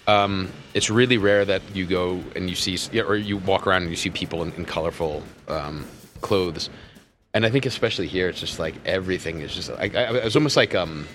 Um, 0.08 0.50
it's 0.74 0.90
really 0.90 1.18
rare 1.18 1.46
that 1.46 1.62
you 1.74 1.86
go 1.86 2.22
and 2.36 2.50
you 2.50 2.56
see 2.56 2.78
or 3.00 3.16
you 3.16 3.38
walk 3.38 3.68
around 3.68 3.84
and 3.84 3.92
you 3.92 3.96
see 3.98 4.10
people 4.10 4.42
in, 4.44 4.52
in 4.54 4.66
colorful 4.66 5.24
um, 5.48 5.86
clothes. 6.22 6.70
And 7.34 7.46
I 7.46 7.50
think 7.50 7.66
especially 7.66 8.08
here, 8.08 8.28
it's 8.28 8.40
just 8.40 8.60
like 8.60 8.76
everything 8.86 9.40
is 9.42 9.54
just. 9.56 9.70
I, 9.70 9.90
I, 9.96 10.04
I 10.20 10.24
was 10.26 10.36
almost 10.36 10.58
like 10.58 10.76
um, 10.76 11.08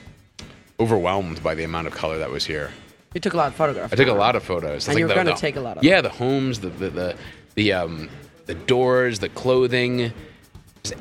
overwhelmed 0.81 1.43
by 1.43 1.55
the 1.55 1.65
amount 1.65 1.87
of 1.87 1.95
color 1.95 2.19
that 2.19 2.31
was 2.31 2.45
here. 2.47 2.71
you 3.15 3.21
took 3.21 3.35
a 3.35 3.37
lot 3.37 3.49
of 3.49 3.55
photographs. 3.55 3.93
I 3.93 3.97
took 3.97 4.09
a 4.09 4.13
lot 4.15 4.37
of 4.37 4.43
photos. 4.43 4.89
And 4.89 4.93
It's 4.95 4.99
you 4.99 5.05
were 5.05 5.09
the- 5.09 5.15
gonna 5.15 5.37
take 5.37 5.57
a 5.57 5.61
lot 5.61 5.77
of 5.79 5.85
Yeah, 5.85 6.01
the 6.01 6.09
homes, 6.09 6.61
the 6.61 6.69
the 6.71 6.91
the, 6.91 7.17
the 7.55 7.73
um 7.73 8.09
the 8.47 8.55
doors, 8.55 9.19
the 9.19 9.29
clothing, 9.29 10.13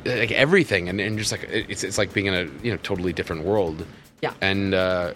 like 0.06 0.32
everything, 0.32 0.90
and, 0.90 1.00
and 1.00 1.18
just 1.18 1.32
like 1.32 1.44
it's 1.50 1.84
it's 1.84 1.98
like 1.98 2.12
being 2.14 2.26
in 2.26 2.34
a 2.34 2.50
you 2.64 2.72
know 2.72 2.78
totally 2.78 3.14
different 3.14 3.44
world. 3.44 3.86
Yeah. 4.22 4.34
And 4.42 4.74
uh, 4.74 5.14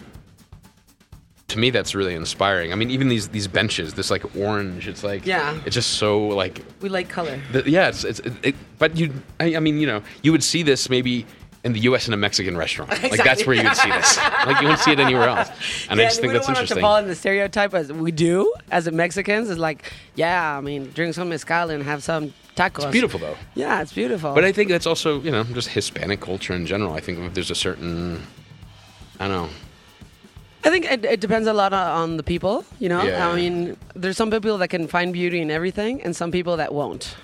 to 1.50 1.58
me, 1.58 1.70
that's 1.70 1.94
really 1.94 2.14
inspiring. 2.14 2.72
I 2.72 2.76
mean, 2.76 2.90
even 2.90 3.08
these 3.08 3.28
these 3.28 3.46
benches, 3.48 3.94
this 3.94 4.10
like 4.10 4.24
orange, 4.36 4.88
it's 4.88 5.04
like 5.04 5.26
Yeah. 5.26 5.58
it's 5.66 5.74
just 5.74 5.92
so 5.98 6.28
like 6.28 6.62
We 6.80 6.88
like 6.88 7.08
color. 7.08 7.40
the, 7.52 7.68
yeah, 7.70 7.88
it's 7.88 8.04
it's 8.04 8.20
it, 8.20 8.32
it, 8.42 8.54
but 8.78 8.96
you 8.96 9.12
I, 9.38 9.56
I 9.56 9.60
mean 9.60 9.78
you 9.78 9.86
know 9.86 10.02
you 10.22 10.32
would 10.32 10.42
see 10.44 10.62
this 10.64 10.88
maybe. 10.90 11.26
In 11.62 11.74
the 11.74 11.80
U.S. 11.90 12.08
in 12.08 12.14
a 12.14 12.16
Mexican 12.16 12.56
restaurant, 12.56 12.88
like 13.02 13.22
that's 13.22 13.44
where 13.46 13.54
you 13.54 13.62
would 13.64 13.76
see 13.76 13.90
this. 13.90 14.16
Like 14.16 14.62
you 14.62 14.66
wouldn't 14.68 14.78
see 14.80 14.92
it 14.92 14.98
anywhere 14.98 15.28
else, 15.28 15.50
and 15.90 16.00
I 16.00 16.04
just 16.04 16.18
think 16.18 16.32
we 16.32 16.38
that's 16.38 16.46
don't 16.46 16.54
want 16.56 16.62
interesting. 16.62 16.76
to 16.76 16.80
fall 16.80 16.96
in 16.96 17.06
the 17.06 17.14
stereotype 17.14 17.74
as 17.74 17.92
we 17.92 18.10
do 18.12 18.50
as 18.70 18.90
Mexicans. 18.90 19.50
Is 19.50 19.58
like, 19.58 19.92
yeah, 20.14 20.56
I 20.56 20.62
mean, 20.62 20.90
drink 20.94 21.12
some 21.12 21.28
mezcal 21.28 21.68
and 21.68 21.82
have 21.82 22.02
some 22.02 22.32
tacos. 22.56 22.84
It's 22.84 22.92
beautiful 22.92 23.20
though. 23.20 23.36
Yeah, 23.54 23.82
it's 23.82 23.92
beautiful. 23.92 24.32
But 24.34 24.44
I 24.46 24.52
think 24.52 24.70
that's 24.70 24.86
also, 24.86 25.20
you 25.20 25.30
know, 25.30 25.44
just 25.44 25.68
Hispanic 25.68 26.22
culture 26.22 26.54
in 26.54 26.64
general. 26.64 26.94
I 26.94 27.00
think 27.00 27.34
there's 27.34 27.50
a 27.50 27.54
certain, 27.54 28.22
I 29.18 29.28
don't 29.28 29.36
know. 29.36 29.50
I 30.64 30.68
think 30.70 30.84
it, 30.90 31.04
it 31.04 31.20
depends 31.20 31.48
a 31.48 31.52
lot 31.52 31.72
on- 31.72 31.90
on 32.02 32.16
the 32.16 32.22
people. 32.22 32.64
You 32.78 32.88
know, 32.90 33.02
Yeah. 33.02 33.28
I 33.28 33.34
mean, 33.34 33.76
there's 33.94 34.16
some 34.16 34.30
people 34.30 34.58
that 34.58 34.68
can 34.68 34.86
find 34.88 35.12
beauty 35.12 35.40
in 35.40 35.50
everything, 35.50 36.02
and 36.02 36.14
some 36.14 36.30
people 36.30 36.56
that 36.58 36.72
won't. 36.72 37.14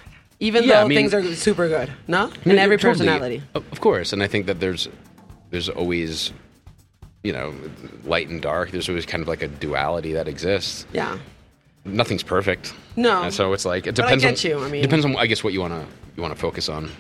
Even 0.41 0.65
Yeah, 0.65 0.69
though 0.77 0.85
I 0.85 0.89
mean- 0.89 0.99
things 0.99 1.15
are 1.15 1.35
super 1.35 1.69
good, 1.69 1.91
no, 2.09 2.27
No, 2.45 2.53
in 2.53 2.59
every 2.59 2.79
personality. 2.79 3.43
Of 3.55 3.65
of 3.73 3.81
course, 3.81 4.13
and 4.13 4.23
I 4.23 4.27
think 4.29 4.47
that 4.47 4.59
there's, 4.61 4.89
there's 5.51 5.69
always, 5.69 6.33
you 7.25 7.33
know, 7.33 7.55
light 8.05 8.29
and 8.29 8.41
dark. 8.43 8.71
There's 8.71 8.89
always 8.89 9.07
kind 9.07 9.23
of 9.23 9.29
like 9.29 9.43
a 9.43 9.49
duality 9.49 10.13
that 10.15 10.29
exists. 10.29 10.87
Yeah, 10.93 11.19
Nothing's 11.85 12.25
perfect. 12.25 12.75
No. 12.97 13.23
And 13.23 13.33
so 13.33 13.53
it's 13.53 13.65
like 13.65 13.87
it 13.87 13.95
But 13.95 14.07
I 14.07 14.17
depends 14.17 14.43
get 14.43 14.55
on. 14.55 14.61
you, 14.61 14.67
I 14.67 14.71
mean- 14.71 14.83
depends 14.83 15.05
on 15.05 15.15
I 15.17 15.27
guess 15.27 15.45
what 15.45 15.53
you 15.53 15.61
wanna 15.61 15.85
you 16.17 16.23
wanna 16.23 16.35
focus 16.35 16.69
on. 16.69 16.91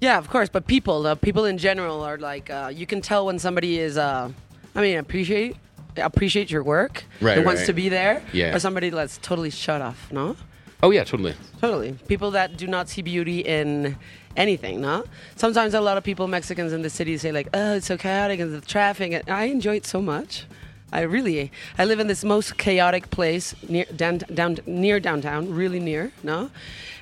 yeah, 0.00 0.18
of 0.18 0.28
course. 0.28 0.48
But 0.50 0.66
people, 0.66 1.06
uh, 1.06 1.14
people 1.14 1.44
in 1.46 1.56
general, 1.58 2.02
are 2.02 2.18
like, 2.18 2.50
uh, 2.50 2.70
you 2.74 2.86
can 2.86 3.00
tell 3.00 3.24
when 3.26 3.38
somebody 3.38 3.78
is. 3.78 3.96
Uh, 3.96 4.28
I 4.74 4.80
mean, 4.82 4.98
appreciate 4.98 5.56
appreciate 5.98 6.50
your 6.50 6.62
work 6.62 7.04
Right, 7.20 7.36
and 7.38 7.46
wants 7.46 7.62
right. 7.62 7.66
to 7.66 7.72
be 7.72 7.88
there. 7.88 8.22
Yeah. 8.32 8.54
Or 8.54 8.58
somebody 8.58 8.90
that's 8.90 9.18
totally 9.18 9.50
shut 9.50 9.82
off. 9.82 10.10
No. 10.12 10.36
Oh 10.82 10.90
yeah, 10.90 11.04
totally. 11.04 11.34
Totally. 11.60 11.92
People 12.06 12.30
that 12.32 12.56
do 12.56 12.66
not 12.66 12.88
see 12.88 13.02
beauty 13.02 13.40
in 13.40 13.96
anything, 14.36 14.80
no? 14.80 15.04
Sometimes 15.34 15.74
a 15.74 15.80
lot 15.80 15.96
of 15.96 16.04
people, 16.04 16.28
Mexicans 16.28 16.72
in 16.72 16.82
the 16.82 16.90
city, 16.90 17.16
say, 17.16 17.32
like, 17.32 17.48
oh, 17.54 17.74
it's 17.76 17.86
so 17.86 17.96
chaotic 17.96 18.40
and 18.40 18.54
the 18.54 18.60
traffic. 18.60 19.12
And 19.12 19.28
I 19.28 19.44
enjoy 19.44 19.76
it 19.76 19.86
so 19.86 20.02
much. 20.02 20.44
I 20.92 21.00
really, 21.00 21.50
I 21.78 21.84
live 21.84 21.98
in 21.98 22.06
this 22.06 22.22
most 22.24 22.58
chaotic 22.58 23.10
place 23.10 23.54
near, 23.68 23.86
down, 23.86 24.18
down, 24.32 24.58
near 24.66 25.00
downtown, 25.00 25.52
really 25.52 25.80
near, 25.80 26.12
no? 26.22 26.50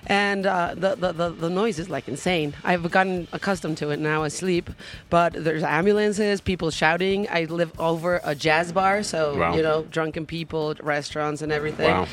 And 0.06 0.44
uh, 0.46 0.74
the, 0.76 0.94
the, 0.96 1.12
the, 1.12 1.30
the 1.30 1.50
noise 1.50 1.78
is 1.78 1.88
like 1.88 2.08
insane. 2.08 2.54
I've 2.62 2.90
gotten 2.90 3.26
accustomed 3.32 3.78
to 3.78 3.90
it 3.90 3.98
now. 3.98 4.22
I 4.22 4.28
sleep, 4.28 4.68
but 5.08 5.32
there's 5.32 5.62
ambulances, 5.62 6.40
people 6.40 6.70
shouting. 6.70 7.26
I 7.30 7.44
live 7.44 7.72
over 7.80 8.20
a 8.22 8.34
jazz 8.34 8.70
bar, 8.72 9.02
so, 9.02 9.38
Wow. 9.38 9.56
you 9.56 9.62
know, 9.62 9.82
drunken 9.90 10.26
people, 10.26 10.74
restaurants, 10.82 11.40
and 11.42 11.50
everything. 11.50 11.90
Wow. 11.90 12.06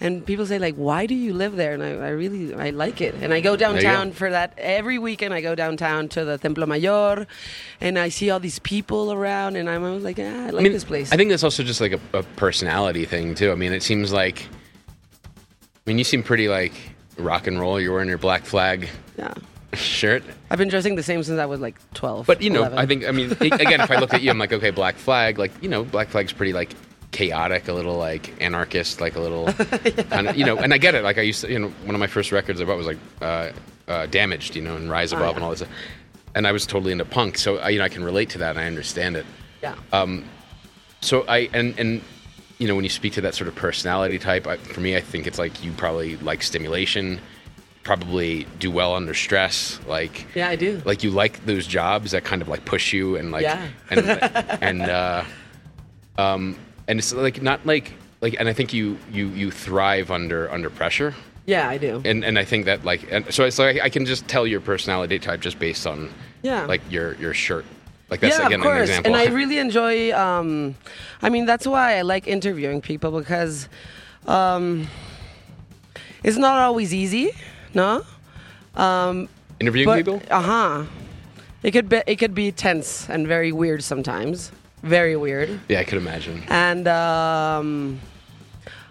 And 0.00 0.24
people 0.24 0.46
say 0.46 0.60
like, 0.60 0.76
"Why 0.76 1.06
do 1.06 1.14
you 1.16 1.34
live 1.34 1.56
there?" 1.56 1.72
And 1.74 1.82
I, 1.82 1.88
I 1.88 2.10
really, 2.10 2.54
I 2.54 2.70
like 2.70 3.00
it. 3.00 3.16
And 3.20 3.34
I 3.34 3.40
go 3.40 3.52
you 3.52 3.58
go. 3.58 3.72
downtown 3.72 4.12
for 4.12 4.30
that 4.30 4.52
every 4.56 4.96
weekend. 4.96 5.34
I 5.34 5.40
go 5.40 5.56
downtown 5.56 6.06
to 6.10 6.24
the 6.24 6.38
Templo 6.38 6.66
Mayor, 6.66 7.26
and 7.80 7.98
I 7.98 8.08
see 8.08 8.30
all 8.30 8.38
these 8.38 8.60
people 8.60 9.12
around, 9.12 9.56
and 9.56 9.68
I'm 9.68 9.82
always 9.82 10.04
like, 10.04 10.20
"Ah, 10.20 10.22
I 10.22 10.50
like 10.50 10.60
I 10.60 10.62
mean, 10.62 10.72
this 10.72 10.84
place." 10.84 11.10
I 11.12 11.16
think 11.16 11.30
that's 11.30 11.42
also 11.42 11.64
just 11.64 11.80
like 11.80 11.92
a, 11.92 12.00
a 12.12 12.22
personality 12.36 13.06
thing 13.06 13.34
too. 13.34 13.50
I 13.50 13.56
mean, 13.56 13.72
it 13.72 13.82
seems 13.82 14.12
like. 14.12 14.46
I 15.24 15.90
mean, 15.90 15.98
you 15.98 16.04
seem 16.04 16.22
pretty 16.22 16.48
like 16.48 16.74
rock 17.18 17.46
and 17.46 17.60
roll. 17.60 17.80
You're 17.80 17.92
wearing 17.92 18.08
your 18.08 18.18
Black 18.18 18.44
Flag 18.44 18.88
yeah, 19.16 19.34
shirt. 19.74 20.22
I've 20.50 20.58
been 20.58 20.68
dressing 20.68 20.94
the 20.94 21.02
same 21.02 21.22
since 21.22 21.38
I 21.38 21.46
was 21.46 21.60
like 21.60 21.76
12. 21.94 22.26
But 22.26 22.40
you 22.42 22.50
know, 22.50 22.60
11. 22.60 22.78
I 22.78 22.86
think 22.86 23.06
I 23.06 23.10
mean 23.10 23.32
again, 23.32 23.80
if 23.80 23.90
I 23.90 23.96
looked 23.96 24.14
at 24.14 24.22
you, 24.22 24.30
I'm 24.30 24.38
like, 24.38 24.52
okay, 24.52 24.70
Black 24.70 24.96
Flag, 24.96 25.38
like 25.38 25.52
you 25.62 25.68
know, 25.68 25.84
Black 25.84 26.08
Flag's 26.08 26.32
pretty 26.32 26.52
like 26.52 26.70
chaotic, 27.10 27.68
a 27.68 27.72
little 27.72 27.96
like 27.96 28.34
anarchist, 28.40 29.00
like 29.00 29.16
a 29.16 29.20
little, 29.20 29.46
kind 30.10 30.28
of, 30.28 30.36
you 30.36 30.44
know. 30.44 30.58
And 30.58 30.74
I 30.74 30.78
get 30.78 30.94
it. 30.94 31.02
Like 31.02 31.18
I 31.18 31.22
used 31.22 31.40
to, 31.42 31.50
you 31.50 31.58
know, 31.58 31.68
one 31.84 31.94
of 31.94 32.00
my 32.00 32.06
first 32.06 32.32
records 32.32 32.60
I 32.60 32.64
bought 32.64 32.76
was 32.76 32.86
like 32.86 32.98
uh, 33.22 33.50
uh, 33.88 34.06
Damaged, 34.06 34.54
you 34.56 34.62
know, 34.62 34.76
and 34.76 34.90
Rise 34.90 35.12
Above 35.12 35.22
Oh, 35.24 35.30
yeah. 35.30 35.34
and 35.36 35.44
all 35.44 35.50
this. 35.50 35.64
And 36.34 36.46
I 36.46 36.52
was 36.52 36.66
totally 36.66 36.92
into 36.92 37.06
punk, 37.06 37.38
so 37.38 37.56
I, 37.58 37.70
you 37.70 37.78
know, 37.78 37.84
I 37.84 37.88
can 37.88 38.04
relate 38.04 38.30
to 38.30 38.38
that 38.38 38.50
and 38.50 38.60
I 38.60 38.66
understand 38.66 39.16
it. 39.16 39.24
yeah, 39.62 39.74
Um, 39.92 40.24
So 41.00 41.24
I 41.26 41.48
and 41.54 41.76
and 41.78 42.02
you 42.58 42.66
know 42.68 42.74
when 42.74 42.84
you 42.84 42.90
speak 42.90 43.12
to 43.14 43.20
that 43.22 43.34
sort 43.34 43.48
of 43.48 43.54
personality 43.54 44.18
type, 44.18 44.46
I, 44.46 44.56
for 44.56 44.80
me, 44.80 44.96
I 44.96 45.00
think 45.00 45.26
it's 45.26 45.38
like 45.38 45.62
you 45.64 45.72
probably 45.72 46.16
like 46.18 46.42
stimulation, 46.42 47.20
probably 47.84 48.46
do 48.58 48.70
well 48.70 48.94
under 48.94 49.14
stress, 49.14 49.78
like 49.86 50.26
yeah, 50.34 50.48
I 50.48 50.56
do. 50.56 50.82
like 50.84 51.02
you 51.02 51.10
like 51.10 51.44
those 51.46 51.66
jobs 51.66 52.10
that 52.10 52.24
kind 52.24 52.42
of 52.42 52.48
like 52.48 52.64
push 52.64 52.92
you 52.92 53.16
and 53.16 53.30
like 53.30 53.42
Yeah. 53.42 53.68
and 53.90 54.08
and 54.62 54.82
uh 54.82 55.24
um 56.16 56.56
and 56.88 56.98
it's 56.98 57.12
like 57.12 57.40
not 57.42 57.64
like 57.66 57.92
like 58.20 58.34
and 58.38 58.48
I 58.48 58.52
think 58.52 58.72
you 58.72 58.98
you 59.12 59.28
you 59.28 59.50
thrive 59.50 60.10
under 60.10 60.50
under 60.50 60.70
pressure 60.70 61.14
yeah, 61.46 61.66
I 61.70 61.78
do. 61.78 62.02
and 62.04 62.24
and 62.24 62.38
I 62.38 62.44
think 62.44 62.66
that 62.66 62.84
like 62.84 63.06
and 63.10 63.32
so 63.32 63.44
it's 63.44 63.58
like 63.58 63.80
I 63.80 63.88
can 63.88 64.04
just 64.04 64.28
tell 64.28 64.46
your 64.46 64.60
personality 64.60 65.18
type 65.18 65.40
just 65.40 65.58
based 65.58 65.86
on 65.86 66.10
Yeah. 66.42 66.66
like 66.66 66.82
your 66.90 67.14
your 67.14 67.32
shirt 67.34 67.64
like 68.10 68.20
that's 68.20 68.38
yeah, 68.38 68.46
again 68.46 68.60
of 68.60 68.66
an 68.66 68.72
course. 68.72 68.88
example 68.88 69.14
And 69.14 69.20
I 69.20 69.32
really 69.32 69.58
enjoy. 69.58 70.12
Um, 70.16 70.76
I 71.22 71.28
mean, 71.28 71.46
that's 71.46 71.66
why 71.66 71.98
I 71.98 72.02
like 72.02 72.26
interviewing 72.26 72.80
people 72.80 73.10
because 73.10 73.68
um, 74.26 74.88
it's 76.22 76.36
not 76.38 76.58
always 76.58 76.94
easy. 76.94 77.32
No. 77.74 78.04
interviewing 79.60 79.86
But 79.86 79.96
people 79.96 80.22
uh 80.30 80.40
huh. 80.42 80.84
It 81.62 81.72
could 81.72 81.88
be 81.88 82.02
it 82.06 82.16
could 82.16 82.34
be 82.34 82.52
tense 82.52 83.08
and 83.08 83.26
very 83.26 83.52
weird 83.52 83.82
sometimes. 83.82 84.52
Very 84.82 85.16
weird. 85.16 85.60
yeah 85.68 85.80
I 85.80 85.84
could 85.84 85.98
imagine 85.98 86.44
And 86.48 86.86
um, 86.86 88.00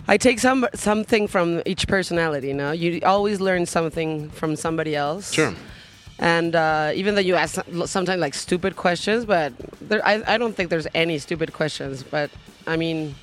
I 0.07 0.17
take 0.17 0.39
some 0.39 0.67
something 0.73 1.27
from 1.27 1.61
each 1.65 1.87
personality. 1.87 2.49
You 2.49 2.53
know, 2.53 2.71
you 2.71 2.99
always 3.05 3.39
learn 3.39 3.65
something 3.65 4.29
from 4.31 4.55
somebody 4.55 4.95
else. 4.95 5.33
Sure. 5.33 5.53
And 6.19 6.55
uh, 6.55 6.91
even 6.95 7.15
though 7.15 7.21
you 7.21 7.35
ask 7.35 7.59
sometimes 7.85 8.19
like 8.19 8.33
stupid 8.33 8.75
questions, 8.75 9.25
but 9.25 9.53
there, 9.81 10.05
I, 10.05 10.23
I 10.25 10.37
don't 10.37 10.55
think 10.55 10.69
there's 10.69 10.87
any 10.95 11.19
stupid 11.19 11.53
questions. 11.53 12.03
But 12.03 12.31
I 12.65 12.75
mean, 12.75 13.13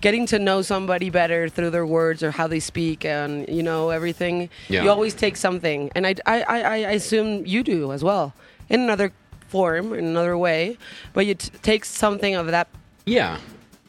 getting 0.00 0.24
to 0.26 0.38
know 0.38 0.62
somebody 0.62 1.10
better 1.10 1.48
through 1.48 1.70
their 1.70 1.84
words 1.86 2.22
or 2.22 2.30
how 2.30 2.46
they 2.46 2.60
speak 2.60 3.04
and 3.04 3.48
you 3.48 3.62
know 3.62 3.90
everything, 3.90 4.50
Yeah. 4.68 4.84
you 4.84 4.90
always 4.90 5.14
take 5.14 5.36
something. 5.36 5.90
And 5.96 6.06
I, 6.06 6.14
I, 6.26 6.42
I, 6.42 6.58
I 6.60 6.76
assume 6.92 7.44
you 7.44 7.62
do 7.64 7.92
as 7.92 8.04
well 8.04 8.32
in 8.68 8.80
another 8.80 9.12
form, 9.48 9.92
in 9.94 10.04
another 10.04 10.38
way. 10.38 10.78
But 11.14 11.26
you 11.26 11.34
t- 11.34 11.50
take 11.62 11.84
something 11.84 12.34
of 12.36 12.46
that. 12.48 12.68
yeah 13.06 13.38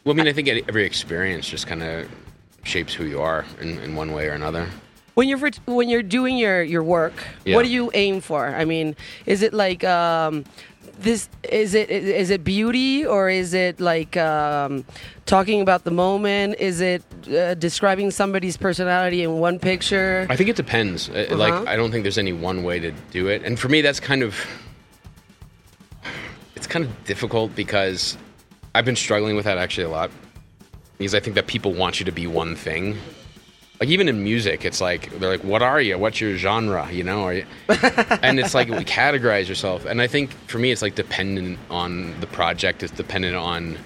well 0.04 0.14
I 0.14 0.16
mean 0.16 0.28
I 0.28 0.32
think 0.32 0.48
every 0.48 0.84
experience 0.84 1.46
just 1.46 1.66
kind 1.66 1.82
of 1.82 2.08
shapes 2.64 2.94
who 2.94 3.04
you 3.04 3.20
are 3.20 3.44
in, 3.60 3.78
in 3.80 3.94
one 3.94 4.10
way 4.12 4.26
or 4.28 4.32
another 4.32 4.66
When 5.14 5.28
you're 5.28 5.38
for, 5.38 5.50
when 5.66 5.88
you're 5.88 6.02
doing 6.02 6.36
your 6.38 6.62
your 6.62 6.82
work, 6.82 7.12
Yeah. 7.44 7.56
what 7.56 7.64
do 7.64 7.70
you 7.70 7.90
aim 7.94 8.20
for? 8.20 8.46
I 8.46 8.64
mean, 8.64 8.94
is 9.26 9.42
it 9.42 9.52
like 9.52 9.84
um, 9.84 10.44
this? 10.98 11.28
Is 11.50 11.74
it 11.74 11.90
is 11.90 12.30
it 12.30 12.44
beauty 12.44 13.04
or 13.04 13.28
is 13.28 13.52
it 13.54 13.80
like 13.80 14.16
um, 14.16 14.84
talking 15.26 15.60
about 15.60 15.84
the 15.84 15.90
moment? 15.90 16.56
Is 16.58 16.80
it 16.80 17.02
uh, 17.28 17.54
describing 17.54 18.10
somebody's 18.10 18.56
personality 18.56 19.22
in 19.22 19.40
one 19.40 19.58
picture? 19.58 20.26
I 20.30 20.36
think 20.36 20.48
it 20.48 20.56
depends. 20.56 21.08
Uh, 21.08 21.12
Uh-huh. 21.12 21.36
Like 21.36 21.54
I 21.68 21.76
don't 21.76 21.90
think 21.90 22.04
there's 22.04 22.18
any 22.18 22.32
one 22.32 22.62
way 22.62 22.78
to 22.80 22.92
do 23.10 23.28
it. 23.28 23.42
And 23.44 23.58
for 23.58 23.68
me 23.68 23.82
that's 23.82 24.00
kind 24.00 24.22
of 24.22 24.34
it's 26.56 26.66
kind 26.66 26.84
of 26.84 26.90
difficult 27.04 27.54
because 27.56 28.16
I've 28.74 28.84
been 28.84 28.96
struggling 28.96 29.36
with 29.36 29.44
that 29.44 29.58
actually 29.58 29.84
a 29.84 29.90
lot. 29.90 30.10
Because 30.98 31.14
I 31.14 31.20
think 31.20 31.34
that 31.36 31.46
people 31.46 31.72
want 31.72 31.98
you 31.98 32.04
to 32.06 32.12
be 32.12 32.26
one 32.26 32.54
thing. 32.54 32.96
Like 33.80 33.88
even 33.88 34.08
in 34.10 34.22
music, 34.22 34.66
it's 34.66 34.78
like 34.82 35.08
they're 35.18 35.30
like, 35.30 35.42
"What 35.42 35.62
are 35.62 35.80
you? 35.80 35.96
What's 35.96 36.20
your 36.20 36.36
genre?" 36.36 36.86
You 36.92 37.02
know, 37.02 37.22
are 37.24 37.32
you? 37.32 37.46
and 37.70 38.38
it's 38.38 38.54
like 38.54 38.68
we 38.68 38.84
categorize 38.84 39.48
yourself. 39.48 39.86
And 39.86 40.02
I 40.02 40.06
think 40.06 40.32
for 40.48 40.58
me, 40.58 40.70
it's 40.70 40.82
like 40.82 40.94
dependent 40.96 41.58
on 41.70 42.18
the 42.20 42.26
project. 42.26 42.82
It's 42.82 42.92
dependent 42.92 43.36
on 43.36 43.78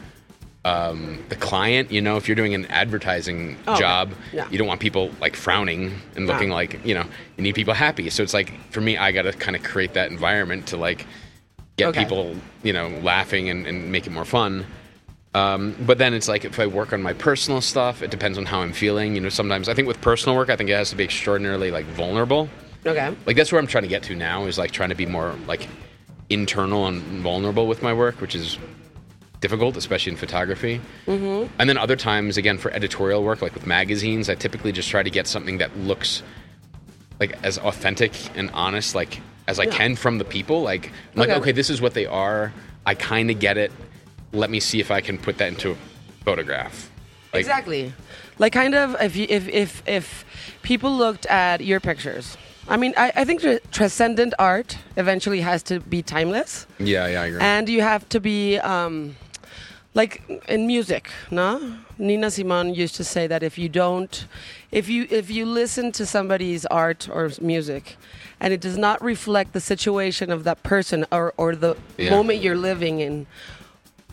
um, 0.64 1.22
the 1.28 1.36
client. 1.36 1.92
You 1.92 2.00
know, 2.00 2.16
if 2.16 2.26
you're 2.26 2.34
doing 2.34 2.54
an 2.54 2.66
advertising 2.66 3.56
Oh, 3.68 3.74
okay. 3.74 3.80
job, 3.82 4.14
Yeah. 4.32 4.48
you 4.50 4.58
don't 4.58 4.66
want 4.66 4.80
people 4.80 5.12
like 5.20 5.36
frowning 5.36 5.94
and 6.16 6.26
looking 6.26 6.50
like 6.50 6.84
you 6.84 6.94
know. 6.94 7.04
You 7.36 7.44
need 7.44 7.54
people 7.54 7.72
happy. 7.74 8.10
So 8.10 8.24
it's 8.24 8.34
like 8.34 8.52
for 8.72 8.80
me, 8.80 8.96
I 8.96 9.12
got 9.12 9.22
to 9.22 9.32
kind 9.32 9.54
of 9.54 9.62
create 9.62 9.94
that 9.94 10.10
environment 10.10 10.66
to 10.68 10.76
like 10.76 11.06
get 11.76 11.86
Okay. 11.90 12.00
people 12.00 12.34
you 12.64 12.72
know 12.72 12.88
laughing 13.04 13.48
and, 13.48 13.64
and 13.64 13.92
make 13.92 14.08
it 14.08 14.10
more 14.10 14.24
fun. 14.24 14.66
Um, 15.34 15.74
but 15.80 15.98
then 15.98 16.14
it's 16.14 16.28
like 16.28 16.44
if 16.44 16.60
I 16.60 16.66
work 16.66 16.92
on 16.92 17.02
my 17.02 17.12
personal 17.12 17.60
stuff, 17.60 18.02
it 18.02 18.10
depends 18.10 18.38
on 18.38 18.46
how 18.46 18.60
I'm 18.60 18.72
feeling. 18.72 19.16
You 19.16 19.20
know, 19.20 19.28
sometimes 19.28 19.68
I 19.68 19.74
think 19.74 19.88
with 19.88 20.00
personal 20.00 20.36
work, 20.36 20.48
I 20.48 20.56
think 20.56 20.70
it 20.70 20.74
has 20.74 20.90
to 20.90 20.96
be 20.96 21.04
extraordinarily 21.04 21.70
like 21.72 21.86
vulnerable. 21.86 22.48
Okay. 22.86 23.14
Like 23.26 23.36
that's 23.36 23.50
where 23.50 23.60
I'm 23.60 23.66
trying 23.66 23.82
to 23.82 23.88
get 23.88 24.04
to 24.04 24.14
now 24.14 24.44
is 24.44 24.58
like 24.58 24.70
trying 24.70 24.90
to 24.90 24.94
be 24.94 25.06
more 25.06 25.34
like 25.48 25.66
internal 26.30 26.86
and 26.86 27.02
vulnerable 27.22 27.66
with 27.66 27.82
my 27.82 27.92
work, 27.92 28.20
which 28.20 28.34
is 28.36 28.58
difficult, 29.40 29.76
especially 29.76 30.12
in 30.12 30.16
photography. 30.18 30.80
Mm-hmm. 31.06 31.52
And 31.58 31.68
then 31.68 31.78
other 31.78 31.96
times, 31.96 32.36
again, 32.36 32.56
for 32.56 32.70
editorial 32.70 33.24
work, 33.24 33.42
like 33.42 33.54
with 33.54 33.66
magazines, 33.66 34.28
I 34.30 34.36
typically 34.36 34.70
just 34.70 34.88
try 34.88 35.02
to 35.02 35.10
get 35.10 35.26
something 35.26 35.58
that 35.58 35.76
looks 35.78 36.22
like 37.18 37.36
as 37.42 37.58
authentic 37.58 38.12
and 38.36 38.50
honest, 38.52 38.94
like 38.94 39.20
as 39.48 39.58
I 39.58 39.64
Yeah. 39.64 39.70
can 39.72 39.96
from 39.96 40.18
the 40.18 40.24
people. 40.24 40.62
Like, 40.62 40.86
I'm 41.14 41.20
like, 41.20 41.28
Okay. 41.30 41.38
okay, 41.40 41.52
this 41.52 41.70
is 41.70 41.80
what 41.80 41.94
they 41.94 42.06
are. 42.06 42.52
I 42.86 42.94
kind 42.94 43.30
of 43.30 43.38
get 43.40 43.58
it. 43.58 43.72
Let 44.34 44.50
me 44.50 44.60
see 44.60 44.80
if 44.80 44.90
I 44.90 45.00
can 45.00 45.16
put 45.16 45.38
that 45.38 45.48
into 45.48 45.70
a 45.72 45.76
photograph. 46.24 46.90
Like, 47.32 47.40
exactly. 47.40 47.92
Like 48.38 48.52
kind 48.52 48.74
of 48.74 48.96
if 49.00 49.16
you, 49.16 49.26
if 49.30 49.48
if 49.48 49.82
if 49.86 50.24
people 50.62 50.92
looked 50.96 51.24
at 51.26 51.60
your 51.62 51.80
pictures. 51.80 52.36
I 52.66 52.76
mean, 52.78 52.94
I, 52.96 53.12
I 53.14 53.24
think 53.24 53.42
tra- 53.42 53.60
transcendent 53.70 54.32
art 54.38 54.78
eventually 54.96 55.42
has 55.42 55.62
to 55.64 55.80
be 55.80 56.00
timeless, 56.02 56.66
Yeah, 56.78 57.06
yeah, 57.06 57.20
I 57.22 57.26
agree. 57.26 57.40
and 57.42 57.68
you 57.68 57.82
have 57.82 58.08
to 58.08 58.20
be 58.20 58.56
um, 58.58 59.16
like 59.92 60.22
in 60.48 60.66
music, 60.66 61.10
no? 61.30 61.76
Nina 61.98 62.30
Simone 62.30 62.72
used 62.74 62.94
to 62.96 63.04
say 63.04 63.26
that 63.26 63.42
if 63.42 63.58
you 63.58 63.68
don't, 63.68 64.26
if 64.72 64.88
you 64.88 65.06
if 65.10 65.30
you 65.30 65.44
listen 65.46 65.92
to 65.92 66.06
somebody's 66.06 66.64
art 66.66 67.06
or 67.08 67.30
music, 67.40 67.96
and 68.40 68.52
it 68.54 68.60
does 68.62 68.78
not 68.78 69.02
reflect 69.02 69.52
the 69.52 69.60
situation 69.60 70.32
of 70.32 70.42
that 70.44 70.62
person 70.62 71.04
or 71.12 71.34
or 71.36 71.54
the 71.54 71.76
Yeah. 71.98 72.10
moment 72.10 72.40
you're 72.42 72.56
living 72.56 72.98
in, 73.00 73.26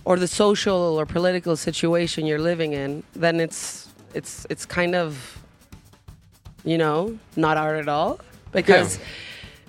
or 0.05 0.17
the 0.17 0.27
social 0.27 0.99
or 0.99 1.05
political 1.05 1.55
situation 1.55 2.25
you're 2.25 2.39
living 2.39 2.73
in, 2.73 3.03
then 3.13 3.39
it's 3.39 3.89
it's 4.13 4.45
it's 4.49 4.65
kind 4.65 4.95
of 4.95 5.41
you 6.63 6.77
know 6.77 7.17
not 7.35 7.57
art 7.57 7.79
at 7.79 7.87
all 7.87 8.19
because 8.51 8.99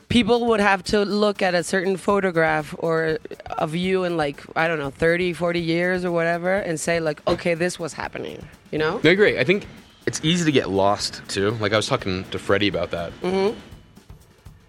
people 0.08 0.46
would 0.46 0.60
have 0.60 0.82
to 0.82 1.04
look 1.04 1.40
at 1.40 1.54
a 1.54 1.62
certain 1.62 1.96
photograph 1.96 2.74
or 2.78 3.18
of 3.58 3.74
you 3.74 4.04
in 4.04 4.16
like 4.16 4.42
I 4.56 4.68
don't 4.68 4.78
know 4.78 4.90
30 4.90 5.32
40 5.32 5.60
years 5.60 6.04
or 6.04 6.12
whatever 6.12 6.56
and 6.56 6.78
say 6.78 7.00
like 7.00 7.26
okay 7.26 7.54
this 7.54 7.78
was 7.78 7.94
happening 7.94 8.46
you 8.70 8.78
know 8.78 9.00
No, 9.02 9.10
I 9.10 9.12
agree. 9.12 9.38
I 9.38 9.44
think 9.44 9.66
it's 10.06 10.20
easy 10.22 10.44
to 10.44 10.52
get 10.52 10.68
lost 10.68 11.22
too. 11.28 11.52
Like 11.52 11.72
I 11.72 11.76
was 11.76 11.86
talking 11.86 12.24
to 12.24 12.38
Freddie 12.38 12.68
about 12.68 12.90
that. 12.90 13.12
Mm-hmm. 13.22 13.58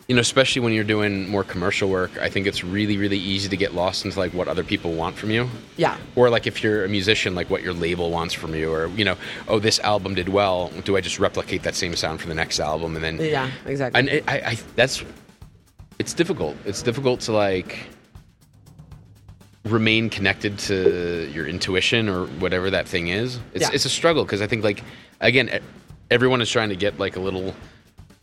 You 0.07 0.15
know, 0.15 0.21
especially 0.21 0.61
when 0.61 0.73
you're 0.73 0.83
doing 0.83 1.29
more 1.29 1.45
commercial 1.45 1.89
work, 1.89 2.11
I 2.19 2.29
think 2.29 2.45
it's 2.45 2.61
really, 2.61 2.97
really 2.97 3.17
easy 3.17 3.47
to 3.47 3.55
get 3.55 3.73
lost 3.73 4.03
into 4.03 4.19
like 4.19 4.33
what 4.33 4.49
other 4.49 4.63
people 4.63 4.93
want 4.93 5.15
from 5.15 5.31
you. 5.31 5.49
yeah 5.77 5.97
Or 6.15 6.29
like 6.29 6.45
if 6.45 6.61
you're 6.61 6.83
a 6.83 6.89
musician, 6.89 7.35
like 7.35 7.49
what 7.49 7.63
your 7.63 7.73
label 7.73 8.11
wants 8.11 8.33
from 8.33 8.53
you, 8.53 8.69
or 8.71 8.87
you 8.87 9.05
know, 9.05 9.15
oh, 9.47 9.59
this 9.59 9.79
album 9.79 10.13
did 10.13 10.27
well. 10.27 10.69
Do 10.83 10.97
I 10.97 11.01
just 11.01 11.19
replicate 11.19 11.63
that 11.63 11.75
same 11.75 11.95
sound 11.95 12.19
for 12.19 12.27
the 12.27 12.35
next 12.35 12.59
album, 12.59 12.95
and 12.95 13.03
then 13.03 13.17
yeah 13.17 13.49
exactly 13.65 13.99
and 13.99 14.09
it, 14.09 14.23
I, 14.27 14.35
I 14.39 14.57
that's 14.75 15.03
it's 15.99 16.13
difficult. 16.13 16.57
It's 16.65 16.81
difficult 16.81 17.21
to 17.21 17.31
like 17.31 17.87
remain 19.63 20.09
connected 20.09 20.59
to 20.59 21.29
your 21.33 21.47
intuition 21.47 22.09
or 22.09 22.25
whatever 22.25 22.69
that 22.69 22.87
thing 22.89 23.07
is. 23.07 23.39
It's 23.53 23.61
Yeah. 23.61 23.69
it's 23.73 23.85
a 23.85 23.89
struggle 23.89 24.25
because 24.25 24.41
I 24.41 24.47
think 24.47 24.65
like 24.65 24.83
again 25.21 25.61
everyone 26.11 26.41
is 26.41 26.49
trying 26.51 26.69
to 26.69 26.75
get 26.75 26.99
like 26.99 27.15
a 27.15 27.21
little 27.21 27.55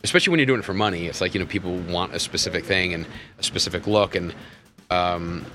especially 0.03 0.31
when 0.31 0.39
you're 0.39 0.45
doing 0.47 0.59
it 0.59 0.65
for 0.65 0.73
money. 0.73 1.07
It's 1.07 1.21
like, 1.21 1.33
you 1.33 1.39
know, 1.39 1.45
people 1.45 1.77
want 1.89 2.13
a 2.13 2.19
specific 2.19 2.65
thing 2.65 2.93
and 2.93 3.05
a 3.39 3.43
specific 3.43 3.87
look 3.87 4.15
and 4.15 4.33
um 4.89 5.45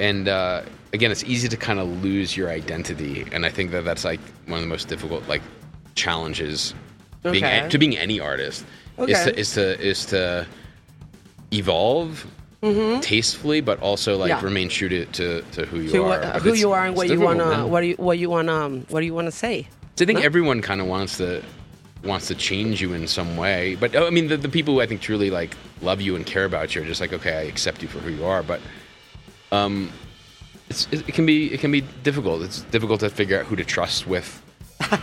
and 0.00 0.28
uh, 0.28 0.62
again, 0.92 1.10
it's 1.10 1.24
easy 1.24 1.48
to 1.48 1.56
kind 1.56 1.80
of 1.80 1.88
lose 2.04 2.36
your 2.36 2.50
identity, 2.50 3.26
and 3.32 3.44
I 3.44 3.50
think 3.50 3.72
that 3.72 3.84
that's 3.84 4.04
like 4.04 4.20
one 4.46 4.58
of 4.58 4.62
the 4.62 4.68
most 4.68 4.86
difficult 4.86 5.26
like 5.26 5.42
challenges 5.96 6.72
being 7.24 7.68
to 7.68 7.78
being 7.78 7.98
any 7.98 8.20
artist 8.20 8.64
is 8.98 9.24
to 9.24 9.36
is 9.36 9.52
to 9.54 9.80
is 9.80 10.06
to 10.06 10.46
evolve 11.52 12.26
tastefully, 13.00 13.60
but 13.60 13.80
also 13.80 14.16
like 14.16 14.30
Mm-hmm. 14.30 14.40
Yeah. 14.40 14.48
remain 14.48 14.68
true 14.68 14.88
to, 14.88 15.04
to, 15.06 15.42
to 15.52 15.66
who 15.66 15.80
you 15.80 15.90
to 15.90 16.02
are. 16.04 16.08
what, 16.08 16.22
But 16.34 16.42
who 16.42 16.54
you 16.54 16.72
are 16.72 16.86
and 16.86 16.96
what 16.96 17.08
you 17.08 17.20
wanna 17.20 17.46
man. 17.46 17.70
what 17.70 17.80
do 17.80 17.86
you 17.88 17.94
what 17.96 18.18
you 18.18 18.30
wanna 18.30 18.52
um, 18.52 18.86
what 18.90 19.00
do 19.00 19.06
you 19.06 19.14
wanna 19.14 19.30
say 19.32 19.66
So 19.96 20.04
I 20.04 20.06
think 20.06 20.18
No? 20.20 20.24
everyone 20.24 20.60
kind 20.62 20.80
of 20.80 20.86
wants 20.86 21.16
to 21.18 21.42
wants 22.04 22.28
to 22.28 22.34
change 22.34 22.80
you 22.80 22.92
in 22.92 23.06
some 23.06 23.36
way. 23.36 23.74
But 23.74 23.96
I 23.96 24.10
mean, 24.10 24.28
the, 24.28 24.36
the 24.36 24.48
people 24.48 24.74
who 24.74 24.80
I 24.80 24.86
think 24.86 25.00
truly 25.00 25.30
like 25.30 25.56
love 25.82 26.00
you 26.00 26.16
and 26.16 26.24
care 26.24 26.44
about 26.44 26.74
you 26.74 26.82
are 26.82 26.84
just 26.84 27.00
like, 27.00 27.12
okay, 27.12 27.36
I 27.36 27.42
accept 27.42 27.82
you 27.82 27.88
for 27.88 27.98
who 27.98 28.10
you 28.10 28.24
are. 28.24 28.42
But 28.42 28.60
um, 29.52 29.92
it's 30.68 30.86
it, 30.92 31.08
it 31.08 31.14
can 31.14 31.26
be 31.26 31.52
it 31.52 31.60
can 31.60 31.72
be 31.72 31.80
difficult. 32.02 32.42
It's 32.42 32.62
difficult 32.62 33.00
to 33.00 33.10
figure 33.10 33.40
out 33.40 33.46
who 33.46 33.56
to 33.56 33.64
trust 33.64 34.06
with 34.06 34.42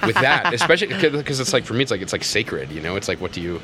with 0.04 0.16
that, 0.16 0.54
especially 0.60 0.88
because 0.88 1.40
it's 1.40 1.54
like 1.54 1.66
for 1.66 1.74
me, 1.74 1.82
it's 1.82 1.92
like 1.92 2.02
it's 2.02 2.14
like 2.14 2.24
sacred. 2.24 2.72
You 2.72 2.82
know, 2.82 2.96
it's 2.96 3.08
like 3.08 3.20
what 3.20 3.32
do 3.32 3.42
you 3.42 3.62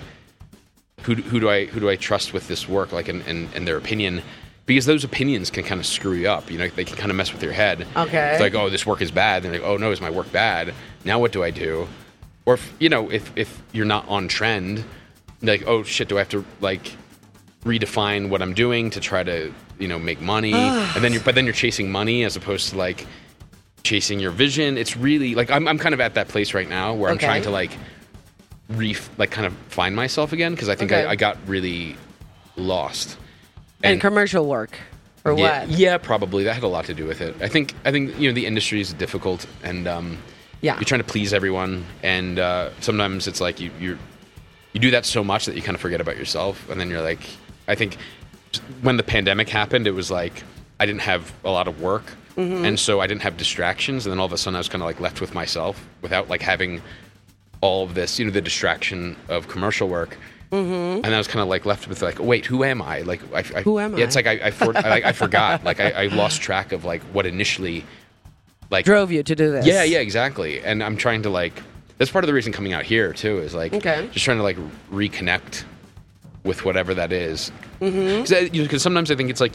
who 1.04 1.16
do- 1.16 1.24
who 1.24 1.40
do 1.40 1.50
I 1.50 1.66
who 1.66 1.80
do 1.80 1.90
I 1.90 1.96
trust 1.96 2.34
with 2.34 2.48
this 2.48 2.68
work? 2.68 2.92
Like 2.92 3.08
and 3.08 3.22
and, 3.28 3.50
and 3.56 3.68
their 3.68 3.78
opinion. 3.78 4.22
Because 4.68 4.86
those 4.86 5.04
opinions 5.04 5.50
can 5.50 5.64
kind 5.64 5.82
of 5.82 5.88
screw 5.88 6.14
you 6.14 6.30
up, 6.30 6.50
you 6.52 6.58
know. 6.58 6.68
They 6.68 6.86
can 6.86 6.96
kind 6.96 7.10
of 7.10 7.18
mess 7.18 7.34
with 7.34 7.42
your 7.42 7.52
head. 7.52 7.86
Okay. 7.98 8.34
It's 8.34 8.40
like, 8.40 8.54
oh, 8.54 8.70
this 8.70 8.86
work 8.86 9.02
is 9.02 9.10
bad. 9.12 9.42
Then 9.44 9.52
like, 9.52 9.64
oh 9.64 9.76
no, 9.76 9.92
is 9.92 10.00
my 10.00 10.12
work 10.12 10.32
bad? 10.32 10.74
Now 11.04 11.20
what 11.20 11.32
do 11.32 11.44
I 11.44 11.50
do? 11.50 11.88
Or 12.46 12.56
if, 12.56 12.74
you 12.80 12.90
know, 12.90 13.10
if 13.12 13.32
if 13.36 13.62
you're 13.72 13.86
not 13.86 14.08
on 14.08 14.28
trend, 14.28 14.84
like, 15.42 15.64
oh 15.68 15.84
shit, 15.84 16.08
do 16.10 16.18
I 16.18 16.20
have 16.22 16.30
to 16.30 16.44
like 16.60 16.92
redefine 17.66 18.30
what 18.30 18.42
I'm 18.42 18.54
doing 18.54 18.90
to 18.92 19.00
try 19.00 19.24
to 19.24 19.54
you 19.80 19.88
know 19.88 20.00
make 20.00 20.22
money? 20.22 20.54
and 20.96 21.04
then 21.04 21.14
you're 21.14 21.22
but 21.22 21.36
then 21.36 21.46
you're 21.46 21.54
chasing 21.54 21.92
money 21.92 22.24
as 22.24 22.36
opposed 22.36 22.70
to 22.72 22.78
like 22.78 23.06
chasing 23.84 24.20
your 24.20 24.32
vision. 24.32 24.78
It's 24.78 24.98
really 24.98 25.36
like 25.36 25.52
I'm 25.52 25.68
I'm 25.68 25.78
kind 25.78 25.94
of 25.94 26.02
at 26.02 26.16
that 26.16 26.28
place 26.30 26.54
right 26.54 26.68
now 26.70 26.94
where 26.94 27.10
I'm 27.10 27.18
Okay. 27.18 27.28
trying 27.28 27.44
to 27.44 27.52
like 27.52 27.72
re 28.70 28.96
like 29.18 29.32
kind 29.32 29.46
of 29.46 29.54
find 29.70 29.96
myself 29.96 30.34
again 30.34 30.54
because 30.54 30.70
I 30.70 30.76
think 30.76 30.92
Okay. 30.92 31.06
I, 31.06 31.12
I 31.12 31.16
got 31.16 31.38
really 31.48 31.96
lost. 32.56 33.18
and, 33.84 34.00
commercial 34.02 34.46
work 34.48 34.78
or 35.26 35.34
yeah, 35.34 35.62
what 35.62 35.70
Yeah, 35.70 35.98
probably 35.98 36.44
that 36.46 36.54
had 36.56 36.64
a 36.64 36.68
lot 36.68 36.86
to 36.86 36.94
do 36.94 37.06
with 37.06 37.22
it. 37.22 37.36
I 37.42 37.48
think 37.48 37.74
I 37.86 37.92
think 37.92 38.18
you 38.20 38.30
know 38.30 38.34
the 38.34 38.46
industry 38.48 38.82
is 38.82 38.94
difficult, 38.94 39.46
and 39.64 39.88
um, 39.88 40.18
Yeah. 40.62 40.76
you're 40.76 40.84
trying 40.86 41.02
to 41.02 41.08
please 41.08 41.34
everyone, 41.34 41.86
and 42.04 42.40
uh, 42.40 42.70
sometimes 42.82 43.28
it's 43.28 43.42
like 43.42 43.60
you 43.60 43.72
you 43.80 43.98
you 44.74 44.80
do 44.80 44.92
that 44.92 45.06
so 45.06 45.24
much 45.24 45.46
that 45.48 45.56
you 45.56 45.62
kind 45.62 45.76
of 45.76 45.82
forget 45.82 46.00
about 46.02 46.18
yourself, 46.18 46.70
and 46.70 46.80
then 46.80 46.90
you're 46.90 47.02
like, 47.02 47.20
I 47.68 47.76
think 47.76 47.98
when 48.82 48.98
the 48.98 49.04
pandemic 49.04 49.50
happened, 49.50 49.88
it 49.88 49.92
was 49.92 50.10
like 50.12 50.44
I 50.80 50.86
didn't 50.86 51.02
have 51.02 51.32
a 51.44 51.50
lot 51.52 51.68
of 51.68 51.82
work, 51.82 52.04
Mm-hmm. 52.38 52.64
and 52.64 52.80
so 52.80 53.02
I 53.02 53.08
didn't 53.08 53.24
have 53.24 53.36
distractions, 53.36 54.06
and 54.06 54.12
then 54.14 54.20
all 54.20 54.26
of 54.26 54.32
a 54.34 54.38
sudden 54.38 54.56
I 54.56 54.60
was 54.60 54.70
kind 54.70 54.82
of 54.82 54.86
like 54.86 55.02
left 55.02 55.20
with 55.20 55.34
myself 55.34 55.86
without 56.02 56.30
like 56.30 56.42
having 56.42 56.82
all 57.60 57.84
of 57.84 57.94
this, 57.94 58.18
you 58.20 58.26
know, 58.26 58.32
the 58.32 58.42
distraction 58.42 59.16
of 59.30 59.48
commercial 59.50 59.90
work. 59.90 60.18
Mm-hmm. 60.52 61.06
And 61.06 61.14
I 61.14 61.18
was 61.18 61.28
kind 61.28 61.42
of 61.42 61.48
like 61.50 61.66
left 61.66 61.88
with 61.88 62.02
like, 62.02 62.20
wait, 62.20 62.46
who 62.46 62.64
am 62.64 62.82
I? 62.82 63.02
Like, 63.02 63.22
I, 63.34 63.40
I, 63.60 63.62
Who 63.62 63.80
am 63.80 63.98
yeah, 63.98 64.04
It's 64.06 64.16
like 64.16 64.28
I, 64.28 64.40
I, 64.48 64.52
for, 64.52 64.76
I, 64.78 65.02
I 65.06 65.12
forgot. 65.14 65.64
Like, 65.64 65.80
I, 65.80 65.92
I 65.92 66.06
lost 66.22 66.42
track 66.42 66.72
of 66.72 66.84
like 66.84 67.02
what 67.14 67.26
initially, 67.26 67.86
like, 68.72 68.86
drove 68.86 69.12
you 69.12 69.22
to 69.22 69.36
do 69.36 69.52
this 69.52 69.66
yeah, 69.66 69.84
yeah, 69.84 70.00
exactly. 70.00 70.62
And 70.64 70.84
I'm 70.84 70.98
trying 70.98 71.22
to 71.24 71.30
like, 71.30 71.62
that's 71.98 72.10
part 72.10 72.24
of 72.24 72.28
the 72.28 72.34
reason 72.34 72.52
coming 72.52 72.74
out 72.74 72.84
here 72.84 73.14
too 73.14 73.38
is 73.40 73.54
like, 73.54 73.74
Okay. 73.74 74.10
just 74.12 74.26
trying 74.26 74.38
to 74.38 74.44
like 74.44 74.58
reconnect 74.92 75.64
with 76.44 76.66
whatever 76.66 76.94
that 76.96 77.12
is. 77.12 77.52
Mm-hmm. 77.80 78.22
Because 78.24 78.54
you 78.54 78.68
know, 78.68 78.78
sometimes 78.78 79.12
I 79.12 79.16
think 79.16 79.30
it's 79.30 79.42
like 79.42 79.54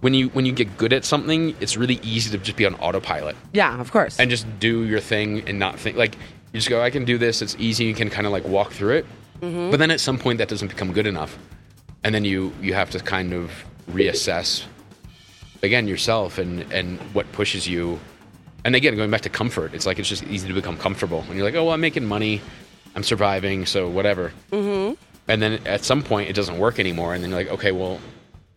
when 0.00 0.14
you 0.14 0.28
when 0.30 0.46
you 0.46 0.52
get 0.52 0.76
good 0.78 0.92
at 0.92 1.04
something, 1.04 1.54
it's 1.60 1.76
really 1.76 2.00
easy 2.02 2.30
to 2.30 2.38
just 2.38 2.56
be 2.56 2.64
on 2.66 2.74
autopilot 2.76 3.36
yeah 3.52 3.78
of 3.80 3.92
course 3.92 4.18
and 4.18 4.30
just 4.30 4.46
do 4.58 4.84
your 4.84 4.98
thing 5.00 5.46
and 5.48 5.58
not 5.58 5.78
think 5.78 5.96
like 5.96 6.14
you 6.52 6.58
just 6.58 6.68
go, 6.68 6.82
I 6.82 6.90
can 6.90 7.04
do 7.04 7.16
this. 7.16 7.42
It's 7.42 7.54
easy. 7.60 7.84
You 7.84 7.94
can 7.94 8.10
kind 8.10 8.26
of 8.26 8.32
like 8.32 8.44
walk 8.44 8.72
through 8.72 8.96
it. 8.96 9.06
Mm-hmm. 9.40 9.70
But 9.70 9.78
then 9.78 9.90
at 9.92 10.00
some 10.00 10.18
point, 10.18 10.38
that 10.38 10.48
doesn't 10.48 10.68
become 10.68 10.92
good 10.92 11.06
enough, 11.06 11.38
and 12.02 12.12
then 12.14 12.24
you 12.24 12.52
you 12.60 12.74
have 12.74 12.90
to 12.90 12.98
kind 12.98 13.32
of 13.32 13.50
reassess 13.92 14.64
again 15.62 15.86
yourself 15.86 16.38
and 16.38 16.60
and 16.72 16.98
what 17.14 17.30
pushes 17.32 17.68
you. 17.68 18.00
And 18.64 18.76
again, 18.76 18.94
going 18.96 19.10
back 19.10 19.22
to 19.22 19.30
comfort, 19.30 19.74
it's 19.74 19.86
like 19.86 19.98
it's 19.98 20.08
just 20.08 20.24
easy 20.24 20.48
to 20.48 20.54
become 20.54 20.76
comfortable. 20.76 21.24
And 21.28 21.36
you're 21.36 21.44
like, 21.44 21.54
oh, 21.54 21.64
well, 21.64 21.74
I'm 21.74 21.80
making 21.80 22.06
money, 22.06 22.40
I'm 22.94 23.02
surviving, 23.02 23.66
so 23.66 23.88
whatever. 23.88 24.32
Mm-hmm. 24.52 24.94
And 25.28 25.42
then 25.42 25.60
at 25.66 25.84
some 25.84 26.02
point, 26.02 26.28
it 26.28 26.34
doesn't 26.34 26.58
work 26.58 26.78
anymore, 26.78 27.14
and 27.14 27.22
then 27.22 27.30
you're 27.30 27.38
like, 27.38 27.48
okay, 27.50 27.72
well, 27.72 28.00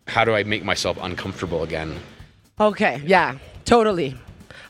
how 0.06 0.24
do 0.24 0.34
I 0.34 0.42
make 0.42 0.64
myself 0.64 0.98
uncomfortable 1.00 1.62
again? 1.62 1.98
Okay, 2.60 3.00
yeah, 3.06 3.38
totally. 3.64 4.16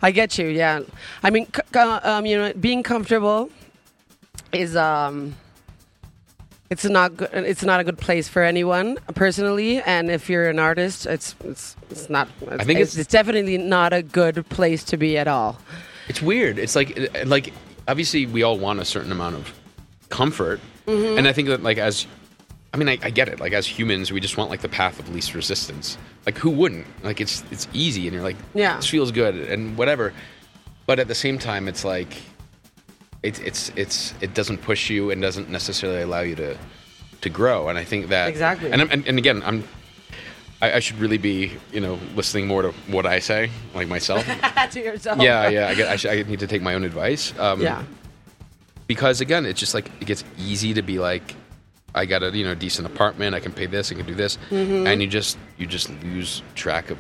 I 0.03 0.11
get 0.11 0.39
you. 0.39 0.47
Yeah, 0.49 0.81
I 1.23 1.31
mean, 1.31 1.47
c- 1.47 1.63
c- 1.73 1.81
um, 1.81 2.27
you 2.27 2.37
know, 2.37 2.53
being 2.55 2.83
comfortable 2.83 3.51
is 4.53 4.77
um, 4.77 5.35
it's 6.71 6.85
not 6.85 7.17
good. 7.17 7.31
It's 7.33 7.63
not 7.63 7.81
a 7.81 7.85
good 7.85 7.99
place 7.99 8.29
for 8.29 8.43
anyone 8.43 8.99
personally. 9.15 9.81
And 9.83 10.11
if 10.11 10.29
you're 10.31 10.49
an 10.49 10.59
artist, 10.59 11.07
it's 11.07 11.35
it's 11.45 11.77
it's 11.91 12.09
not. 12.11 12.29
It's, 12.41 12.65
think 12.65 12.81
it's, 12.81 12.95
it's- 12.95 13.07
definitely 13.07 13.59
not 13.59 13.93
a 13.93 14.03
good 14.03 14.49
place 14.49 14.83
to 14.85 14.97
be 14.97 15.17
at 15.19 15.29
all. 15.29 15.59
It's 16.09 16.21
weird. 16.23 16.59
It's 16.59 16.75
like 16.77 16.99
like 17.27 17.53
obviously 17.87 18.27
we 18.27 18.43
all 18.43 18.59
want 18.59 18.81
a 18.81 18.85
certain 18.85 19.13
amount 19.13 19.37
of 19.37 19.53
comfort, 20.09 20.61
Mm-hmm. 20.87 21.17
and 21.19 21.27
I 21.27 21.33
think 21.33 21.49
that 21.49 21.63
like 21.63 21.79
as 21.79 22.07
I 22.73 22.77
mean 22.77 22.89
I, 22.89 22.99
I 23.03 23.11
get 23.11 23.29
it. 23.29 23.41
Like 23.41 23.53
as 23.55 23.67
humans, 23.67 24.11
we 24.13 24.21
just 24.21 24.37
want 24.37 24.51
like 24.51 24.61
the 24.61 24.69
path 24.69 24.99
of 24.99 25.09
least 25.15 25.35
resistance. 25.35 25.97
Like 26.27 26.37
who 26.39 26.51
wouldn't? 26.51 26.87
Like 27.03 27.21
it's 27.21 27.43
it's 27.51 27.69
easy, 27.73 28.07
and 28.07 28.15
you're 28.15 28.23
like, 28.23 28.37
Yeah. 28.55 28.77
this 28.77 28.87
feels 28.89 29.13
good, 29.13 29.35
and 29.35 29.77
whatever. 29.79 30.13
But 30.87 30.99
at 30.99 31.09
the 31.09 31.15
same 31.15 31.39
time, 31.39 31.69
it's 31.69 31.85
like 31.85 32.15
it's 33.25 33.41
it's 33.41 33.73
it's 33.75 34.15
it 34.21 34.35
doesn't 34.35 34.59
push 34.59 34.91
you 34.91 35.11
and 35.11 35.21
doesn't 35.21 35.49
necessarily 35.49 36.03
allow 36.03 36.21
you 36.21 36.37
to 36.37 36.57
to 37.23 37.29
grow. 37.31 37.69
And 37.69 37.79
I 37.79 37.85
think 37.85 38.09
that 38.09 38.29
Exactly. 38.29 38.71
And 38.71 38.83
and, 38.83 39.07
and 39.09 39.19
again, 39.19 39.43
I'm. 39.45 39.65
I, 40.63 40.75
I 40.75 40.81
should 40.81 40.99
really 41.01 41.19
be, 41.19 41.53
you 41.73 41.81
know, 41.81 41.99
listening 42.15 42.47
more 42.47 42.63
to 42.63 42.71
what 42.87 43.05
I 43.07 43.19
say, 43.19 43.51
like 43.75 43.89
myself. 43.89 44.25
to 44.71 44.81
yourself. 44.81 45.21
yeah, 45.21 45.49
yeah. 45.49 45.69
I, 45.69 45.75
get, 45.75 45.89
I, 45.89 45.97
should, 45.97 46.11
I 46.13 46.23
need 46.31 46.39
to 46.39 46.47
take 46.47 46.63
my 46.63 46.75
own 46.75 46.85
advice. 46.85 47.37
Um, 47.39 47.61
Yeah. 47.61 47.83
Because 48.87 49.21
again, 49.21 49.47
it's 49.47 49.59
just 49.59 49.75
like 49.75 49.91
it 50.01 50.07
gets 50.07 50.25
easy 50.39 50.73
to 50.75 50.83
be 50.83 50.99
like, 50.99 51.35
I 51.95 52.07
got 52.07 52.23
a 52.23 52.31
you 52.31 52.45
know 52.45 52.55
decent 52.55 52.87
apartment. 52.87 53.35
I 53.35 53.41
can 53.41 53.53
pay 53.53 53.67
this. 53.67 53.91
I 53.91 53.95
can 53.97 54.07
do 54.07 54.15
this, 54.15 54.39
Mm-hmm. 54.51 54.87
and 54.87 55.03
you 55.03 55.09
just 55.09 55.39
you 55.59 55.67
just 55.67 55.91
lose 56.05 56.43
track 56.55 56.91
of 56.91 56.99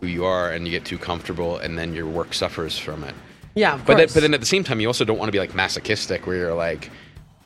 who 0.00 0.06
you 0.06 0.24
are, 0.24 0.50
and 0.50 0.66
you 0.66 0.72
get 0.72 0.84
too 0.84 0.98
comfortable, 0.98 1.58
and 1.58 1.78
then 1.78 1.94
your 1.94 2.06
work 2.06 2.32
suffers 2.34 2.78
from 2.78 3.04
it. 3.04 3.14
Yeah, 3.54 3.74
of 3.74 3.84
But 3.86 3.96
then, 3.96 4.08
but 4.14 4.20
then 4.22 4.34
at 4.34 4.40
the 4.40 4.46
same 4.46 4.62
time, 4.64 4.80
you 4.80 4.86
also 4.86 5.04
don't 5.04 5.18
want 5.18 5.28
to 5.28 5.32
be 5.32 5.38
like 5.38 5.54
masochistic, 5.54 6.26
where 6.26 6.36
you're 6.36 6.54
like, 6.54 6.90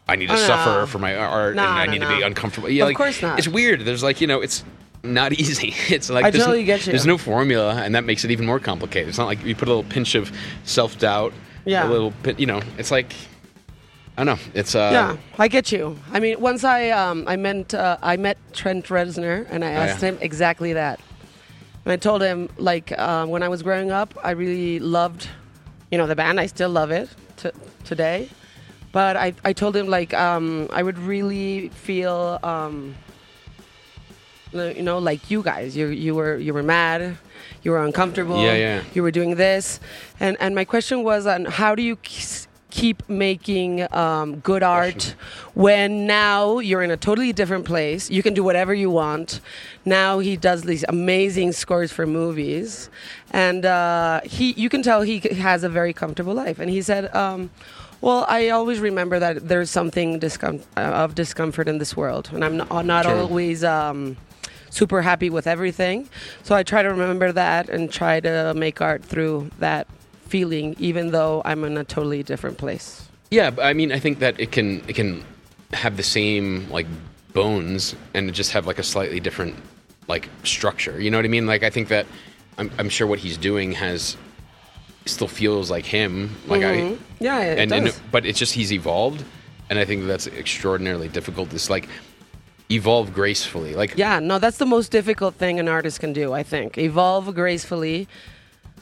I 0.09 0.16
need 0.16 0.26
to 0.26 0.32
Oh, 0.34 0.36
no. 0.36 0.42
suffer 0.46 0.86
for 0.86 0.98
my 0.98 1.14
art, 1.16 1.55
No, 1.57 1.62
and 1.62 1.70
I 1.78 1.86
no, 1.86 1.92
need 1.92 2.00
to 2.03 2.09
be 2.09 2.22
uncomfortable. 2.22 2.68
Yeah, 2.68 2.84
Of 2.84 2.88
like, 2.90 2.96
course 2.96 3.22
not. 3.22 3.38
It's 3.38 3.48
weird. 3.48 3.80
There's 3.82 4.03
like 4.03 4.20
you 4.20 4.26
know, 4.26 4.40
it's 4.40 4.64
not 5.03 5.32
easy. 5.42 5.74
It's 5.88 6.11
like 6.11 6.24
I 6.24 6.30
there's, 6.30 6.44
totally 6.44 6.64
get 6.64 6.86
you. 6.86 6.92
there's 6.92 7.07
no 7.07 7.16
formula, 7.18 7.74
and 7.76 7.94
that 7.94 8.05
makes 8.05 8.24
it 8.24 8.30
even 8.30 8.44
more 8.46 8.59
complicated. 8.61 9.09
It's 9.09 9.18
not 9.18 9.26
like 9.26 9.42
you 9.44 9.55
put 9.55 9.68
a 9.68 9.70
little 9.74 9.88
pinch 9.90 10.14
of 10.14 10.30
self 10.64 10.98
doubt. 10.98 11.32
Yeah. 11.64 11.88
A 11.88 11.90
little, 11.90 12.12
pin- 12.24 12.36
you 12.38 12.46
know, 12.46 12.61
it's 12.76 12.90
like 12.90 13.14
I 14.18 14.24
don't 14.24 14.36
know. 14.36 14.42
It's 14.53 14.74
uh. 14.74 14.90
yeah, 14.92 15.16
I 15.38 15.48
get 15.48 15.72
you. 15.72 15.96
I 16.12 16.20
mean, 16.20 16.38
once 16.40 16.64
I 16.64 16.90
um, 16.90 17.24
I 17.26 17.36
meant 17.36 17.72
uh, 17.72 17.96
I 18.03 18.16
met 18.18 18.36
Trent 18.53 18.86
Reznor, 18.86 19.46
and 19.48 19.64
I 19.64 19.68
Oh, 19.72 19.76
asked 19.78 20.03
yeah. 20.03 20.11
him 20.11 20.18
exactly 20.20 20.74
that. 20.74 21.00
And 21.84 21.92
I 21.92 21.96
told 21.96 22.20
him 22.22 22.48
like 22.59 22.92
uh, 22.98 23.24
when 23.26 23.42
I 23.42 23.48
was 23.48 23.62
growing 23.62 23.90
up, 23.90 24.12
I 24.22 24.32
really 24.32 24.78
loved, 24.78 25.28
you 25.93 25.99
know, 25.99 26.07
the 26.09 26.16
band. 26.16 26.40
I 26.40 26.47
still 26.47 26.70
love 26.70 26.90
it 26.90 27.09
to 27.36 27.53
today. 27.84 28.28
But 28.93 29.16
I, 29.16 29.34
I 29.45 29.53
told 29.53 29.76
him 29.76 29.86
like 29.86 30.12
um, 30.14 30.68
I 30.72 30.82
would 30.82 30.99
really 30.99 31.68
feel, 31.68 32.38
um, 32.43 32.95
you 34.53 34.82
know, 34.82 34.99
like 34.99 35.30
you 35.30 35.43
guys. 35.43 35.76
You 35.76 35.88
you 35.88 36.14
were 36.14 36.36
you 36.36 36.53
were 36.53 36.62
mad, 36.62 37.16
you 37.62 37.70
were 37.70 37.82
uncomfortable. 37.84 38.43
Yeah, 38.43 38.55
yeah. 38.55 38.82
You 38.95 39.03
were 39.03 39.11
doing 39.11 39.36
this, 39.36 39.80
and 40.20 40.36
and 40.40 40.55
my 40.55 40.64
question 40.64 41.05
was 41.05 41.26
on 41.26 41.45
how 41.47 41.74
do 41.74 41.82
you 41.82 41.97
k- 41.97 42.47
keep 42.70 43.07
making 43.09 43.86
um, 43.95 44.40
good 44.40 44.62
art 44.62 45.14
when 45.55 46.07
now 46.07 46.59
you're 46.59 46.82
in 46.82 46.90
a 46.90 46.97
totally 46.97 47.32
different 47.32 47.64
place. 47.66 48.11
You 48.11 48.22
can 48.22 48.32
do 48.34 48.43
whatever 48.43 48.72
you 48.74 48.90
want. 48.90 49.40
Now 49.84 50.18
he 50.20 50.36
does 50.36 50.62
these 50.62 50.84
amazing 50.88 51.53
scores 51.53 51.93
for 51.93 52.07
movies, 52.07 52.88
and 53.33 53.64
uh, 53.66 54.20
he 54.24 54.53
you 54.53 54.68
can 54.68 54.83
tell 54.83 55.03
he 55.03 55.18
has 55.18 55.64
a 55.64 55.68
very 55.68 55.93
comfortable 55.93 56.35
life. 56.35 56.59
And 56.59 56.70
he 56.70 56.83
said. 56.83 57.14
Um, 57.14 57.51
well, 58.03 58.26
I 58.28 58.49
always 58.49 58.80
remember 58.80 59.20
that 59.20 59.47
there's 59.47 59.70
something 59.70 60.18
discom- 60.18 60.64
uh, 60.76 60.80
of 60.80 61.14
discomfort 61.14 61.68
in 61.68 61.78
this 61.78 61.97
world, 61.97 62.30
and 62.33 62.45
I'm 62.45 62.57
not, 62.57 62.85
not 62.85 63.05
Sure. 63.05 63.14
always 63.16 63.62
um, 63.62 64.16
super 64.70 65.03
happy 65.03 65.30
with 65.30 65.47
everything. 65.47 66.09
So 66.43 66.57
I 66.57 66.64
try 66.64 66.83
to 66.83 66.89
remember 66.89 67.30
that 67.30 67.68
and 67.68 67.93
try 67.93 68.18
to 68.18 68.55
make 68.57 68.80
art 68.80 69.05
through 69.05 69.53
that 69.61 69.87
feeling, 70.26 70.74
even 70.80 71.12
though 71.12 71.43
I'm 71.45 71.62
in 71.62 71.78
a 71.78 71.85
totally 71.85 72.24
different 72.24 72.59
place. 72.59 73.07
Yeah, 73.30 73.53
I 73.62 73.72
mean, 73.72 73.93
I 73.93 74.01
think 74.01 74.18
that 74.18 74.35
it 74.41 74.51
can 74.51 74.83
it 74.89 74.97
can 74.97 75.22
have 75.72 75.97
the 75.97 76.03
same 76.03 76.68
like 76.72 76.89
bones 77.33 77.95
and 78.14 78.35
just 78.35 78.51
have 78.51 78.66
like 78.66 78.80
a 78.80 78.83
slightly 78.83 79.20
different 79.20 79.55
like 80.09 80.28
structure. 80.43 81.01
You 81.01 81.11
know 81.12 81.18
what 81.18 81.24
I 81.24 81.28
mean? 81.28 81.47
Like 81.47 81.62
I 81.62 81.70
think 81.70 81.87
that 81.89 82.07
I'm, 82.59 82.70
I'm 82.78 82.88
sure 82.88 83.07
what 83.07 83.18
he's 83.18 83.36
doing 83.36 83.72
has 83.72 84.16
still 85.07 85.28
feels 85.28 85.70
like 85.70 85.84
him. 85.84 86.36
Like 86.46 86.62
I 86.62 86.76
mm-hmm. 86.76 87.24
Yeah, 87.24 87.40
it 87.40 87.59
and, 87.59 87.70
does. 87.70 87.96
and 87.96 88.12
but 88.12 88.26
it's 88.26 88.38
just 88.38 88.55
he's 88.55 88.72
evolved, 88.72 89.24
and 89.70 89.78
I 89.78 89.84
think 89.84 90.07
that's 90.07 90.26
extraordinarily 90.26 91.09
difficult. 91.09 91.53
It's 91.53 91.70
like 91.70 91.88
evolve 92.70 93.12
gracefully. 93.12 93.74
Like 93.74 93.96
Yeah, 93.96 94.18
no, 94.20 94.38
that's 94.38 94.59
the 94.59 94.66
most 94.66 94.90
difficult 94.90 95.34
thing 95.34 95.59
an 95.61 95.68
artist 95.68 96.00
can 96.00 96.12
do, 96.12 96.32
I 96.32 96.42
think. 96.42 96.78
Evolve 96.78 97.34
gracefully. 97.34 98.09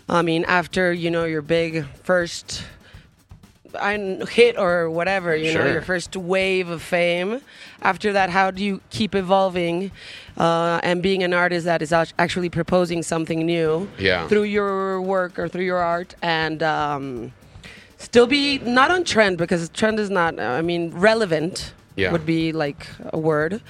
I 0.08 0.22
mean, 0.22 0.44
after, 0.44 0.92
you 0.92 1.10
know, 1.10 1.24
your 1.24 1.42
big 1.42 1.86
first 2.02 2.64
hit 3.74 4.58
or 4.58 4.90
whatever, 4.90 5.34
you 5.36 5.54
know, 5.54 5.66
your 5.66 5.82
first 5.82 6.16
wave 6.16 6.68
of 6.68 6.82
fame. 6.82 7.40
After 7.82 8.12
that, 8.12 8.30
how 8.30 8.50
do 8.50 8.64
you 8.64 8.80
keep 8.90 9.14
evolving 9.14 9.90
uh, 10.36 10.80
and 10.82 11.02
being 11.02 11.22
an 11.22 11.32
artist 11.34 11.64
that 11.66 11.82
is 11.82 11.92
actually 11.92 12.48
proposing 12.50 13.02
something 13.02 13.44
new 13.46 13.88
Yeah. 13.98 14.28
through 14.28 14.44
your 14.44 15.00
work 15.00 15.38
or 15.38 15.48
through 15.48 15.64
your 15.64 15.78
art 15.78 16.14
and 16.22 16.62
um, 16.62 17.32
still 17.98 18.26
be 18.26 18.58
not 18.58 18.90
on 18.90 19.04
trend 19.04 19.38
because 19.38 19.68
trend 19.70 19.98
is 20.00 20.10
not, 20.10 20.38
uh, 20.38 20.42
I 20.42 20.62
mean, 20.62 20.90
relevant. 20.92 21.72
Yeah. 21.96 22.12
Would 22.12 22.24
be 22.24 22.52
like 22.52 22.86
a 23.12 23.18
word, 23.18 23.60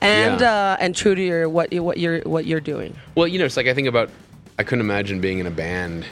and 0.00 0.40
Yeah. 0.40 0.74
uh, 0.74 0.76
and 0.78 0.94
true 0.94 1.14
to 1.16 1.20
your 1.20 1.48
what 1.48 1.72
you- 1.72 1.82
what 1.82 1.96
you're 1.98 2.20
what 2.20 2.44
you're 2.44 2.60
doing. 2.60 2.94
Well, 3.16 3.26
you 3.26 3.38
know, 3.38 3.46
it's 3.46 3.56
like 3.56 3.66
I 3.66 3.74
think 3.74 3.88
about. 3.88 4.10
I 4.58 4.62
couldn't 4.62 4.82
imagine 4.84 5.20
being 5.20 5.38
in 5.40 5.46
a 5.46 5.50
band. 5.50 6.04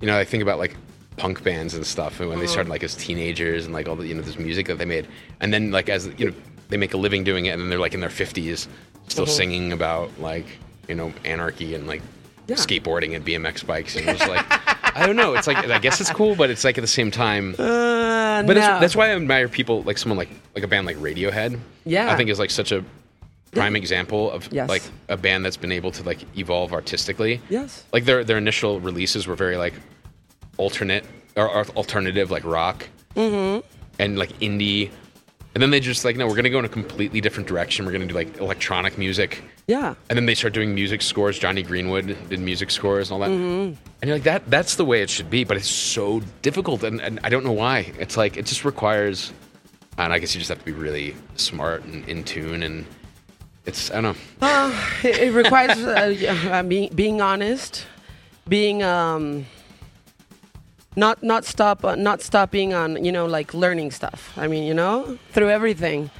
You 0.00 0.06
know, 0.06 0.16
I 0.16 0.24
think 0.24 0.42
about 0.44 0.58
like 0.58 0.76
punk 1.18 1.42
bands 1.44 1.74
and 1.74 1.84
stuff, 1.86 2.20
and 2.20 2.28
when 2.30 2.38
they 2.38 2.46
started 2.46 2.70
like 2.70 2.82
as 2.82 2.94
teenagers 2.94 3.64
and 3.64 3.74
like 3.74 3.88
all 3.88 3.96
the 3.96 4.06
you 4.06 4.14
know 4.14 4.22
this 4.22 4.38
music 4.38 4.66
that 4.68 4.78
they 4.78 4.84
made, 4.84 5.06
and 5.40 5.52
then 5.52 5.70
like 5.70 5.88
as 5.88 6.06
you 6.18 6.30
know 6.30 6.34
they 6.68 6.76
make 6.76 6.94
a 6.94 6.96
living 6.96 7.24
doing 7.24 7.46
it, 7.46 7.50
and 7.50 7.60
then 7.62 7.68
they're 7.68 7.78
like 7.78 7.94
in 7.94 8.00
their 8.00 8.10
fifties, 8.10 8.68
still 9.08 9.26
singing 9.26 9.72
about 9.72 10.10
like 10.20 10.46
you 10.88 10.94
know 10.94 11.12
anarchy 11.24 11.74
and 11.74 11.86
like 11.86 12.02
Yeah. 12.46 12.56
skateboarding 12.56 13.14
and 13.16 13.24
BMX 13.26 13.66
bikes, 13.66 13.96
and 13.96 14.08
it 14.08 14.18
was 14.18 14.28
like 14.28 14.44
I 14.96 15.06
don't 15.06 15.16
know. 15.16 15.34
It's 15.34 15.46
like 15.46 15.58
I 15.58 15.78
guess 15.78 16.00
it's 16.00 16.10
cool, 16.10 16.34
but 16.34 16.50
it's 16.50 16.64
like 16.64 16.78
at 16.78 16.80
the 16.82 16.86
same 16.88 17.10
time. 17.10 17.54
Uh, 17.58 18.42
But 18.42 18.54
no. 18.54 18.60
that's, 18.60 18.80
that's 18.80 18.96
why 18.96 19.08
I 19.10 19.14
admire 19.16 19.48
people 19.48 19.82
like 19.82 19.98
someone 19.98 20.16
like 20.18 20.30
like 20.54 20.64
a 20.64 20.68
band 20.68 20.86
like 20.86 20.96
Radiohead. 20.96 21.58
Yeah. 21.84 22.10
I 22.12 22.16
think 22.16 22.30
is 22.30 22.38
like 22.38 22.50
such 22.50 22.72
a 22.72 22.84
prime 23.52 23.76
example 23.76 24.30
of 24.30 24.48
Yes. 24.52 24.68
like 24.68 24.82
a 25.08 25.16
band 25.16 25.44
that's 25.44 25.56
been 25.56 25.72
able 25.72 25.90
to 25.92 26.02
like 26.02 26.20
evolve 26.38 26.72
artistically. 26.72 27.40
Yes. 27.48 27.84
Like 27.92 28.04
their 28.04 28.24
their 28.24 28.38
initial 28.38 28.80
releases 28.80 29.26
were 29.26 29.36
very 29.36 29.56
like 29.56 29.74
alternate 30.58 31.04
or, 31.36 31.48
or 31.48 31.64
alternative 31.70 32.30
like 32.30 32.44
rock 32.44 32.86
Mm-hmm. 33.16 33.66
and 33.98 34.18
like 34.18 34.30
indie. 34.40 34.90
And 35.54 35.62
then 35.62 35.70
they 35.70 35.80
just 35.80 36.04
like 36.04 36.16
no, 36.16 36.26
we're 36.26 36.36
gonna 36.36 36.50
go 36.50 36.58
in 36.60 36.64
a 36.64 36.68
completely 36.68 37.20
different 37.20 37.48
direction. 37.48 37.84
We're 37.86 37.92
gonna 37.92 38.06
do 38.06 38.14
like 38.14 38.36
electronic 38.38 38.96
music. 38.98 39.42
yeah. 39.66 39.94
And 40.08 40.16
then 40.16 40.26
they 40.26 40.34
start 40.36 40.52
doing 40.52 40.72
music 40.74 41.02
scores. 41.02 41.38
Jonny 41.38 41.62
Greenwood 41.64 42.16
did 42.28 42.38
music 42.38 42.70
scores 42.70 43.10
and 43.10 43.14
all 43.14 43.20
that. 43.28 43.34
Mm-hmm. 43.34 43.74
And 44.00 44.08
you're 44.08 44.16
like, 44.16 44.24
that 44.24 44.48
that's 44.50 44.76
the 44.76 44.84
way 44.84 45.02
it 45.02 45.10
should 45.10 45.30
be, 45.30 45.42
but 45.44 45.56
it's 45.56 45.66
so 45.68 46.20
difficult 46.42 46.84
and, 46.84 47.00
and 47.00 47.18
I 47.24 47.28
don't 47.28 47.44
know 47.44 47.52
why. 47.52 47.92
It's 47.98 48.16
like 48.16 48.36
it 48.36 48.46
just 48.46 48.64
requires 48.64 49.32
and 49.96 50.12
I 50.12 50.18
guess 50.20 50.32
you 50.34 50.38
just 50.38 50.50
have 50.50 50.60
to 50.60 50.64
be 50.64 50.70
really 50.72 51.16
smart 51.34 51.82
and 51.84 52.08
in 52.08 52.22
tune 52.22 52.62
and 52.62 52.86
it's 53.66 53.90
I 53.90 54.00
don't 54.00 54.16
know. 54.40 54.80
It, 55.02 55.18
it 55.18 55.32
requires 55.32 55.78
uh, 55.78 56.48
uh, 56.52 56.62
being 56.62 56.90
being 56.94 57.20
honest, 57.20 57.84
being 58.48 58.82
um, 58.84 59.44
not 60.96 61.22
not 61.22 61.44
stop 61.44 61.84
uh, 61.84 61.94
not 61.94 62.22
stopping 62.22 62.74
on 62.74 63.04
you 63.04 63.12
know 63.12 63.26
like 63.26 63.54
learning 63.54 63.90
stuff. 63.90 64.32
I 64.36 64.48
mean 64.48 64.64
you 64.64 64.74
know 64.74 65.18
through 65.32 65.50
everything, 65.50 66.10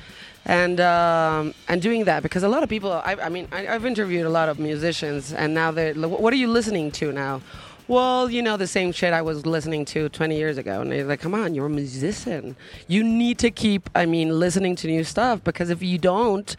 and 0.44 0.80
um, 0.80 1.54
and 1.68 1.82
doing 1.82 2.04
that 2.04 2.22
because 2.22 2.42
a 2.42 2.48
lot 2.48 2.62
of 2.62 2.68
people. 2.68 2.92
I, 2.92 3.16
I 3.22 3.28
mean 3.28 3.48
I, 3.52 3.68
I've 3.68 3.86
interviewed 3.86 4.26
a 4.26 4.30
lot 4.30 4.48
of 4.48 4.58
musicians 4.58 5.32
and 5.32 5.54
now 5.54 5.70
they're 5.70 5.94
what 5.94 6.32
are 6.32 6.36
you 6.36 6.48
listening 6.48 6.90
to 6.92 7.12
now, 7.12 7.40
well, 7.88 8.28
you 8.28 8.42
know, 8.42 8.58
the 8.58 8.66
same 8.66 8.92
shit 8.92 9.14
I 9.14 9.22
was 9.22 9.46
listening 9.46 9.86
to 9.86 10.10
20 10.10 10.36
years 10.36 10.58
ago. 10.58 10.82
And 10.82 10.92
they're 10.92 11.04
like, 11.04 11.20
come 11.20 11.34
on, 11.34 11.54
you're 11.54 11.66
a 11.66 11.70
musician. 11.70 12.54
You 12.86 13.02
need 13.02 13.38
to 13.38 13.50
keep, 13.50 13.88
I 13.94 14.04
mean, 14.04 14.38
listening 14.38 14.76
to 14.76 14.86
new 14.86 15.04
stuff 15.04 15.42
because 15.42 15.70
if 15.70 15.82
you 15.82 15.96
don't, 15.96 16.54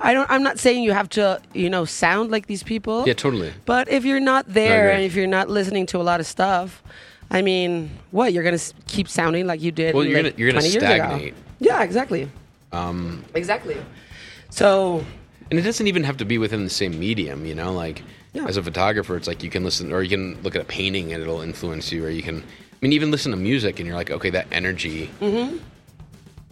I 0.00 0.14
don't, 0.14 0.28
I'm 0.30 0.42
not 0.42 0.58
saying 0.58 0.82
you 0.82 0.92
have 0.92 1.10
to, 1.10 1.40
you 1.52 1.68
know, 1.68 1.84
sound 1.84 2.30
like 2.30 2.46
these 2.46 2.62
people. 2.62 3.06
Yeah, 3.06 3.12
totally. 3.12 3.52
But 3.66 3.90
if 3.90 4.06
you're 4.06 4.20
not 4.20 4.46
there 4.48 4.90
and 4.90 5.02
if 5.02 5.14
you're 5.14 5.26
not 5.26 5.50
listening 5.50 5.84
to 5.86 5.98
a 5.98 6.02
lot 6.02 6.18
of 6.18 6.26
stuff, 6.26 6.82
I 7.30 7.42
mean, 7.42 7.90
what 8.10 8.32
you're 8.32 8.42
gonna 8.42 8.54
s- 8.54 8.74
keep 8.86 9.08
sounding 9.08 9.46
like 9.46 9.60
you 9.62 9.70
did? 9.72 9.94
Well, 9.94 10.04
you're 10.04 10.22
like 10.22 10.32
gonna- 10.32 10.38
you're 10.38 10.48
gonna 10.50 10.60
20 10.60 10.72
years 10.72 10.82
ago. 10.82 11.04
stagnate. 11.06 11.34
Yeah, 11.60 11.82
exactly. 11.82 12.28
Um, 12.72 13.24
exactly. 13.34 13.76
So 14.50 15.04
And 15.50 15.58
it 15.58 15.62
doesn't 15.62 15.86
even 15.88 16.04
have 16.04 16.16
to 16.18 16.24
be 16.24 16.38
within 16.38 16.62
the 16.64 16.70
same 16.70 16.98
medium, 16.98 17.44
you 17.44 17.54
know. 17.56 17.72
Like 17.72 18.02
Yeah. 18.32 18.46
as 18.46 18.56
a 18.56 18.62
photographer, 18.62 19.16
it's 19.16 19.26
like 19.26 19.42
you 19.42 19.50
can 19.50 19.64
listen, 19.64 19.92
or 19.92 20.02
you 20.02 20.08
can 20.08 20.40
look 20.42 20.54
at 20.54 20.62
a 20.62 20.64
painting 20.64 21.12
and 21.12 21.20
it'll 21.22 21.40
influence 21.40 21.90
you, 21.90 22.04
or 22.04 22.10
you 22.10 22.22
can, 22.22 22.36
I 22.38 22.76
mean, 22.80 22.92
even 22.92 23.10
listen 23.10 23.32
to 23.32 23.36
music 23.36 23.80
and 23.80 23.86
you're 23.86 23.96
like, 23.96 24.10
okay, 24.12 24.30
that 24.30 24.46
energy 24.52 25.10
Mm-hmm. 25.20 25.56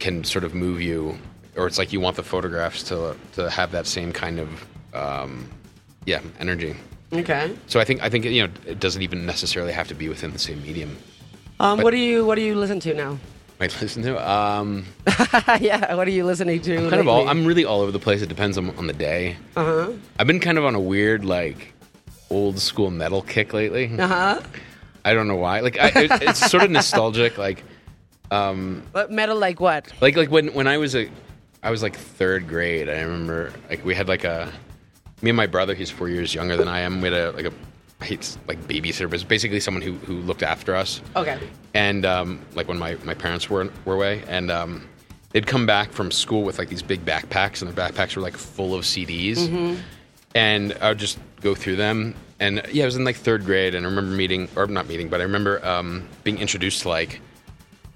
can 0.01 0.25
sort 0.25 0.43
of 0.45 0.53
move 0.55 0.81
you, 0.83 1.17
or 1.57 1.67
it's 1.69 1.79
like 1.79 1.93
you 1.93 2.01
want 2.01 2.17
the 2.17 2.23
photographs 2.25 2.83
to 2.85 3.17
to 3.35 3.49
have 3.51 3.71
that 3.73 3.87
same 3.87 4.13
kind 4.13 4.39
of, 4.41 4.49
um, 4.95 5.49
yeah, 6.07 6.21
energy. 6.41 6.75
Okay. 7.13 7.55
So 7.67 7.81
I 7.81 7.85
think 7.85 8.03
I 8.03 8.09
think 8.11 8.25
you 8.25 8.47
know 8.47 8.53
it 8.67 8.81
doesn't 8.81 9.03
even 9.03 9.27
necessarily 9.27 9.73
have 9.73 9.89
to 9.89 9.95
be 9.95 10.09
within 10.09 10.33
the 10.33 10.39
same 10.39 10.63
medium. 10.63 10.97
Um, 11.61 11.79
But- 11.79 11.85
what 11.85 11.91
do 11.93 11.99
you 11.99 12.25
what 12.25 12.37
do 12.37 12.43
you 12.43 12.55
listen 12.55 12.81
to 12.81 12.95
now? 12.95 13.19
I 13.61 13.65
listen 13.83 14.05
to. 14.05 14.15
Um, 14.31 14.85
yeah, 15.61 15.95
what 15.95 16.07
are 16.07 16.13
you 16.13 16.25
listening 16.25 16.61
to? 16.63 16.77
kind 16.91 17.01
of 17.01 17.09
all. 17.09 17.29
I'm 17.29 17.45
really 17.45 17.65
all 17.65 17.81
over 17.81 17.91
the 17.91 17.99
place. 17.99 18.23
It 18.23 18.29
depends 18.29 18.57
on, 18.57 18.71
on 18.79 18.87
the 18.87 18.93
day. 18.93 19.37
Uh 19.57 19.65
huh. 19.65 19.93
I've 20.17 20.29
been 20.29 20.39
kind 20.39 20.59
of 20.59 20.65
on 20.65 20.77
a 20.77 20.81
weird 20.81 21.25
like 21.25 21.73
old 22.31 22.61
school 22.61 22.93
metal 22.93 23.21
kick 23.23 23.53
lately. 23.53 23.91
Uh 23.99 24.07
huh. 24.07 24.41
I 25.05 25.13
don't 25.13 25.27
know 25.27 25.35
why. 25.37 25.59
Like 25.61 25.77
I, 25.77 25.89
it, 25.89 26.11
it's 26.23 26.49
sort 26.51 26.63
of 26.63 26.71
nostalgic. 26.71 27.37
Like 27.37 27.65
But 28.31 29.11
metal 29.11 29.37
like 29.37 29.59
what? 29.59 29.91
like 30.01 30.17
like 30.17 30.31
when 30.31 30.49
when 30.55 30.69
I 30.69 30.79
was 30.79 30.95
a 30.95 31.09
I 31.63 31.71
was 31.73 31.83
like 31.83 31.97
third 31.97 32.47
grade. 32.47 32.89
I 32.89 33.01
remember 33.01 33.53
like 33.69 33.85
we 33.85 33.95
had 33.95 34.07
like 34.07 34.23
a 34.23 34.53
me 35.23 35.31
and 35.31 35.37
my 35.37 35.47
brother. 35.47 35.75
He's 35.75 35.91
four 35.91 36.09
years 36.09 36.35
younger 36.35 36.57
than 36.57 36.69
I 36.69 36.81
am. 36.81 37.01
We 37.01 37.11
had 37.11 37.19
a 37.19 37.31
like 37.33 37.47
a 37.47 37.53
I 38.01 38.05
hate 38.05 38.37
like 38.47 38.61
babysitter, 38.69 39.11
but 39.11 39.15
it's 39.15 39.25
basically 39.25 39.61
someone 39.61 39.83
who 39.83 39.95
who 39.95 40.15
looked 40.23 40.43
after 40.43 40.75
us. 40.77 41.01
Okay. 41.17 41.39
and 41.75 42.07
um, 42.07 42.41
like 42.55 42.69
when 42.69 42.79
my, 42.79 42.97
my 43.05 43.15
parents 43.15 43.51
were 43.51 43.69
were 43.85 43.95
away, 43.95 44.23
and 44.29 44.51
um, 44.51 44.87
they'd 45.33 45.47
come 45.47 45.67
back 45.67 45.91
from 45.93 46.11
school 46.11 46.43
with 46.45 46.59
like 46.59 46.69
these 46.69 46.83
big 46.83 47.05
backpacks, 47.05 47.61
and 47.63 47.71
the 47.71 47.81
backpacks 47.81 48.15
were 48.17 48.23
like 48.23 48.37
full 48.37 48.75
of 48.75 48.85
CDs, 48.85 49.37
Mm-hmm. 49.39 49.81
and 50.35 50.77
I 50.81 50.91
would 50.91 50.99
just 50.99 51.19
go 51.41 51.55
through 51.55 51.77
them. 51.77 52.15
And 52.41 52.63
yeah, 52.73 52.85
I 52.85 52.87
was 52.87 52.95
in 52.95 53.05
like 53.05 53.17
third 53.17 53.45
grade, 53.45 53.75
and 53.75 53.85
I 53.85 53.89
remember 53.89 54.15
meeting, 54.15 54.49
or 54.55 54.67
not 54.69 54.87
meeting, 54.87 55.09
but 55.09 55.21
I 55.21 55.25
remember 55.25 55.65
um, 55.67 56.07
being 56.23 56.39
introduced 56.39 56.83
to 56.83 56.89
like 56.89 57.21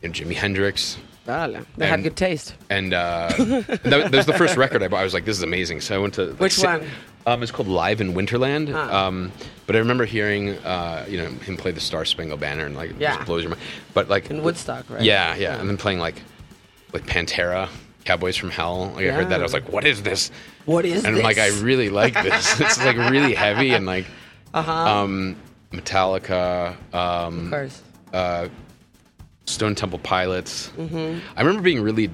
you 0.02 0.08
know, 0.08 0.12
Jimi 0.12 0.34
Hendrix, 0.34 0.98
Dale. 1.26 1.62
They 1.76 1.86
had 1.86 2.02
good 2.02 2.16
taste. 2.16 2.56
and 2.68 2.92
uh, 2.92 3.28
that, 3.38 3.80
that 3.84 4.12
was 4.12 4.26
the 4.26 4.32
first 4.32 4.56
record 4.56 4.82
I 4.82 4.88
bought. 4.88 4.98
I 4.98 5.04
was 5.04 5.14
like, 5.14 5.24
this 5.24 5.36
is 5.36 5.44
amazing. 5.44 5.80
So 5.80 5.94
I 5.94 5.98
went 5.98 6.14
to 6.14 6.24
like, 6.24 6.40
Which 6.40 6.58
one? 6.58 6.82
Um, 7.26 7.42
it's 7.42 7.52
called 7.52 7.68
Live 7.68 8.00
in 8.00 8.14
Winterland. 8.14 8.72
Ah. 8.74 9.06
Um, 9.06 9.30
but 9.66 9.76
I 9.76 9.78
remember 9.78 10.04
hearing, 10.04 10.50
uh, 10.58 11.06
you 11.08 11.18
know, 11.18 11.26
him 11.28 11.56
play 11.56 11.70
the 11.70 11.80
Star 11.80 12.04
Spangled 12.04 12.40
Banner, 12.40 12.66
and 12.66 12.74
like 12.76 12.92
Yeah. 12.98 13.14
just 13.16 13.26
blows 13.26 13.42
your 13.42 13.50
mind. 13.50 13.62
But 13.94 14.08
like 14.08 14.30
In 14.30 14.42
Woodstock, 14.42 14.90
right? 14.90 15.02
Yeah, 15.02 15.34
yeah, 15.36 15.58
and 15.60 15.68
then 15.68 15.76
playing 15.76 15.98
like 16.00 16.20
like 16.92 17.06
Pantera, 17.06 17.68
Cowboys 18.04 18.36
from 18.36 18.50
Hell. 18.50 18.92
Like 18.96 19.06
I 19.06 19.10
heard 19.12 19.28
that, 19.30 19.40
I 19.40 19.42
was 19.42 19.52
like, 19.54 19.68
what 19.72 19.84
is 19.86 20.02
this? 20.02 20.30
What 20.66 20.84
is 20.84 21.04
and 21.04 21.14
this? 21.14 21.20
I'm 21.20 21.24
like, 21.24 21.38
I 21.38 21.48
really 21.60 21.88
like 21.88 22.14
this. 22.14 22.60
it's 22.60 22.84
like 22.84 22.96
really 22.96 23.34
heavy 23.34 23.72
and 23.72 23.86
like 23.86 24.06
Uh-huh. 24.52 24.72
um, 24.72 25.36
Metallica. 25.72 26.76
Um, 26.92 27.44
Of 27.46 27.50
course. 27.50 27.82
uh, 28.12 28.48
Stone 29.46 29.74
Temple 29.76 29.98
Pilots. 30.00 30.68
Mm-hmm. 30.76 31.18
I 31.36 31.40
remember 31.40 31.62
being 31.62 31.80
really, 31.82 32.10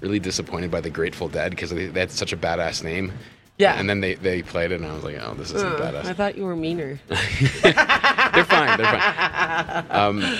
really 0.00 0.18
disappointed 0.18 0.70
by 0.70 0.80
the 0.80 0.90
Grateful 0.90 1.28
Dead 1.28 1.50
because 1.50 1.70
they, 1.70 1.86
they 1.86 2.00
had 2.00 2.10
such 2.10 2.32
a 2.32 2.36
badass 2.36 2.82
name. 2.84 3.12
Yeah. 3.60 3.74
And 3.78 3.88
then 3.88 4.00
they, 4.00 4.14
they 4.14 4.42
played 4.42 4.72
it, 4.72 4.80
and 4.80 4.86
I 4.86 4.94
was 4.94 5.04
like, 5.04 5.16
oh, 5.20 5.34
this 5.34 5.52
isn't 5.52 5.80
Uh, 5.80 6.02
I 6.04 6.12
thought 6.12 6.36
you 6.36 6.44
were 6.44 6.56
meaner. 6.56 6.98
they're 7.08 8.44
fine. 8.44 8.76
They're 8.78 8.86
fine. 8.86 9.86
Um, 9.90 10.38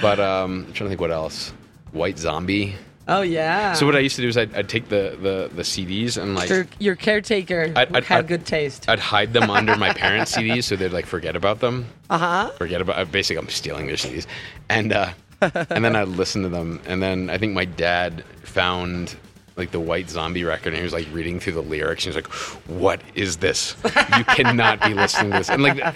but 0.00 0.20
um, 0.20 0.64
I'm 0.66 0.72
trying 0.72 0.86
to 0.86 0.88
think 0.88 1.00
what 1.00 1.10
else. 1.10 1.52
White 1.92 2.18
Zombie. 2.18 2.74
Oh 3.08 3.22
yeah. 3.22 3.72
So 3.74 3.86
what 3.86 3.94
I 3.94 4.00
used 4.00 4.16
to 4.16 4.22
do 4.22 4.28
is 4.28 4.36
I'd, 4.36 4.52
I'd 4.56 4.68
take 4.68 4.88
the, 4.88 5.16
the, 5.20 5.48
the 5.54 5.62
CDs 5.62 6.20
and 6.20 6.34
like 6.34 6.48
your, 6.48 6.66
your 6.80 6.96
caretaker 6.96 7.72
I'd- 7.76 7.94
I'd- 7.94 8.04
had 8.06 8.18
I'd- 8.18 8.28
good 8.28 8.44
taste. 8.44 8.88
I'd 8.88 8.98
hide 8.98 9.32
them 9.32 9.48
under 9.48 9.76
my 9.76 9.92
parents' 9.92 10.34
CDs 10.36 10.64
so 10.64 10.74
they'd 10.74 10.92
like 10.92 11.06
forget 11.06 11.36
about 11.36 11.60
them. 11.60 11.86
Uh 12.10 12.18
huh. 12.18 12.50
forget 12.58 12.80
about 12.80 13.12
basically 13.12 13.38
I'm 13.40 13.48
stealing 13.48 13.86
their 13.86 13.94
CDs. 13.94 14.26
And 14.68 14.92
uh 14.92 15.10
and 15.40 15.84
then 15.84 15.94
I'd 15.94 16.08
listen 16.08 16.42
to 16.42 16.48
them 16.48 16.80
and 16.86 17.00
then 17.00 17.30
I 17.30 17.38
think 17.38 17.54
my 17.54 17.64
dad 17.64 18.24
found 18.42 19.14
like 19.56 19.70
the 19.70 19.80
White 19.80 20.10
Zombie 20.10 20.44
record 20.44 20.68
and 20.68 20.76
he 20.76 20.82
was 20.82 20.92
like 20.92 21.06
reading 21.12 21.40
through 21.40 21.54
the 21.54 21.62
lyrics 21.62 22.04
and 22.04 22.14
he 22.14 22.18
was 22.18 22.26
like, 22.26 22.32
What 22.68 23.00
is 23.14 23.38
this? 23.38 23.74
You 23.84 24.24
cannot 24.24 24.82
be 24.82 24.92
listening 24.92 25.32
to 25.32 25.38
this. 25.38 25.48
And 25.48 25.62
like 25.62 25.94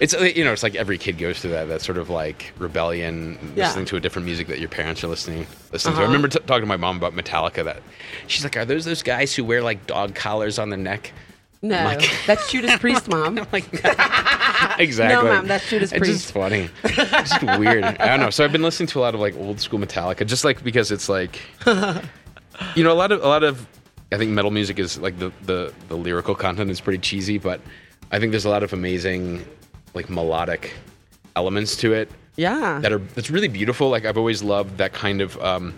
it's 0.00 0.12
uh, 0.14 0.20
you 0.22 0.44
know, 0.44 0.52
it's 0.52 0.62
like 0.64 0.74
every 0.74 0.98
kid 0.98 1.16
goes 1.18 1.38
through 1.40 1.52
that 1.52 1.68
that 1.68 1.82
sort 1.82 1.98
of 1.98 2.10
like 2.10 2.52
rebellion 2.58 3.38
Yeah. 3.54 3.66
listening 3.68 3.84
to 3.86 3.96
a 3.96 4.00
different 4.00 4.26
music 4.26 4.48
that 4.48 4.58
your 4.58 4.68
parents 4.68 5.04
are 5.04 5.08
listening 5.08 5.46
listening 5.72 5.94
to. 5.94 6.00
I 6.00 6.02
Uh-huh. 6.04 6.12
remember 6.12 6.28
t- 6.28 6.40
talking 6.46 6.62
to 6.62 6.66
my 6.66 6.76
mom 6.76 6.96
about 6.96 7.14
Metallica 7.14 7.64
that 7.64 7.80
she's 8.26 8.42
like, 8.42 8.56
Are 8.56 8.64
those 8.64 8.84
those 8.84 9.02
guys 9.04 9.34
who 9.34 9.44
wear 9.44 9.62
like 9.62 9.86
dog 9.86 10.14
collars 10.16 10.58
on 10.58 10.70
their 10.70 10.78
neck? 10.78 11.12
No, 11.62 11.76
Like- 11.84 12.10
that's 12.26 12.50
Judas 12.50 12.76
Priest, 12.80 13.08
mom. 13.08 13.38
I'm 13.38 13.46
like, 13.52 13.64
exactly. 14.78 15.14
No, 15.16 15.22
ma'am, 15.22 15.46
that's 15.46 15.68
Judas 15.70 15.90
Priest. 15.90 16.04
It's 16.10 16.22
just 16.22 16.32
funny. 16.34 16.68
It's 16.84 17.30
just 17.30 17.42
weird. 17.58 17.84
I 17.84 18.06
don't 18.08 18.20
know. 18.20 18.30
So 18.30 18.44
I've 18.44 18.52
been 18.52 18.62
listening 18.62 18.88
to 18.88 18.98
a 18.98 19.02
lot 19.02 19.14
of 19.14 19.20
like 19.20 19.36
old 19.36 19.60
school 19.60 19.78
Metallica, 19.78 20.26
just 20.26 20.44
like 20.44 20.62
because 20.64 20.90
it's 20.90 21.08
like, 21.08 21.40
you 22.74 22.84
know, 22.84 22.92
a 22.92 22.94
lot 22.94 23.12
of 23.12 23.22
a 23.22 23.28
lot 23.28 23.42
of, 23.42 23.66
I 24.12 24.16
think 24.18 24.30
metal 24.30 24.50
music 24.50 24.78
is 24.78 24.98
like 24.98 25.18
the 25.18 25.32
the 25.42 25.72
the 25.88 25.96
lyrical 25.96 26.34
content 26.34 26.70
is 26.70 26.80
pretty 26.80 26.98
cheesy, 27.00 27.38
but 27.38 27.60
I 28.12 28.18
think 28.18 28.30
there's 28.30 28.44
a 28.44 28.50
lot 28.50 28.62
of 28.62 28.72
amazing, 28.72 29.44
like 29.94 30.08
melodic 30.08 30.74
elements 31.34 31.76
to 31.76 31.92
it 31.92 32.10
Yeah. 32.36 32.78
that 32.82 32.92
are 32.92 32.98
that's 32.98 33.30
really 33.30 33.48
beautiful. 33.48 33.88
Like 33.90 34.04
I've 34.04 34.16
always 34.18 34.42
loved 34.42 34.78
that 34.78 34.92
kind 34.92 35.20
of 35.20 35.36
um, 35.42 35.74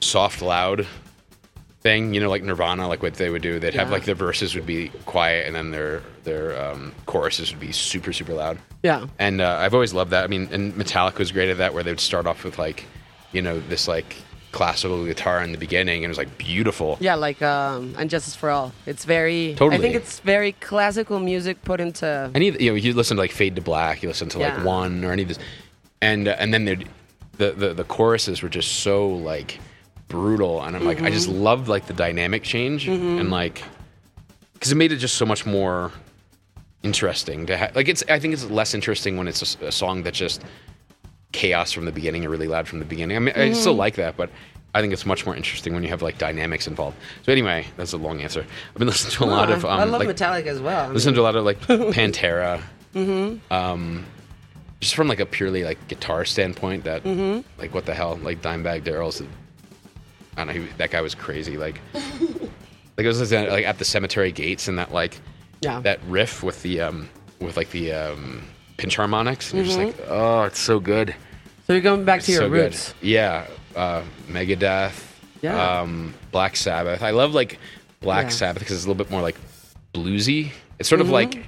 soft, 0.00 0.42
loud 0.42 0.86
thing. 1.80 2.12
You 2.14 2.20
know, 2.20 2.28
like 2.30 2.42
Nirvana, 2.42 2.88
like 2.88 3.02
what 3.02 3.14
they 3.14 3.30
would 3.30 3.42
do. 3.42 3.58
They'd 3.58 3.74
have 3.74 3.90
like 3.90 4.04
their 4.04 4.14
verses 4.14 4.54
would 4.54 4.66
be 4.66 4.88
quiet, 5.06 5.46
and 5.46 5.54
then 5.54 5.70
their 5.70 6.02
their 6.24 6.60
um, 6.60 6.92
choruses 7.06 7.50
would 7.52 7.60
be 7.60 7.72
super, 7.72 8.12
super 8.12 8.34
loud. 8.34 8.58
yeah. 8.82 9.06
And 9.18 9.40
uh, 9.40 9.58
I've 9.60 9.74
always 9.74 9.94
loved 9.94 10.10
that. 10.10 10.24
I 10.24 10.26
mean, 10.26 10.48
and 10.50 10.72
Metallica 10.74 11.18
was 11.18 11.30
great 11.32 11.48
at 11.50 11.58
that, 11.58 11.72
where 11.72 11.82
they 11.84 11.92
would 11.92 12.00
start 12.00 12.26
off 12.26 12.42
with 12.44 12.58
like, 12.58 12.84
you 13.32 13.40
know, 13.42 13.60
this 13.60 13.86
like 13.86 14.16
classical 14.56 15.04
guitar 15.04 15.42
in 15.42 15.52
the 15.52 15.58
beginning, 15.58 15.98
and 15.98 16.06
it 16.06 16.08
was 16.08 16.18
like 16.18 16.38
beautiful. 16.38 16.96
Yeah, 16.98 17.14
like 17.14 17.42
um, 17.42 17.94
and 17.98 18.08
Justice 18.08 18.34
for 18.34 18.50
All. 18.50 18.72
It's 18.86 19.04
very. 19.04 19.54
totally. 19.54 19.76
I 19.76 19.80
think 19.82 19.94
it's 19.94 20.20
very 20.20 20.52
classical 20.52 21.20
music 21.20 21.62
put 21.62 21.78
into. 21.78 22.30
any 22.34 22.50
you 22.62 22.70
know 22.70 22.74
you 22.74 22.94
listen 22.94 23.18
to 23.18 23.22
like 23.22 23.32
Fade 23.32 23.54
to 23.56 23.62
Black, 23.62 24.02
you 24.02 24.08
listen 24.08 24.30
to 24.30 24.38
like 24.38 24.64
One 24.64 25.04
or 25.04 25.12
any 25.12 25.22
of 25.22 25.28
this, 25.28 25.38
and 26.00 26.26
uh, 26.26 26.36
and 26.38 26.54
then 26.54 26.64
the 26.64 27.52
the 27.52 27.74
the 27.74 27.84
choruses 27.84 28.42
were 28.42 28.48
just 28.48 28.80
so 28.80 29.08
like 29.08 29.60
brutal, 30.08 30.62
and 30.62 30.74
I'm 30.74 30.84
like 30.84 31.02
I 31.02 31.10
just 31.10 31.28
loved 31.28 31.68
like 31.68 31.86
the 31.86 31.92
dynamic 31.94 32.42
change 32.42 32.88
and 32.88 33.30
like 33.30 33.62
because 34.54 34.72
it 34.72 34.76
made 34.76 34.90
it 34.90 34.96
just 34.96 35.16
so 35.16 35.26
much 35.26 35.44
more 35.44 35.92
interesting 36.82 37.44
to 37.46 37.56
have. 37.58 37.76
Like 37.76 37.88
it's 37.88 38.02
I 38.08 38.18
think 38.18 38.32
it's 38.32 38.44
less 38.44 38.72
interesting 38.72 39.18
when 39.18 39.28
it's 39.28 39.56
a 39.56 39.70
song 39.70 40.04
that 40.04 40.14
just 40.14 40.42
chaos 41.32 41.72
from 41.72 41.84
the 41.84 41.92
beginning 41.92 42.24
or 42.24 42.30
really 42.30 42.48
loud 42.48 42.68
from 42.68 42.78
the 42.78 42.84
beginning. 42.84 43.16
I 43.16 43.20
mean 43.20 43.34
I 43.36 43.52
still 43.52 43.74
like 43.74 43.96
that, 43.96 44.16
but. 44.16 44.30
I 44.74 44.82
think 44.82 44.92
it's 44.92 45.06
much 45.06 45.24
more 45.24 45.34
interesting 45.34 45.72
when 45.72 45.82
you 45.82 45.88
have 45.88 46.02
like 46.02 46.18
dynamics 46.18 46.66
involved. 46.66 46.98
So 47.22 47.32
anyway, 47.32 47.66
that's 47.78 47.94
a 47.94 47.96
long 47.96 48.20
answer. 48.20 48.44
I've 48.68 48.76
been 48.76 48.88
listening 48.88 49.12
to 49.12 49.24
a 49.24 49.30
lot 49.34 49.50
of 49.50 49.64
um, 49.64 49.80
I 49.80 49.84
love 49.84 50.04
like, 50.04 50.14
Metallica 50.14 50.48
as 50.48 50.60
well. 50.60 50.90
I 50.90 50.92
listen 50.92 51.14
to 51.14 51.20
a 51.20 51.22
lot 51.22 51.34
of 51.34 51.46
like 51.46 51.58
Pantera. 51.66 52.60
Mm-hmm. 52.94 53.50
Um, 53.50 54.04
just 54.80 54.94
from 54.94 55.08
like 55.08 55.20
a 55.20 55.26
purely 55.26 55.64
like 55.64 55.88
guitar 55.88 56.24
standpoint, 56.24 56.84
that 56.84 57.04
Mm-hmm. 57.04 57.48
like 57.58 57.74
what 57.74 57.86
the 57.86 57.94
hell, 57.94 58.18
like 58.22 58.42
Dimebag 58.42 58.84
Darrell's. 58.84 59.22
I 59.22 59.24
don't 60.44 60.48
know. 60.48 60.52
He, 60.52 60.68
that 60.76 60.90
guy 60.90 61.00
was 61.00 61.14
crazy. 61.14 61.56
Like, 61.56 61.80
like 61.94 63.04
it 63.04 63.06
was 63.06 63.32
like 63.32 63.64
at 63.64 63.78
the 63.78 63.84
cemetery 63.84 64.32
gates 64.32 64.68
and 64.68 64.78
that 64.78 64.92
like 64.92 65.18
yeah. 65.62 65.80
that 65.80 66.00
riff 66.06 66.42
with 66.42 66.62
the 66.62 66.82
um 66.82 67.08
with 67.40 67.56
like 67.56 67.70
the 67.70 67.92
um 67.92 68.42
pinch 68.76 68.96
harmonics. 68.96 69.52
And 69.52 69.58
You're 69.58 69.66
just 69.66 69.78
Mm-hmm. 69.78 70.00
like, 70.00 70.10
oh, 70.10 70.42
it's 70.44 70.58
so 70.58 70.78
good. 70.80 71.14
so 71.66 71.72
you're 71.72 71.82
going 71.82 72.04
back 72.04 72.22
to 72.22 72.32
your 72.32 72.42
so 72.42 72.48
roots. 72.48 72.92
good. 73.00 73.08
Yeah, 73.08 73.46
uh, 73.74 74.02
Megadeth. 74.28 75.02
Yeah. 75.42 75.80
Um, 75.80 76.14
Black 76.32 76.56
Sabbath. 76.56 77.02
I 77.02 77.10
love 77.10 77.34
like 77.34 77.58
Black 78.00 78.24
Yeah. 78.24 78.30
Sabbath 78.30 78.60
because 78.60 78.76
it's 78.76 78.84
a 78.84 78.88
little 78.88 79.02
bit 79.02 79.10
more 79.10 79.22
like 79.22 79.36
bluesy. 79.94 80.50
It's 80.78 80.88
sort 80.88 81.00
of 81.00 81.06
Mm-hmm. 81.08 81.14
like 81.14 81.46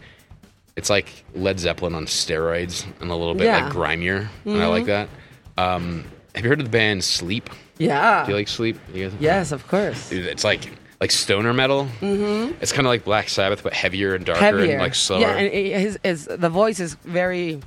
it's 0.76 0.88
like 0.90 1.24
Led 1.34 1.58
Zeppelin 1.58 1.94
on 1.94 2.06
steroids 2.06 2.86
and 3.00 3.10
a 3.10 3.14
little 3.16 3.34
bit 3.34 3.44
Yeah. 3.44 3.68
Mm-hmm. 3.68 3.78
grimier, 3.78 4.28
and 4.44 4.62
I 4.62 4.66
like 4.66 4.86
that. 4.86 5.08
Um, 5.56 6.04
have 6.34 6.44
you 6.44 6.48
heard 6.50 6.60
of 6.60 6.66
the 6.66 6.70
band 6.70 7.02
Sleep? 7.02 7.50
Yeah. 7.78 8.24
Do 8.24 8.30
you 8.32 8.36
like 8.36 8.48
Sleep? 8.48 8.78
You 8.94 9.08
guys? 9.10 9.18
yes, 9.20 9.52
of 9.52 9.66
course. 9.66 10.12
It's 10.12 10.44
like 10.44 10.70
like 11.00 11.10
stoner 11.10 11.52
metal. 11.52 11.84
Mm-hmm. 12.00 12.54
It's 12.60 12.72
kind 12.72 12.86
of 12.86 12.90
like 12.90 13.04
Black 13.04 13.28
Sabbath, 13.28 13.62
but 13.62 13.72
heavier 13.72 14.14
and 14.14 14.24
darker 14.24 14.40
Heavier. 14.40 14.72
and 14.72 14.80
like 14.82 14.94
slower. 14.94 15.20
Yeah, 15.20 15.36
and 15.36 15.46
it- 15.46 15.80
his, 15.80 15.98
his 16.02 16.24
the 16.26 16.48
voice 16.48 16.80
is 16.80 16.94
very 17.04 17.60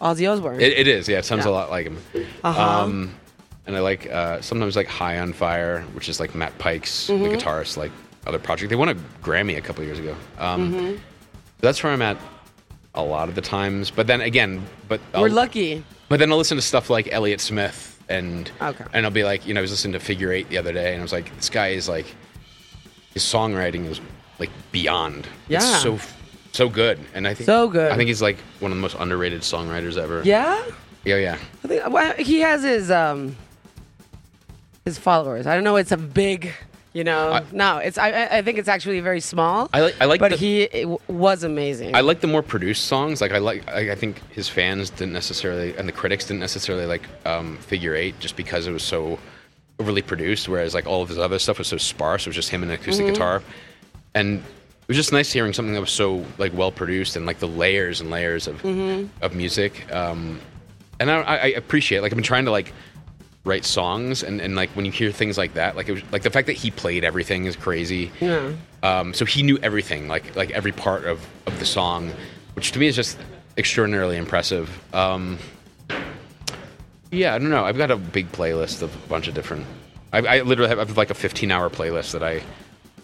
Ozzy 0.00 0.30
Osbourne. 0.30 0.60
It, 0.60 0.72
it 0.72 0.88
is, 0.88 1.08
yeah. 1.08 1.18
It 1.18 1.24
sounds 1.24 1.44
Yeah. 1.44 1.50
a 1.50 1.52
lot 1.52 1.70
like 1.70 1.86
him. 1.86 1.98
Uh-huh. 2.44 2.60
Um, 2.62 3.14
and 3.66 3.76
I 3.76 3.80
like 3.80 4.08
uh, 4.10 4.40
sometimes 4.40 4.76
like 4.76 4.86
High 4.88 5.18
on 5.18 5.32
Fire, 5.32 5.82
which 5.94 6.08
is 6.08 6.20
like 6.20 6.34
Matt 6.34 6.56
Pike's 6.58 7.08
Mm-hmm. 7.08 7.22
the 7.24 7.28
guitarist, 7.30 7.76
like 7.76 7.92
other 8.26 8.38
project. 8.38 8.70
They 8.70 8.76
won 8.76 8.88
a 8.88 8.94
Grammy 9.22 9.56
a 9.56 9.60
couple 9.60 9.84
years 9.84 9.98
ago. 9.98 10.16
Um, 10.38 10.72
Mm-hmm. 10.72 10.96
That's 11.60 11.82
where 11.82 11.90
I'm 11.92 12.02
at 12.02 12.18
a 12.94 13.02
lot 13.02 13.28
of 13.30 13.34
the 13.34 13.40
times. 13.40 13.90
But 13.90 14.06
then 14.06 14.20
again, 14.20 14.62
but 14.88 15.00
We're 15.14 15.20
I'll- 15.28 15.30
lucky. 15.30 15.82
But 16.08 16.18
then 16.20 16.30
I'll 16.30 16.38
listen 16.38 16.56
to 16.56 16.62
stuff 16.62 16.88
like 16.90 17.08
Elliott 17.12 17.40
Smith 17.40 18.00
and 18.08 18.50
Okay. 18.62 18.84
and 18.92 19.04
I'll 19.04 19.10
be 19.10 19.24
like, 19.24 19.46
you 19.46 19.54
know, 19.54 19.60
I 19.60 19.62
was 19.62 19.72
listening 19.72 19.94
to 19.94 19.98
Figure 20.00 20.30
Eight 20.32 20.48
the 20.50 20.58
other 20.58 20.72
day, 20.72 20.92
and 20.92 21.00
I 21.00 21.02
was 21.02 21.12
like, 21.12 21.34
this 21.36 21.50
guy 21.50 21.68
is 21.68 21.88
like, 21.88 22.06
his 23.16 23.22
songwriting 23.24 23.86
is 23.90 23.98
like 24.38 24.50
beyond. 24.72 25.26
Yeah. 25.48 25.56
It's 25.56 25.82
so 25.82 25.98
so 26.52 26.68
good, 26.68 26.98
and 27.14 27.26
I 27.26 27.32
think 27.32 27.46
So 27.46 27.66
good. 27.66 27.90
I 27.90 27.96
think 27.96 28.08
he's 28.08 28.20
like 28.20 28.36
one 28.60 28.70
of 28.70 28.76
the 28.76 28.82
most 28.82 28.94
underrated 28.98 29.40
songwriters 29.40 29.96
ever. 29.96 30.20
Yeah, 30.22 30.62
Yeah, 31.06 31.16
yeah. 31.16 31.38
I 31.64 31.68
think 31.68 31.88
well, 31.88 32.12
he 32.18 32.40
has 32.40 32.62
his 32.62 32.90
um 32.90 33.34
his 34.84 34.98
followers. 34.98 35.46
I 35.46 35.54
don't 35.54 35.64
know. 35.64 35.76
It's 35.76 35.92
a 35.92 35.96
big. 35.96 36.52
You 36.92 37.04
know, 37.04 37.32
I- 37.32 37.44
no, 37.52 37.78
it's. 37.78 37.96
I, 37.98 38.10
I- 38.10 38.36
I 38.38 38.42
think 38.42 38.58
it's 38.58 38.68
actually 38.68 39.00
very 39.00 39.20
small. 39.20 39.68
I 39.72 39.80
like- 39.80 39.96
I 40.00 40.04
like 40.06 40.20
but 40.20 40.30
the- 40.32 40.36
he 40.36 40.62
it 40.62 40.82
w- 40.82 40.98
was 41.08 41.42
amazing. 41.42 41.94
I 41.96 42.00
like 42.02 42.20
the 42.20 42.26
more 42.26 42.42
produced 42.42 42.84
songs. 42.84 43.20
Like 43.22 43.32
I 43.32 43.38
like, 43.38 43.66
I, 43.68 43.92
I 43.92 43.94
think 43.94 44.20
his 44.30 44.48
fans 44.48 44.90
didn't 44.90 45.12
necessarily, 45.14 45.74
and 45.78 45.88
the 45.88 45.92
critics 45.92 46.24
didn't 46.26 46.40
necessarily 46.40 46.84
like 46.86 47.02
um, 47.26 47.56
Figure 47.58 47.94
Eight 47.94 48.18
just 48.20 48.36
because 48.36 48.66
it 48.66 48.72
was 48.72 48.82
so 48.82 49.18
overly 49.78 50.02
produced. 50.02 50.48
Whereas 50.48 50.74
like 50.74 50.86
all 50.86 51.02
of 51.02 51.08
his 51.08 51.18
other 51.18 51.38
stuff 51.38 51.58
was 51.58 51.68
so 51.68 51.76
sparse. 51.76 52.26
It 52.26 52.28
was 52.30 52.36
just 52.36 52.50
him 52.50 52.62
and 52.62 52.70
an 52.72 52.78
acoustic 52.80 53.06
Mm-hmm. 53.06 53.12
guitar, 53.14 53.42
and 54.14 54.38
it 54.38 54.88
was 54.88 54.96
just 54.96 55.12
nice 55.12 55.32
hearing 55.32 55.52
something 55.52 55.74
that 55.74 55.80
was 55.80 55.90
so 55.90 56.24
like 56.38 56.52
well 56.54 56.70
produced 56.72 57.16
and 57.16 57.26
like 57.26 57.38
the 57.40 57.48
layers 57.48 58.00
and 58.00 58.10
layers 58.10 58.46
of 58.46 58.62
Mm-hmm. 58.62 59.08
of 59.22 59.34
music. 59.34 59.92
Um, 59.92 60.40
and 60.98 61.10
I, 61.10 61.20
I 61.22 61.46
appreciate. 61.48 62.00
Like 62.00 62.12
I've 62.12 62.16
been 62.16 62.22
trying 62.24 62.46
to 62.46 62.50
like 62.50 62.72
write 63.44 63.64
songs 63.64 64.22
and, 64.24 64.40
and 64.40 64.56
like 64.56 64.70
when 64.70 64.84
you 64.84 64.90
hear 64.90 65.12
things 65.12 65.38
like 65.38 65.54
that 65.54 65.76
like 65.76 65.88
it 65.88 65.92
was 65.92 66.02
like 66.10 66.22
the 66.22 66.30
fact 66.30 66.48
that 66.48 66.54
he 66.54 66.68
played 66.68 67.04
everything 67.04 67.44
is 67.44 67.54
crazy 67.54 68.10
Yeah. 68.20 68.50
um, 68.82 69.14
so 69.14 69.24
he 69.24 69.44
knew 69.44 69.56
everything, 69.62 70.08
like 70.08 70.34
like 70.34 70.50
every 70.50 70.72
part 70.72 71.04
of, 71.04 71.24
of 71.46 71.56
the 71.60 71.64
song, 71.66 72.10
which 72.54 72.72
to 72.72 72.80
me 72.80 72.88
is 72.88 72.96
just 72.96 73.16
extraordinarily 73.56 74.16
impressive. 74.16 74.68
Um, 74.92 75.38
yeah, 77.16 77.34
I 77.34 77.38
don't 77.38 77.50
know. 77.50 77.64
I've 77.64 77.76
got 77.78 77.90
a 77.90 77.96
big 77.96 78.30
playlist 78.32 78.82
of 78.82 78.94
a 78.94 79.08
bunch 79.08 79.28
of 79.28 79.34
different. 79.34 79.66
I, 80.12 80.18
I 80.18 80.40
literally 80.42 80.68
have, 80.68 80.78
I 80.78 80.82
have 80.84 80.96
like 80.96 81.10
a 81.10 81.14
15 81.14 81.50
hour 81.50 81.68
playlist 81.70 82.12
that 82.12 82.22
I 82.22 82.42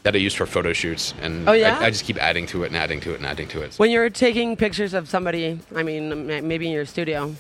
that 0.05 0.15
I 0.17 0.19
use 0.19 0.35
for 0.35 0.47
photo 0.47 0.73
shoots, 0.73 1.15
and 1.23 1.49
Oh, 1.49 1.53
yeah? 1.53 1.79
I, 1.79 1.85
I 1.87 1.91
just 1.91 2.05
keep 2.05 2.17
adding 2.21 2.45
to 2.49 2.65
it 2.65 2.67
and 2.69 2.77
adding 2.77 3.01
to 3.03 3.13
it 3.13 3.19
and 3.19 3.27
adding 3.27 3.47
to 3.49 3.63
it. 3.63 3.75
when 3.77 3.89
you're 3.91 4.11
taking 4.11 4.57
pictures 4.57 4.95
of 4.95 5.09
somebody, 5.09 5.61
I 5.77 5.85
mean, 5.85 6.27
maybe 6.27 6.67
in 6.67 6.73
your 6.73 6.87
studio. 6.87 7.37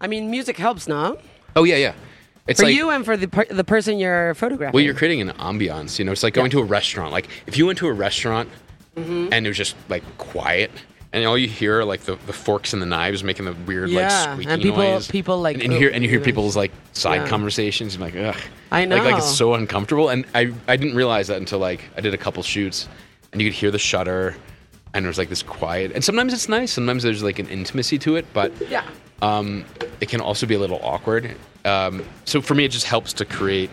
I 0.00 0.06
mean, 0.06 0.30
music 0.30 0.56
helps, 0.58 0.86
no? 0.86 1.18
oh 1.56 1.64
yeah, 1.64 1.76
yeah. 1.76 1.94
It's 2.46 2.60
For 2.60 2.66
like, 2.66 2.76
you 2.76 2.90
and 2.90 3.04
for 3.04 3.16
the 3.16 3.26
per- 3.28 3.44
the 3.50 3.64
person 3.64 3.98
you're 3.98 4.32
photographing. 4.34 4.72
Well, 4.74 4.82
you're 4.84 4.94
creating 4.94 5.20
an 5.20 5.30
ambiance. 5.36 5.98
You 5.98 6.04
know, 6.04 6.12
it's 6.12 6.22
like 6.22 6.34
going 6.34 6.50
to 6.52 6.60
a 6.60 6.64
restaurant. 6.64 7.12
Like 7.12 7.28
if 7.46 7.58
you 7.58 7.66
went 7.66 7.78
to 7.78 7.88
a 7.88 7.92
restaurant 7.92 8.48
Mm-hmm. 8.96 9.32
and 9.32 9.46
it 9.46 9.48
was 9.50 9.56
just 9.56 9.76
like 9.88 10.02
quiet, 10.18 10.72
and 11.12 11.24
all 11.24 11.38
you 11.38 11.48
hear 11.48 11.80
are 11.80 11.84
like 11.84 12.00
the, 12.02 12.16
the 12.26 12.32
forks 12.32 12.72
and 12.72 12.82
the 12.82 12.86
knives 12.86 13.24
making 13.24 13.46
the 13.46 13.54
weird 13.66 13.88
Yeah, 13.90 14.02
like 14.02 14.32
squeaky 14.32 14.50
and 14.50 14.62
people- 14.62 14.82
noise. 14.82 15.08
people, 15.08 15.40
like, 15.40 15.54
and, 15.54 15.64
and 15.64 15.72
you 15.72 15.78
hear 15.78 15.90
and 15.90 16.02
you 16.04 16.10
hear 16.10 16.20
people's 16.20 16.56
like 16.56 16.72
side 16.92 17.22
yeah. 17.22 17.28
conversations. 17.28 17.94
I'm 17.94 18.00
like, 18.02 18.16
ugh. 18.16 18.36
I 18.70 18.84
Like, 18.84 19.04
like 19.04 19.16
it's 19.18 19.34
so 19.36 19.54
uncomfortable, 19.54 20.10
and 20.10 20.26
I 20.34 20.52
I 20.66 20.76
didn't 20.76 20.94
realize 20.96 21.28
that 21.28 21.38
until 21.38 21.58
like 21.58 21.80
I 21.96 22.00
did 22.02 22.12
a 22.14 22.18
couple 22.18 22.42
shoots, 22.42 22.88
and 23.32 23.40
you 23.40 23.48
could 23.48 23.56
hear 23.56 23.70
the 23.70 23.78
shutter, 23.78 24.36
and 24.94 25.04
there's 25.04 25.18
like 25.18 25.28
this 25.30 25.42
quiet, 25.42 25.92
and 25.92 26.04
sometimes 26.04 26.32
it's 26.34 26.48
nice. 26.48 26.72
Sometimes 26.72 27.02
there's 27.02 27.22
like 27.22 27.38
an 27.38 27.48
intimacy 27.48 27.98
to 28.00 28.16
it, 28.16 28.26
but 28.34 28.52
Yeah. 28.68 28.84
um, 29.22 29.64
it 30.00 30.08
can 30.10 30.20
also 30.20 30.46
be 30.46 30.54
a 30.54 30.58
little 30.58 30.80
awkward. 30.82 31.34
Um, 31.64 32.04
so 32.26 32.40
for 32.42 32.54
me, 32.54 32.64
it 32.66 32.70
just 32.70 32.86
helps 32.86 33.12
to 33.14 33.24
create 33.24 33.70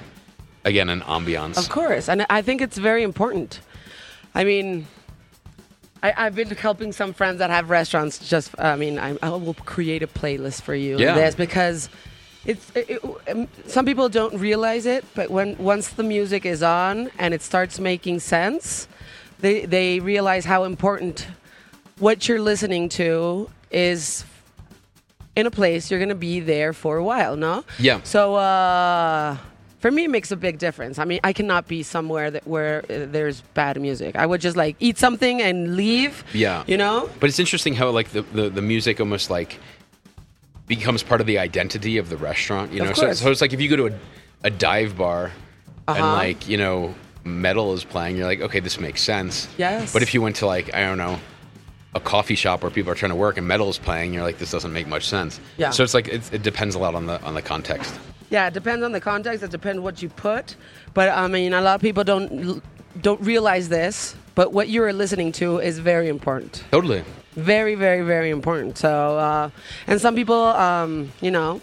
again 0.64 0.90
an 0.90 1.02
ambiance. 1.02 1.58
Of 1.58 1.68
course, 1.70 2.08
and 2.08 2.26
I 2.30 2.42
think 2.42 2.62
it's 2.62 2.78
very 2.78 3.04
important. 3.04 3.60
I 4.34 4.44
mean, 4.46 4.88
I, 6.04 6.14
I've 6.26 6.36
been 6.36 6.50
helping 6.50 6.92
some 6.92 7.14
friends 7.14 7.40
that 7.40 7.50
have 7.50 7.70
restaurants. 7.70 8.20
Just, 8.30 8.52
I 8.60 8.76
mean, 8.76 9.00
I, 9.00 9.18
I 9.24 9.30
will 9.30 9.54
create 9.54 10.04
a 10.04 10.08
playlist 10.08 10.62
for 10.62 10.76
you. 10.76 10.98
Yeah. 11.00 11.16
this 11.16 11.36
because 11.36 11.90
it's 12.46 12.72
it, 12.76 12.90
it- 12.90 13.04
um, 13.32 13.48
some 13.68 13.86
people 13.86 14.08
don't 14.10 14.38
realize 14.40 14.86
it, 14.86 15.04
but 15.16 15.30
when 15.32 15.58
once 15.58 15.90
the 15.90 16.04
music 16.04 16.46
is 16.46 16.62
on 16.62 17.10
and 17.18 17.34
it 17.34 17.42
starts 17.42 17.80
making 17.80 18.20
sense, 18.20 18.88
they 19.40 19.66
they 19.66 20.00
realize 20.00 20.46
how 20.46 20.64
important 20.64 21.28
what 22.00 22.28
you're 22.28 22.42
listening 22.42 22.90
to 22.90 23.50
is 23.72 24.26
in 25.36 25.46
a 25.48 25.52
place 25.52 25.90
you're 25.90 26.00
gonna 26.00 26.14
be 26.16 26.40
there 26.40 26.72
for 26.74 26.98
a 26.98 27.04
while, 27.04 27.36
no? 27.36 27.64
Yeah. 27.80 28.02
So 28.04 28.36
uh, 28.36 29.38
for 29.86 29.92
me, 29.92 30.06
it 30.06 30.10
makes 30.10 30.32
a 30.32 30.36
big 30.36 30.58
difference. 30.58 30.98
I 30.98 31.06
mean, 31.06 31.20
I 31.24 31.32
cannot 31.32 31.68
be 31.68 31.84
somewhere 31.84 32.32
that 32.32 32.48
where 32.48 32.80
uh, 32.90 33.06
there's 33.06 33.42
bad 33.54 33.80
music. 33.80 34.16
I 34.16 34.26
would 34.26 34.42
just 34.42 34.58
like 34.58 34.76
eat 34.80 34.98
something 34.98 35.44
and 35.44 35.76
leave. 35.76 36.24
Yeah. 36.34 36.64
You 36.66 36.76
know? 36.76 37.08
But 37.20 37.30
it's 37.30 37.38
interesting 37.38 37.76
how 37.76 37.92
like 37.92 38.10
the, 38.10 38.24
the, 38.24 38.50
the 38.50 38.64
music 38.64 39.00
almost 39.00 39.30
like 39.30 39.60
becomes 40.66 41.04
part 41.04 41.22
of 41.22 41.28
the 41.28 41.38
identity 41.38 42.00
of 42.00 42.10
the 42.10 42.18
restaurant. 42.18 42.72
You 42.72 42.80
know, 42.80 42.94
so, 42.94 43.06
course. 43.06 43.20
so 43.20 43.30
it's 43.30 43.42
like 43.42 43.54
if 43.54 43.62
you 43.62 43.70
go 43.70 43.76
to 43.76 43.88
a, 43.94 44.00
a 44.46 44.50
dive 44.50 44.98
bar 44.98 45.26
and 45.88 46.00
Uh-huh. 46.00 46.14
like 46.14 46.50
you 46.50 46.58
know 46.58 46.96
metal 47.24 47.72
is 47.74 47.84
playing, 47.84 48.18
you're 48.18 48.26
like, 48.26 48.42
okay, 48.42 48.62
this 48.62 48.80
makes 48.80 49.04
sense. 49.04 49.48
Yes. 49.56 49.94
But 49.94 50.02
if 50.02 50.16
you 50.16 50.22
went 50.24 50.38
to 50.38 50.48
like 50.48 50.74
I 50.74 50.82
don't 50.82 50.98
know 50.98 51.20
a 51.94 52.00
coffee 52.00 52.34
shop 52.34 52.64
where 52.64 52.72
people 52.72 52.92
are 52.92 52.96
trying 52.96 53.12
to 53.12 53.16
work 53.16 53.38
and 53.38 53.48
metal 53.48 53.70
is 53.70 53.78
playing, 53.78 54.16
you're 54.16 54.24
like, 54.24 54.40
this 54.40 54.50
doesn't 54.50 54.74
make 54.74 54.88
much 54.88 55.08
sense. 55.08 55.40
Yeah. 55.58 55.70
So 55.70 55.84
it's 55.84 55.94
like 55.94 56.08
it, 56.08 56.34
it 56.34 56.42
depends 56.42 56.74
a 56.74 56.80
lot 56.80 56.96
on 56.96 57.06
the 57.06 57.22
on 57.22 57.36
the 57.36 57.44
context. 57.44 57.94
Yeah, 58.30 58.48
it 58.48 58.54
depends 58.54 58.84
on 58.84 58.92
the 58.92 59.02
context. 59.02 59.44
It 59.44 59.52
depends 59.52 59.80
what 59.80 60.02
you 60.02 60.10
put. 60.10 60.56
But 60.94 61.10
I 61.10 61.28
mean, 61.28 61.54
a 61.54 61.62
lot 61.62 61.76
of 61.76 61.82
people 61.82 62.04
don't 62.04 62.62
don't 63.02 63.22
realize 63.22 63.70
this. 63.70 64.16
But 64.36 64.52
what 64.52 64.68
you 64.68 64.84
are 64.84 64.92
listening 64.92 65.32
to 65.34 65.60
is 65.60 65.80
very 65.80 66.10
important. 66.10 66.66
Totally. 66.70 67.04
Very, 67.36 67.76
very, 67.76 68.02
very 68.02 68.30
important. 68.30 68.78
So, 68.78 69.18
uh, 69.18 69.50
and 69.88 70.00
some 70.00 70.14
people, 70.14 70.36
um, 70.36 71.12
you 71.22 71.32
know, 71.32 71.62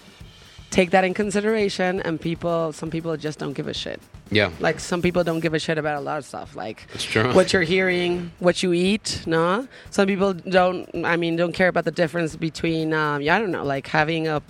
take 0.70 0.90
that 0.90 1.04
in 1.04 1.12
consideration, 1.12 2.00
and 2.00 2.18
people, 2.18 2.72
some 2.72 2.90
people 2.90 3.14
just 3.18 3.38
don't 3.38 3.52
give 3.52 3.68
a 3.68 3.74
shit. 3.74 4.00
Yeah. 4.30 4.50
Like 4.58 4.80
some 4.80 5.02
people 5.02 5.22
don't 5.22 5.40
give 5.40 5.52
a 5.52 5.58
shit 5.58 5.76
about 5.76 5.98
a 5.98 6.00
lot 6.00 6.16
of 6.16 6.24
stuff, 6.24 6.56
like 6.56 6.86
what 7.34 7.52
you're 7.52 7.62
hearing, 7.62 8.32
what 8.38 8.62
you 8.62 8.72
eat. 8.72 9.22
No, 9.26 9.68
some 9.90 10.06
people 10.06 10.32
don't. 10.32 10.88
I 11.04 11.16
mean, 11.16 11.36
don't 11.36 11.52
care 11.52 11.68
about 11.68 11.84
the 11.84 11.90
difference 11.90 12.34
between. 12.36 12.94
Um, 12.94 13.20
yeah, 13.20 13.36
I 13.36 13.38
don't 13.38 13.50
know, 13.50 13.64
like 13.64 13.86
having 13.86 14.28
a, 14.28 14.40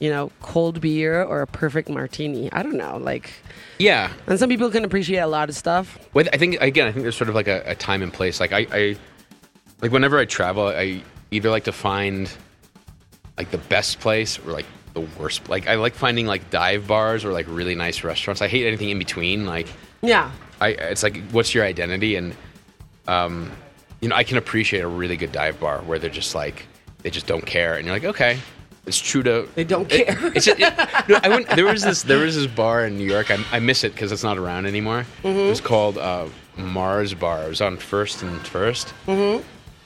you 0.00 0.10
know, 0.10 0.30
cold 0.42 0.80
beer 0.80 1.22
or 1.22 1.42
a 1.42 1.46
perfect 1.46 1.88
martini. 1.88 2.52
I 2.52 2.62
don't 2.62 2.76
know, 2.76 2.96
like. 2.98 3.32
yeah. 3.78 4.12
And 4.26 4.38
some 4.38 4.48
people 4.48 4.70
can 4.70 4.84
appreciate 4.84 5.18
a 5.18 5.26
lot 5.26 5.48
of 5.48 5.54
stuff. 5.54 5.98
Well, 6.12 6.26
I 6.32 6.36
think 6.36 6.60
again, 6.60 6.86
I 6.88 6.92
think 6.92 7.02
there's 7.02 7.16
sort 7.16 7.28
of 7.28 7.34
like 7.34 7.48
a, 7.48 7.62
a 7.66 7.74
time 7.74 8.02
and 8.02 8.12
place. 8.12 8.40
Like 8.40 8.52
I, 8.52 8.66
I, 8.72 8.96
like 9.80 9.92
whenever 9.92 10.18
I 10.18 10.24
travel, 10.24 10.68
I 10.68 11.02
either 11.30 11.50
like 11.50 11.64
to 11.64 11.72
find 11.72 12.30
like 13.36 13.50
the 13.50 13.58
best 13.58 14.00
place 14.00 14.38
or 14.38 14.52
like 14.52 14.66
the 14.94 15.00
worst. 15.18 15.48
Like 15.48 15.66
I 15.68 15.74
like 15.74 15.94
finding 15.94 16.26
like 16.26 16.50
dive 16.50 16.86
bars 16.86 17.24
or 17.24 17.32
like 17.32 17.46
really 17.48 17.74
nice 17.74 18.04
restaurants. 18.04 18.42
I 18.42 18.48
hate 18.48 18.66
anything 18.66 18.90
in 18.90 18.98
between. 18.98 19.46
Like 19.46 19.68
Yeah. 20.02 20.30
I, 20.60 20.68
it's 20.68 21.02
like, 21.02 21.20
what's 21.30 21.52
your 21.54 21.64
identity? 21.64 22.14
And 22.16 22.34
um, 23.08 23.50
you 24.00 24.08
know, 24.08 24.16
I 24.16 24.24
can 24.24 24.38
appreciate 24.38 24.80
a 24.80 24.88
really 24.88 25.16
good 25.16 25.32
dive 25.32 25.58
bar 25.60 25.78
where 25.80 25.98
they're 25.98 26.10
just 26.10 26.34
like 26.34 26.66
they 27.02 27.10
just 27.10 27.26
don't 27.26 27.44
care, 27.44 27.76
and 27.76 27.84
you're 27.84 27.94
like, 27.94 28.04
okay, 28.04 28.38
it's 28.86 28.98
true 28.98 29.22
to 29.22 29.48
They 29.54 29.64
don't 29.64 29.90
it- 29.90 30.06
care. 30.06 30.32
it's 30.34 30.46
it, 30.46 30.58
no, 31.08 31.18
I 31.22 31.28
went. 31.28 31.48
There 31.48 31.64
was 31.64 31.82
this. 31.82 32.02
There 32.02 32.18
was 32.18 32.36
this 32.36 32.46
bar 32.46 32.84
in 32.86 32.98
New 32.98 33.04
York. 33.04 33.30
I, 33.30 33.38
I 33.52 33.58
miss 33.60 33.84
it 33.84 33.92
because 33.92 34.12
it's 34.12 34.22
not 34.24 34.38
around 34.38 34.66
anymore. 34.66 35.06
It 35.22 35.48
was 35.48 35.60
called 35.60 35.96
uh, 35.98 36.26
Mars 36.56 37.14
Bar. 37.14 37.44
It 37.44 37.48
was 37.48 37.60
on 37.60 37.76
First 37.78 38.22
and 38.22 38.38
1st 38.40 38.92
mm-hmm. 39.06 39.42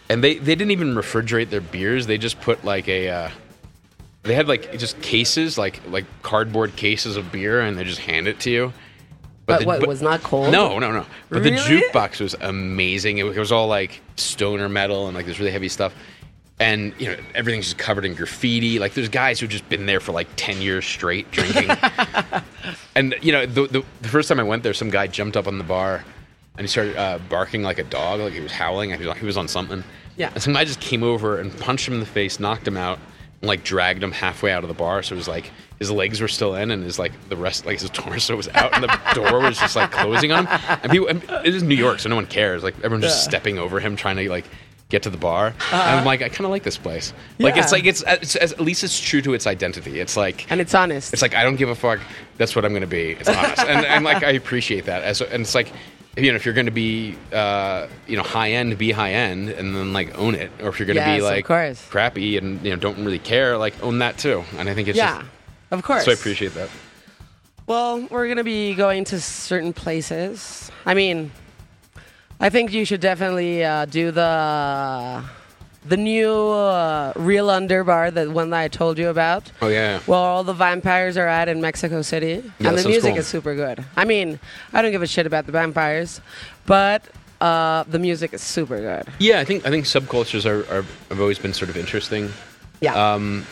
and 0.08 0.24
they 0.24 0.34
they 0.38 0.54
didn't 0.54 0.72
even 0.72 0.94
refrigerate 0.94 1.50
their 1.50 1.60
beers. 1.60 2.06
They 2.06 2.18
just 2.18 2.40
put 2.40 2.64
like 2.64 2.88
a. 2.88 3.08
Uh, 3.08 3.30
they 4.24 4.34
had 4.34 4.48
like 4.48 4.76
just 4.78 5.00
cases, 5.00 5.56
like 5.56 5.80
like 5.88 6.04
cardboard 6.22 6.76
cases 6.76 7.16
of 7.16 7.30
beer, 7.30 7.60
and 7.60 7.78
they 7.78 7.84
just 7.84 8.00
hand 8.00 8.26
it 8.26 8.40
to 8.40 8.50
you. 8.50 8.72
But 9.46 9.60
the- 9.60 9.66
what 9.66 9.86
was 9.86 10.02
not 10.02 10.22
cold? 10.22 10.52
No, 10.52 10.78
no, 10.78 10.92
no. 10.92 11.06
But 11.30 11.42
the 11.42 11.52
jukebox 11.52 12.20
was 12.20 12.34
amazing. 12.40 13.18
It, 13.18 13.22
was- 13.22 13.36
it 13.36 13.40
was 13.40 13.52
all 13.52 13.68
like 13.68 14.00
stoner 14.16 14.68
metal 14.68 15.06
and 15.06 15.16
like 15.16 15.24
this 15.24 15.38
really 15.38 15.52
heavy 15.52 15.68
stuff. 15.68 15.94
And 16.60 16.92
you 16.98 17.06
know 17.06 17.16
everything's 17.36 17.66
just 17.66 17.78
covered 17.78 18.04
in 18.04 18.14
graffiti. 18.14 18.78
Like 18.80 18.94
there's 18.94 19.08
guys 19.08 19.38
who've 19.38 19.48
just 19.50 19.68
been 19.68 19.86
there 19.86 20.00
for 20.00 20.10
like 20.12 20.26
ten 20.36 20.60
years 20.60 20.84
straight 20.84 21.30
drinking. 21.30 21.70
and 22.96 23.14
you 23.22 23.32
know 23.32 23.46
the, 23.46 23.66
the 23.68 23.84
the 24.02 24.08
first 24.08 24.28
time 24.28 24.40
I 24.40 24.42
went 24.42 24.62
there, 24.62 24.74
some 24.74 24.90
guy 24.90 25.06
jumped 25.06 25.36
up 25.36 25.46
on 25.46 25.58
the 25.58 25.64
bar 25.64 26.04
and 26.56 26.62
he 26.64 26.68
started 26.68 26.96
uh, 26.96 27.18
barking 27.28 27.62
like 27.62 27.78
a 27.78 27.84
dog, 27.84 28.18
like 28.20 28.32
he 28.32 28.40
was 28.40 28.50
howling. 28.50 28.90
He 28.92 29.06
was, 29.06 29.16
he 29.18 29.24
was 29.26 29.36
on 29.36 29.46
something. 29.46 29.84
Yeah. 30.16 30.30
And 30.34 30.42
some 30.42 30.52
guy 30.52 30.64
just 30.64 30.80
came 30.80 31.04
over 31.04 31.38
and 31.38 31.56
punched 31.60 31.86
him 31.86 31.94
in 31.94 32.00
the 32.00 32.06
face, 32.06 32.40
knocked 32.40 32.66
him 32.66 32.76
out, 32.76 32.98
and 33.40 33.46
like 33.48 33.62
dragged 33.62 34.02
him 34.02 34.10
halfway 34.10 34.50
out 34.50 34.64
of 34.64 34.68
the 34.68 34.74
bar. 34.74 35.04
So 35.04 35.14
it 35.14 35.18
was 35.18 35.28
like 35.28 35.52
his 35.78 35.92
legs 35.92 36.20
were 36.20 36.26
still 36.26 36.56
in, 36.56 36.72
and 36.72 36.82
his 36.82 36.98
like 36.98 37.12
the 37.28 37.36
rest, 37.36 37.66
like 37.66 37.80
his 37.80 37.88
torso 37.92 38.34
was 38.34 38.48
out, 38.48 38.74
and 38.74 38.82
the 38.82 39.00
door 39.14 39.38
was 39.38 39.58
just 39.60 39.76
like 39.76 39.92
closing 39.92 40.32
on 40.32 40.46
him. 40.46 40.78
And 40.82 40.90
people, 40.90 41.06
and 41.06 41.22
it 41.46 41.54
is 41.54 41.62
New 41.62 41.76
York, 41.76 42.00
so 42.00 42.08
no 42.08 42.16
one 42.16 42.26
cares. 42.26 42.64
Like 42.64 42.74
everyone's 42.82 43.04
just 43.04 43.24
Yeah. 43.24 43.30
stepping 43.30 43.58
over 43.58 43.78
him, 43.78 43.94
trying 43.94 44.16
to 44.16 44.28
like 44.28 44.46
get 44.88 45.02
to 45.02 45.10
the 45.10 45.18
bar. 45.18 45.48
And 45.72 45.82
I'm 45.98 46.04
like, 46.04 46.22
I 46.22 46.28
kind 46.28 46.44
of 46.46 46.50
like 46.50 46.62
this 46.62 46.78
place. 46.78 47.12
Like 47.38 47.56
it's 47.56 47.72
like 47.72 47.84
it's, 47.84 48.02
it's, 48.06 48.36
at 48.36 48.60
least 48.60 48.82
it's 48.84 48.98
true 48.98 49.20
to 49.22 49.34
its 49.34 49.46
identity. 49.46 50.00
It's 50.00 50.16
like 50.16 50.50
And 50.50 50.60
it's 50.60 50.74
honest. 50.74 51.12
it's 51.12 51.22
like 51.22 51.34
I 51.34 51.42
don't 51.44 51.56
give 51.56 51.68
a 51.68 51.74
fuck. 51.74 52.00
That's 52.38 52.56
what 52.56 52.64
I'm 52.64 52.72
going 52.72 52.80
to 52.82 52.86
be. 52.86 53.10
It's 53.12 53.28
honest, 53.28 53.58
and, 53.60 53.84
and 53.84 54.04
like 54.04 54.22
I 54.22 54.30
appreciate 54.30 54.86
that. 54.86 55.02
As 55.02 55.20
and 55.20 55.42
it's 55.42 55.54
like 55.54 55.72
you 56.16 56.30
know 56.32 56.36
if 56.36 56.44
you're 56.44 56.54
going 56.54 56.66
to 56.66 56.72
be 56.72 57.16
uh, 57.32 57.86
you 58.06 58.16
know 58.16 58.22
high 58.22 58.52
end, 58.52 58.78
be 58.78 58.90
high 58.92 59.12
end, 59.12 59.50
and 59.50 59.74
then 59.76 59.92
like 59.92 60.16
own 60.18 60.34
it. 60.34 60.50
Or 60.62 60.68
if 60.68 60.78
you're 60.78 60.86
going 60.86 60.96
to 60.96 61.02
Yes, 61.02 61.18
be 61.18 61.22
like 61.22 61.44
crappy 61.90 62.38
and 62.38 62.64
you 62.64 62.70
know 62.70 62.76
don't 62.76 63.04
really 63.04 63.18
care, 63.18 63.58
like 63.58 63.80
own 63.82 63.98
that 63.98 64.18
too. 64.18 64.42
And 64.56 64.68
I 64.68 64.74
think 64.74 64.88
it's 64.88 64.96
yeah, 64.96 65.18
just 65.18 65.26
of 65.70 65.82
course. 65.82 66.04
so 66.04 66.10
I 66.10 66.14
appreciate 66.14 66.54
that. 66.54 66.70
Well, 67.66 68.06
we're 68.10 68.28
gonna 68.28 68.44
be 68.44 68.74
going 68.74 69.04
to 69.04 69.20
certain 69.20 69.72
places. 69.74 70.70
I 70.86 70.94
mean, 70.94 71.30
I 72.40 72.50
think 72.50 72.72
you 72.72 72.84
should 72.84 73.00
definitely 73.00 73.64
uh, 73.64 73.84
do 73.86 74.10
the 74.10 75.24
the 75.86 75.96
new 75.96 76.30
uh, 76.30 77.12
real 77.16 77.48
underbar, 77.48 78.12
the 78.12 78.30
one 78.30 78.50
that 78.50 78.58
I 78.60 78.68
told 78.68 78.98
you 78.98 79.08
about. 79.08 79.50
Oh 79.62 79.68
yeah. 79.68 80.00
Well, 80.06 80.20
all 80.20 80.44
the 80.44 80.52
vampires 80.52 81.16
are 81.16 81.26
at 81.26 81.48
in 81.48 81.60
Mexico 81.60 82.02
City, 82.02 82.42
Yeah, 82.58 82.68
and 82.70 82.78
the 82.78 82.88
music 82.88 83.12
cool. 83.12 83.20
is 83.20 83.26
super 83.26 83.54
good. 83.54 83.84
I 83.96 84.04
mean, 84.04 84.38
I 84.72 84.82
don't 84.82 84.92
give 84.92 85.02
a 85.02 85.06
shit 85.06 85.26
about 85.26 85.46
the 85.46 85.52
vampires, 85.52 86.20
but 86.66 87.02
uh, 87.40 87.84
the 87.84 87.98
music 87.98 88.32
is 88.34 88.42
super 88.42 88.78
good. 88.78 89.12
Yeah, 89.18 89.40
I 89.40 89.44
think 89.44 89.66
I 89.66 89.70
think 89.70 89.84
subcultures 89.86 90.44
are, 90.46 90.60
are 90.72 90.84
have 91.08 91.20
always 91.20 91.38
been 91.38 91.54
sort 91.54 91.70
of 91.70 91.76
interesting. 91.76 92.30
Yeah. 92.80 92.94
Um, 93.14 93.46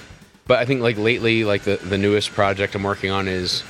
but 0.47 0.59
I 0.59 0.65
think 0.65 0.81
like 0.83 0.97
lately, 0.99 1.43
like 1.45 1.63
the 1.63 1.77
the 1.77 1.99
newest 1.99 2.31
project 2.33 2.75
I'm 2.77 2.83
working 2.85 3.11
on 3.11 3.27
is 3.27 3.65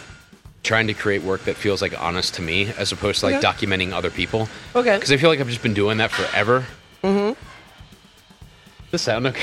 trying 0.66 0.86
to 0.88 0.94
create 0.94 1.22
work 1.22 1.44
that 1.44 1.56
feels 1.56 1.80
like 1.80 1.98
honest 2.00 2.34
to 2.34 2.42
me, 2.42 2.72
as 2.76 2.92
opposed 2.92 3.20
to 3.20 3.26
like 3.26 3.36
Okay. 3.36 3.46
documenting 3.46 3.92
other 3.92 4.10
people. 4.10 4.48
okay. 4.74 4.96
Because 4.96 5.12
I 5.12 5.16
feel 5.16 5.30
like 5.30 5.40
I've 5.40 5.48
just 5.48 5.62
been 5.62 5.74
doing 5.74 5.96
that 5.98 6.10
forever. 6.10 6.66
Mm-hmm. 7.02 7.32
The 8.90 8.98
sound 8.98 9.26
okay? 9.28 9.40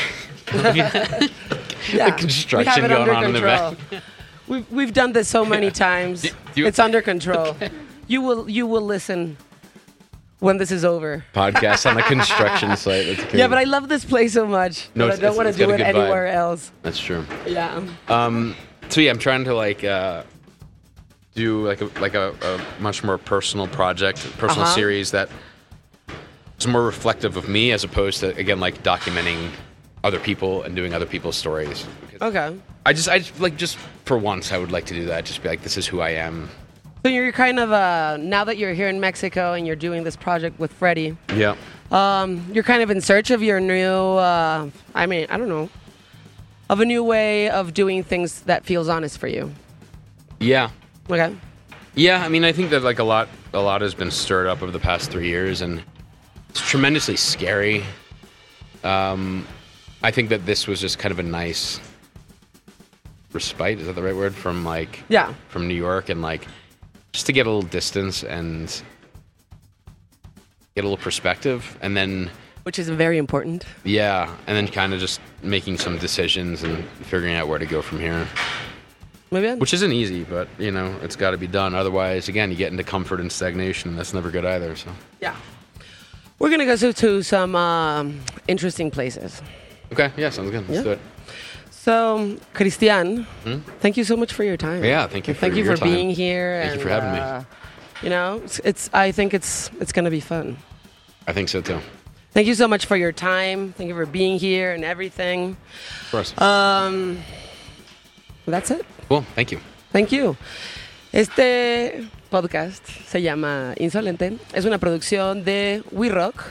yeah. 1.92 2.10
construction 2.12 2.74
have 2.74 2.84
it 2.84 2.88
going 2.90 3.10
on 3.10 3.24
in 3.26 3.34
the 3.34 3.42
back. 3.42 3.78
We've 4.48 4.70
we've 4.72 4.94
done 4.94 5.14
this 5.14 5.28
so 5.28 5.46
many 5.46 5.72
times. 5.88 6.22
Do 6.22 6.30
you- 6.56 6.68
it's 6.68 6.80
under 6.80 7.02
control. 7.02 7.56
You 8.08 8.22
will 8.22 8.50
you 8.50 8.68
will 8.68 8.82
listen 8.82 9.38
when 10.40 10.58
this 10.58 10.72
is 10.72 10.84
over. 10.84 11.24
Podcast 11.34 11.90
on 11.90 11.98
a 11.98 12.04
construction 12.04 12.76
site. 12.86 13.18
That's. 13.18 13.34
Yeah, 13.34 13.48
but 13.48 13.58
I 13.58 13.64
love 13.64 13.88
this 13.90 14.04
place 14.06 14.34
so 14.34 14.46
much 14.46 14.90
No, 14.96 15.08
I 15.10 15.16
don't 15.16 15.36
want 15.38 15.48
to 15.50 15.58
do 15.58 15.64
it 15.72 15.78
good 15.78 15.80
vibe. 15.86 15.96
anywhere 15.96 16.28
else. 16.28 16.72
That's 16.82 17.00
true. 17.00 17.26
Yeah. 17.48 17.82
Um, 18.10 18.56
so 18.90 19.00
yeah, 19.02 19.12
I'm 19.12 19.20
trying 19.20 19.46
to 19.46 19.56
like 19.56 19.84
uh, 19.86 20.24
do 21.36 21.68
like 21.68 21.82
a 21.82 21.86
like 22.00 22.14
a, 22.14 22.34
a 22.42 22.82
much 22.82 23.04
more 23.04 23.18
personal 23.18 23.68
project, 23.68 24.20
personal 24.38 24.66
Uh-huh. 24.66 24.76
series 24.76 25.12
that 25.12 25.30
is 26.60 26.68
more 26.68 26.84
reflective 26.86 27.38
of 27.38 27.48
me 27.50 27.72
as 27.72 27.84
opposed 27.84 28.20
to 28.20 28.36
again 28.38 28.60
like 28.60 28.84
documenting 28.84 29.50
other 30.04 30.20
people 30.20 30.64
and 30.64 30.76
doing 30.76 30.94
other 30.94 31.06
people's 31.06 31.36
stories. 31.36 31.86
Okay. 32.22 32.56
I 32.86 32.94
just 32.94 33.10
I 33.10 33.20
just, 33.20 33.40
like 33.40 33.58
just 33.58 33.78
for 34.06 34.18
once 34.18 34.52
I 34.52 34.58
would 34.58 34.72
like 34.72 34.86
to 34.88 34.94
do 34.94 35.06
that. 35.06 35.26
Just 35.26 35.42
be 35.42 35.50
like, 35.50 35.62
this 35.64 35.78
is 35.78 35.88
who 35.88 36.02
I 36.02 36.10
am. 36.12 36.50
So 37.04 37.10
you're 37.10 37.32
kind 37.32 37.60
of 37.60 37.72
uh 37.72 38.18
now 38.20 38.44
that 38.44 38.58
you're 38.58 38.74
here 38.74 38.88
in 38.90 39.00
Mexico 39.00 39.54
and 39.54 39.66
you're 39.66 39.76
doing 39.76 40.04
this 40.04 40.16
project 40.16 40.60
with 40.60 40.72
Freddie, 40.72 41.18
Yeah. 41.36 41.56
um, 41.92 42.46
you're 42.54 42.64
kind 42.64 42.82
of 42.84 42.90
in 42.92 43.02
search 43.02 43.30
of 43.32 43.42
your 43.42 43.60
new 43.60 44.18
uh, 44.18 44.70
I 44.94 45.06
mean, 45.08 45.26
I 45.30 45.38
don't 45.38 45.50
know. 45.50 45.70
Of 46.70 46.80
a 46.80 46.86
new 46.86 47.04
way 47.04 47.50
of 47.50 47.74
doing 47.74 48.04
things 48.06 48.42
that 48.44 48.64
feels 48.66 48.88
honest 48.88 49.18
for 49.18 49.28
you. 49.28 49.52
Yeah. 50.40 50.70
Okay. 51.10 51.36
Yeah, 51.96 52.24
I 52.24 52.30
mean, 52.30 52.44
I 52.44 52.52
think 52.52 52.70
that 52.72 52.84
like 52.84 53.00
a 53.00 53.04
lot, 53.04 53.30
a 53.54 53.60
lot 53.62 53.82
has 53.82 53.94
been 53.94 54.10
stirred 54.12 54.48
up 54.48 54.62
over 54.64 54.72
the 54.72 54.80
past 54.80 55.12
three 55.12 55.28
years, 55.28 55.62
and 55.62 55.84
it's 56.50 56.62
tremendously 56.62 57.16
scary. 57.18 57.84
Um, 58.84 59.48
I 60.02 60.12
think 60.12 60.30
that 60.30 60.46
this 60.46 60.68
was 60.68 60.82
just 60.82 60.98
kind 61.00 61.12
of 61.12 61.20
a 61.20 61.24
nice 61.24 61.80
respite. 63.32 63.80
Is 63.80 63.88
that 63.88 63.94
the 63.94 64.04
right 64.04 64.16
word? 64.16 64.34
From 64.34 64.66
like, 64.66 65.04
Yeah. 65.10 65.34
from 65.50 65.68
New 65.68 65.76
York, 65.76 66.10
and 66.10 66.22
like, 66.22 66.48
just 67.12 67.26
to 67.28 67.32
get 67.32 67.46
a 67.46 67.50
little 67.50 67.70
distance 67.70 68.24
and 68.24 68.68
get 70.76 70.84
a 70.84 70.88
little 70.88 70.98
perspective, 70.98 71.78
and 71.82 71.96
then 71.96 72.32
Which 72.64 72.80
is 72.80 72.90
very 72.90 73.18
important. 73.20 73.66
yeah, 73.84 74.36
and 74.48 74.58
then 74.58 74.68
kind 74.68 74.94
of 74.94 75.00
just 75.00 75.22
making 75.44 75.78
some 75.78 75.98
decisions 76.00 76.64
and 76.64 76.84
figuring 77.06 77.36
out 77.36 77.48
where 77.48 77.60
to 77.60 77.66
go 77.68 77.82
from 77.84 78.00
here. 78.00 78.28
Muy 79.34 79.42
bien. 79.42 79.58
Which 79.58 79.74
isn't 79.74 79.92
easy, 79.92 80.24
but 80.24 80.48
you 80.60 80.70
know, 80.70 80.96
it's 81.02 81.16
got 81.16 81.32
to 81.32 81.38
be 81.38 81.48
done. 81.48 81.74
Otherwise, 81.74 82.30
again, 82.30 82.52
you 82.52 82.56
get 82.56 82.72
into 82.72 82.84
comfort 82.84 83.20
and 83.20 83.32
stagnation, 83.32 83.90
and 83.90 83.98
that's 83.98 84.14
never 84.14 84.30
good 84.30 84.46
either. 84.46 84.76
So, 84.76 84.92
Yeah. 85.20 85.36
We're 86.38 86.52
gonna 86.52 86.66
go 86.66 86.76
to, 86.76 86.94
to 86.94 87.24
some 87.24 87.56
um, 87.56 88.20
interesting 88.48 88.92
places. 88.92 89.42
okay, 89.92 90.12
yeah, 90.18 90.30
sounds 90.30 90.52
good. 90.52 90.68
Let's 90.70 90.78
Yeah. 90.78 90.84
do 90.84 90.92
it. 90.92 91.00
So, 91.72 92.38
Christaan, 92.54 93.26
thank 93.80 93.98
you 93.98 94.04
so 94.04 94.16
much 94.16 94.34
for 94.34 94.44
your 94.44 94.56
time. 94.58 94.80
Hmm? 94.80 94.86
Yeah, 94.86 95.08
thank 95.08 95.28
you 95.28 95.34
for 95.34 95.40
thank 95.40 95.56
you 95.56 95.66
for 95.66 95.76
time. 95.78 95.90
being 95.90 96.10
here. 96.12 96.62
Thank 96.64 96.76
you 96.76 96.82
for 96.82 96.90
having 96.90 97.12
me. 97.14 97.20
uh, 97.20 97.42
You 98.04 98.10
know, 98.10 98.42
it's, 98.44 98.60
it's. 98.60 98.90
I 98.94 99.12
think 99.12 99.34
it's 99.34 99.72
it's 99.82 99.92
gonna 99.94 100.12
be 100.12 100.20
fun. 100.20 100.58
I 101.28 101.34
think 101.34 101.50
so 101.50 101.60
too. 101.62 101.80
Thank 102.34 102.48
you 102.48 102.56
so 102.56 102.68
much 102.68 102.86
for 102.86 102.98
your 102.98 103.12
time. 103.14 103.74
Thank 103.78 103.88
you 103.88 103.96
for 103.96 104.06
being 104.06 104.38
here 104.40 104.74
and 104.74 104.84
everything. 104.84 105.56
Of 106.06 106.12
course. 106.12 106.38
Um, 106.42 107.18
that's 108.46 108.70
it. 108.72 108.86
Cool. 109.14 109.26
Thank 109.36 109.50
you. 109.50 109.60
Thank 109.92 110.10
you. 110.10 110.36
Este 111.12 112.04
podcast 112.30 112.88
se 113.08 113.22
llama 113.22 113.74
Insolente. 113.78 114.38
Es 114.54 114.66
una 114.66 114.80
producción 114.80 115.44
de 115.44 115.84
We 115.92 116.10
Rock. 116.10 116.42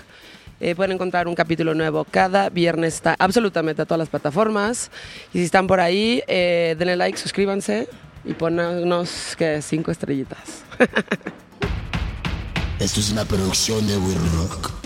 Eh, 0.61 0.77
pueden 0.77 0.93
encontrar 0.93 1.27
un 1.27 1.35
capítulo 1.35 1.75
nuevo 1.75 2.05
cada 2.05 2.49
viernes. 2.49 2.95
Está 2.95 3.17
absolutamente 3.19 3.83
a 3.83 3.85
todas 3.85 3.99
las 3.99 4.09
plataformas. 4.09 4.91
Y 5.35 5.39
si 5.39 5.45
están 5.45 5.67
por 5.67 5.81
ahí, 5.81 6.23
eh, 6.29 6.77
denle 6.79 6.97
like, 6.97 7.19
suscríbanse 7.19 7.89
y 8.25 8.35
ponnos 8.35 9.35
que 9.37 9.61
cinco 9.61 9.91
estrellitas. 9.91 10.63
Esto 12.79 13.01
es 13.01 13.11
una 13.11 13.25
producción 13.25 13.87
de 13.87 13.97
We 13.97 14.15
Rock. 14.37 14.82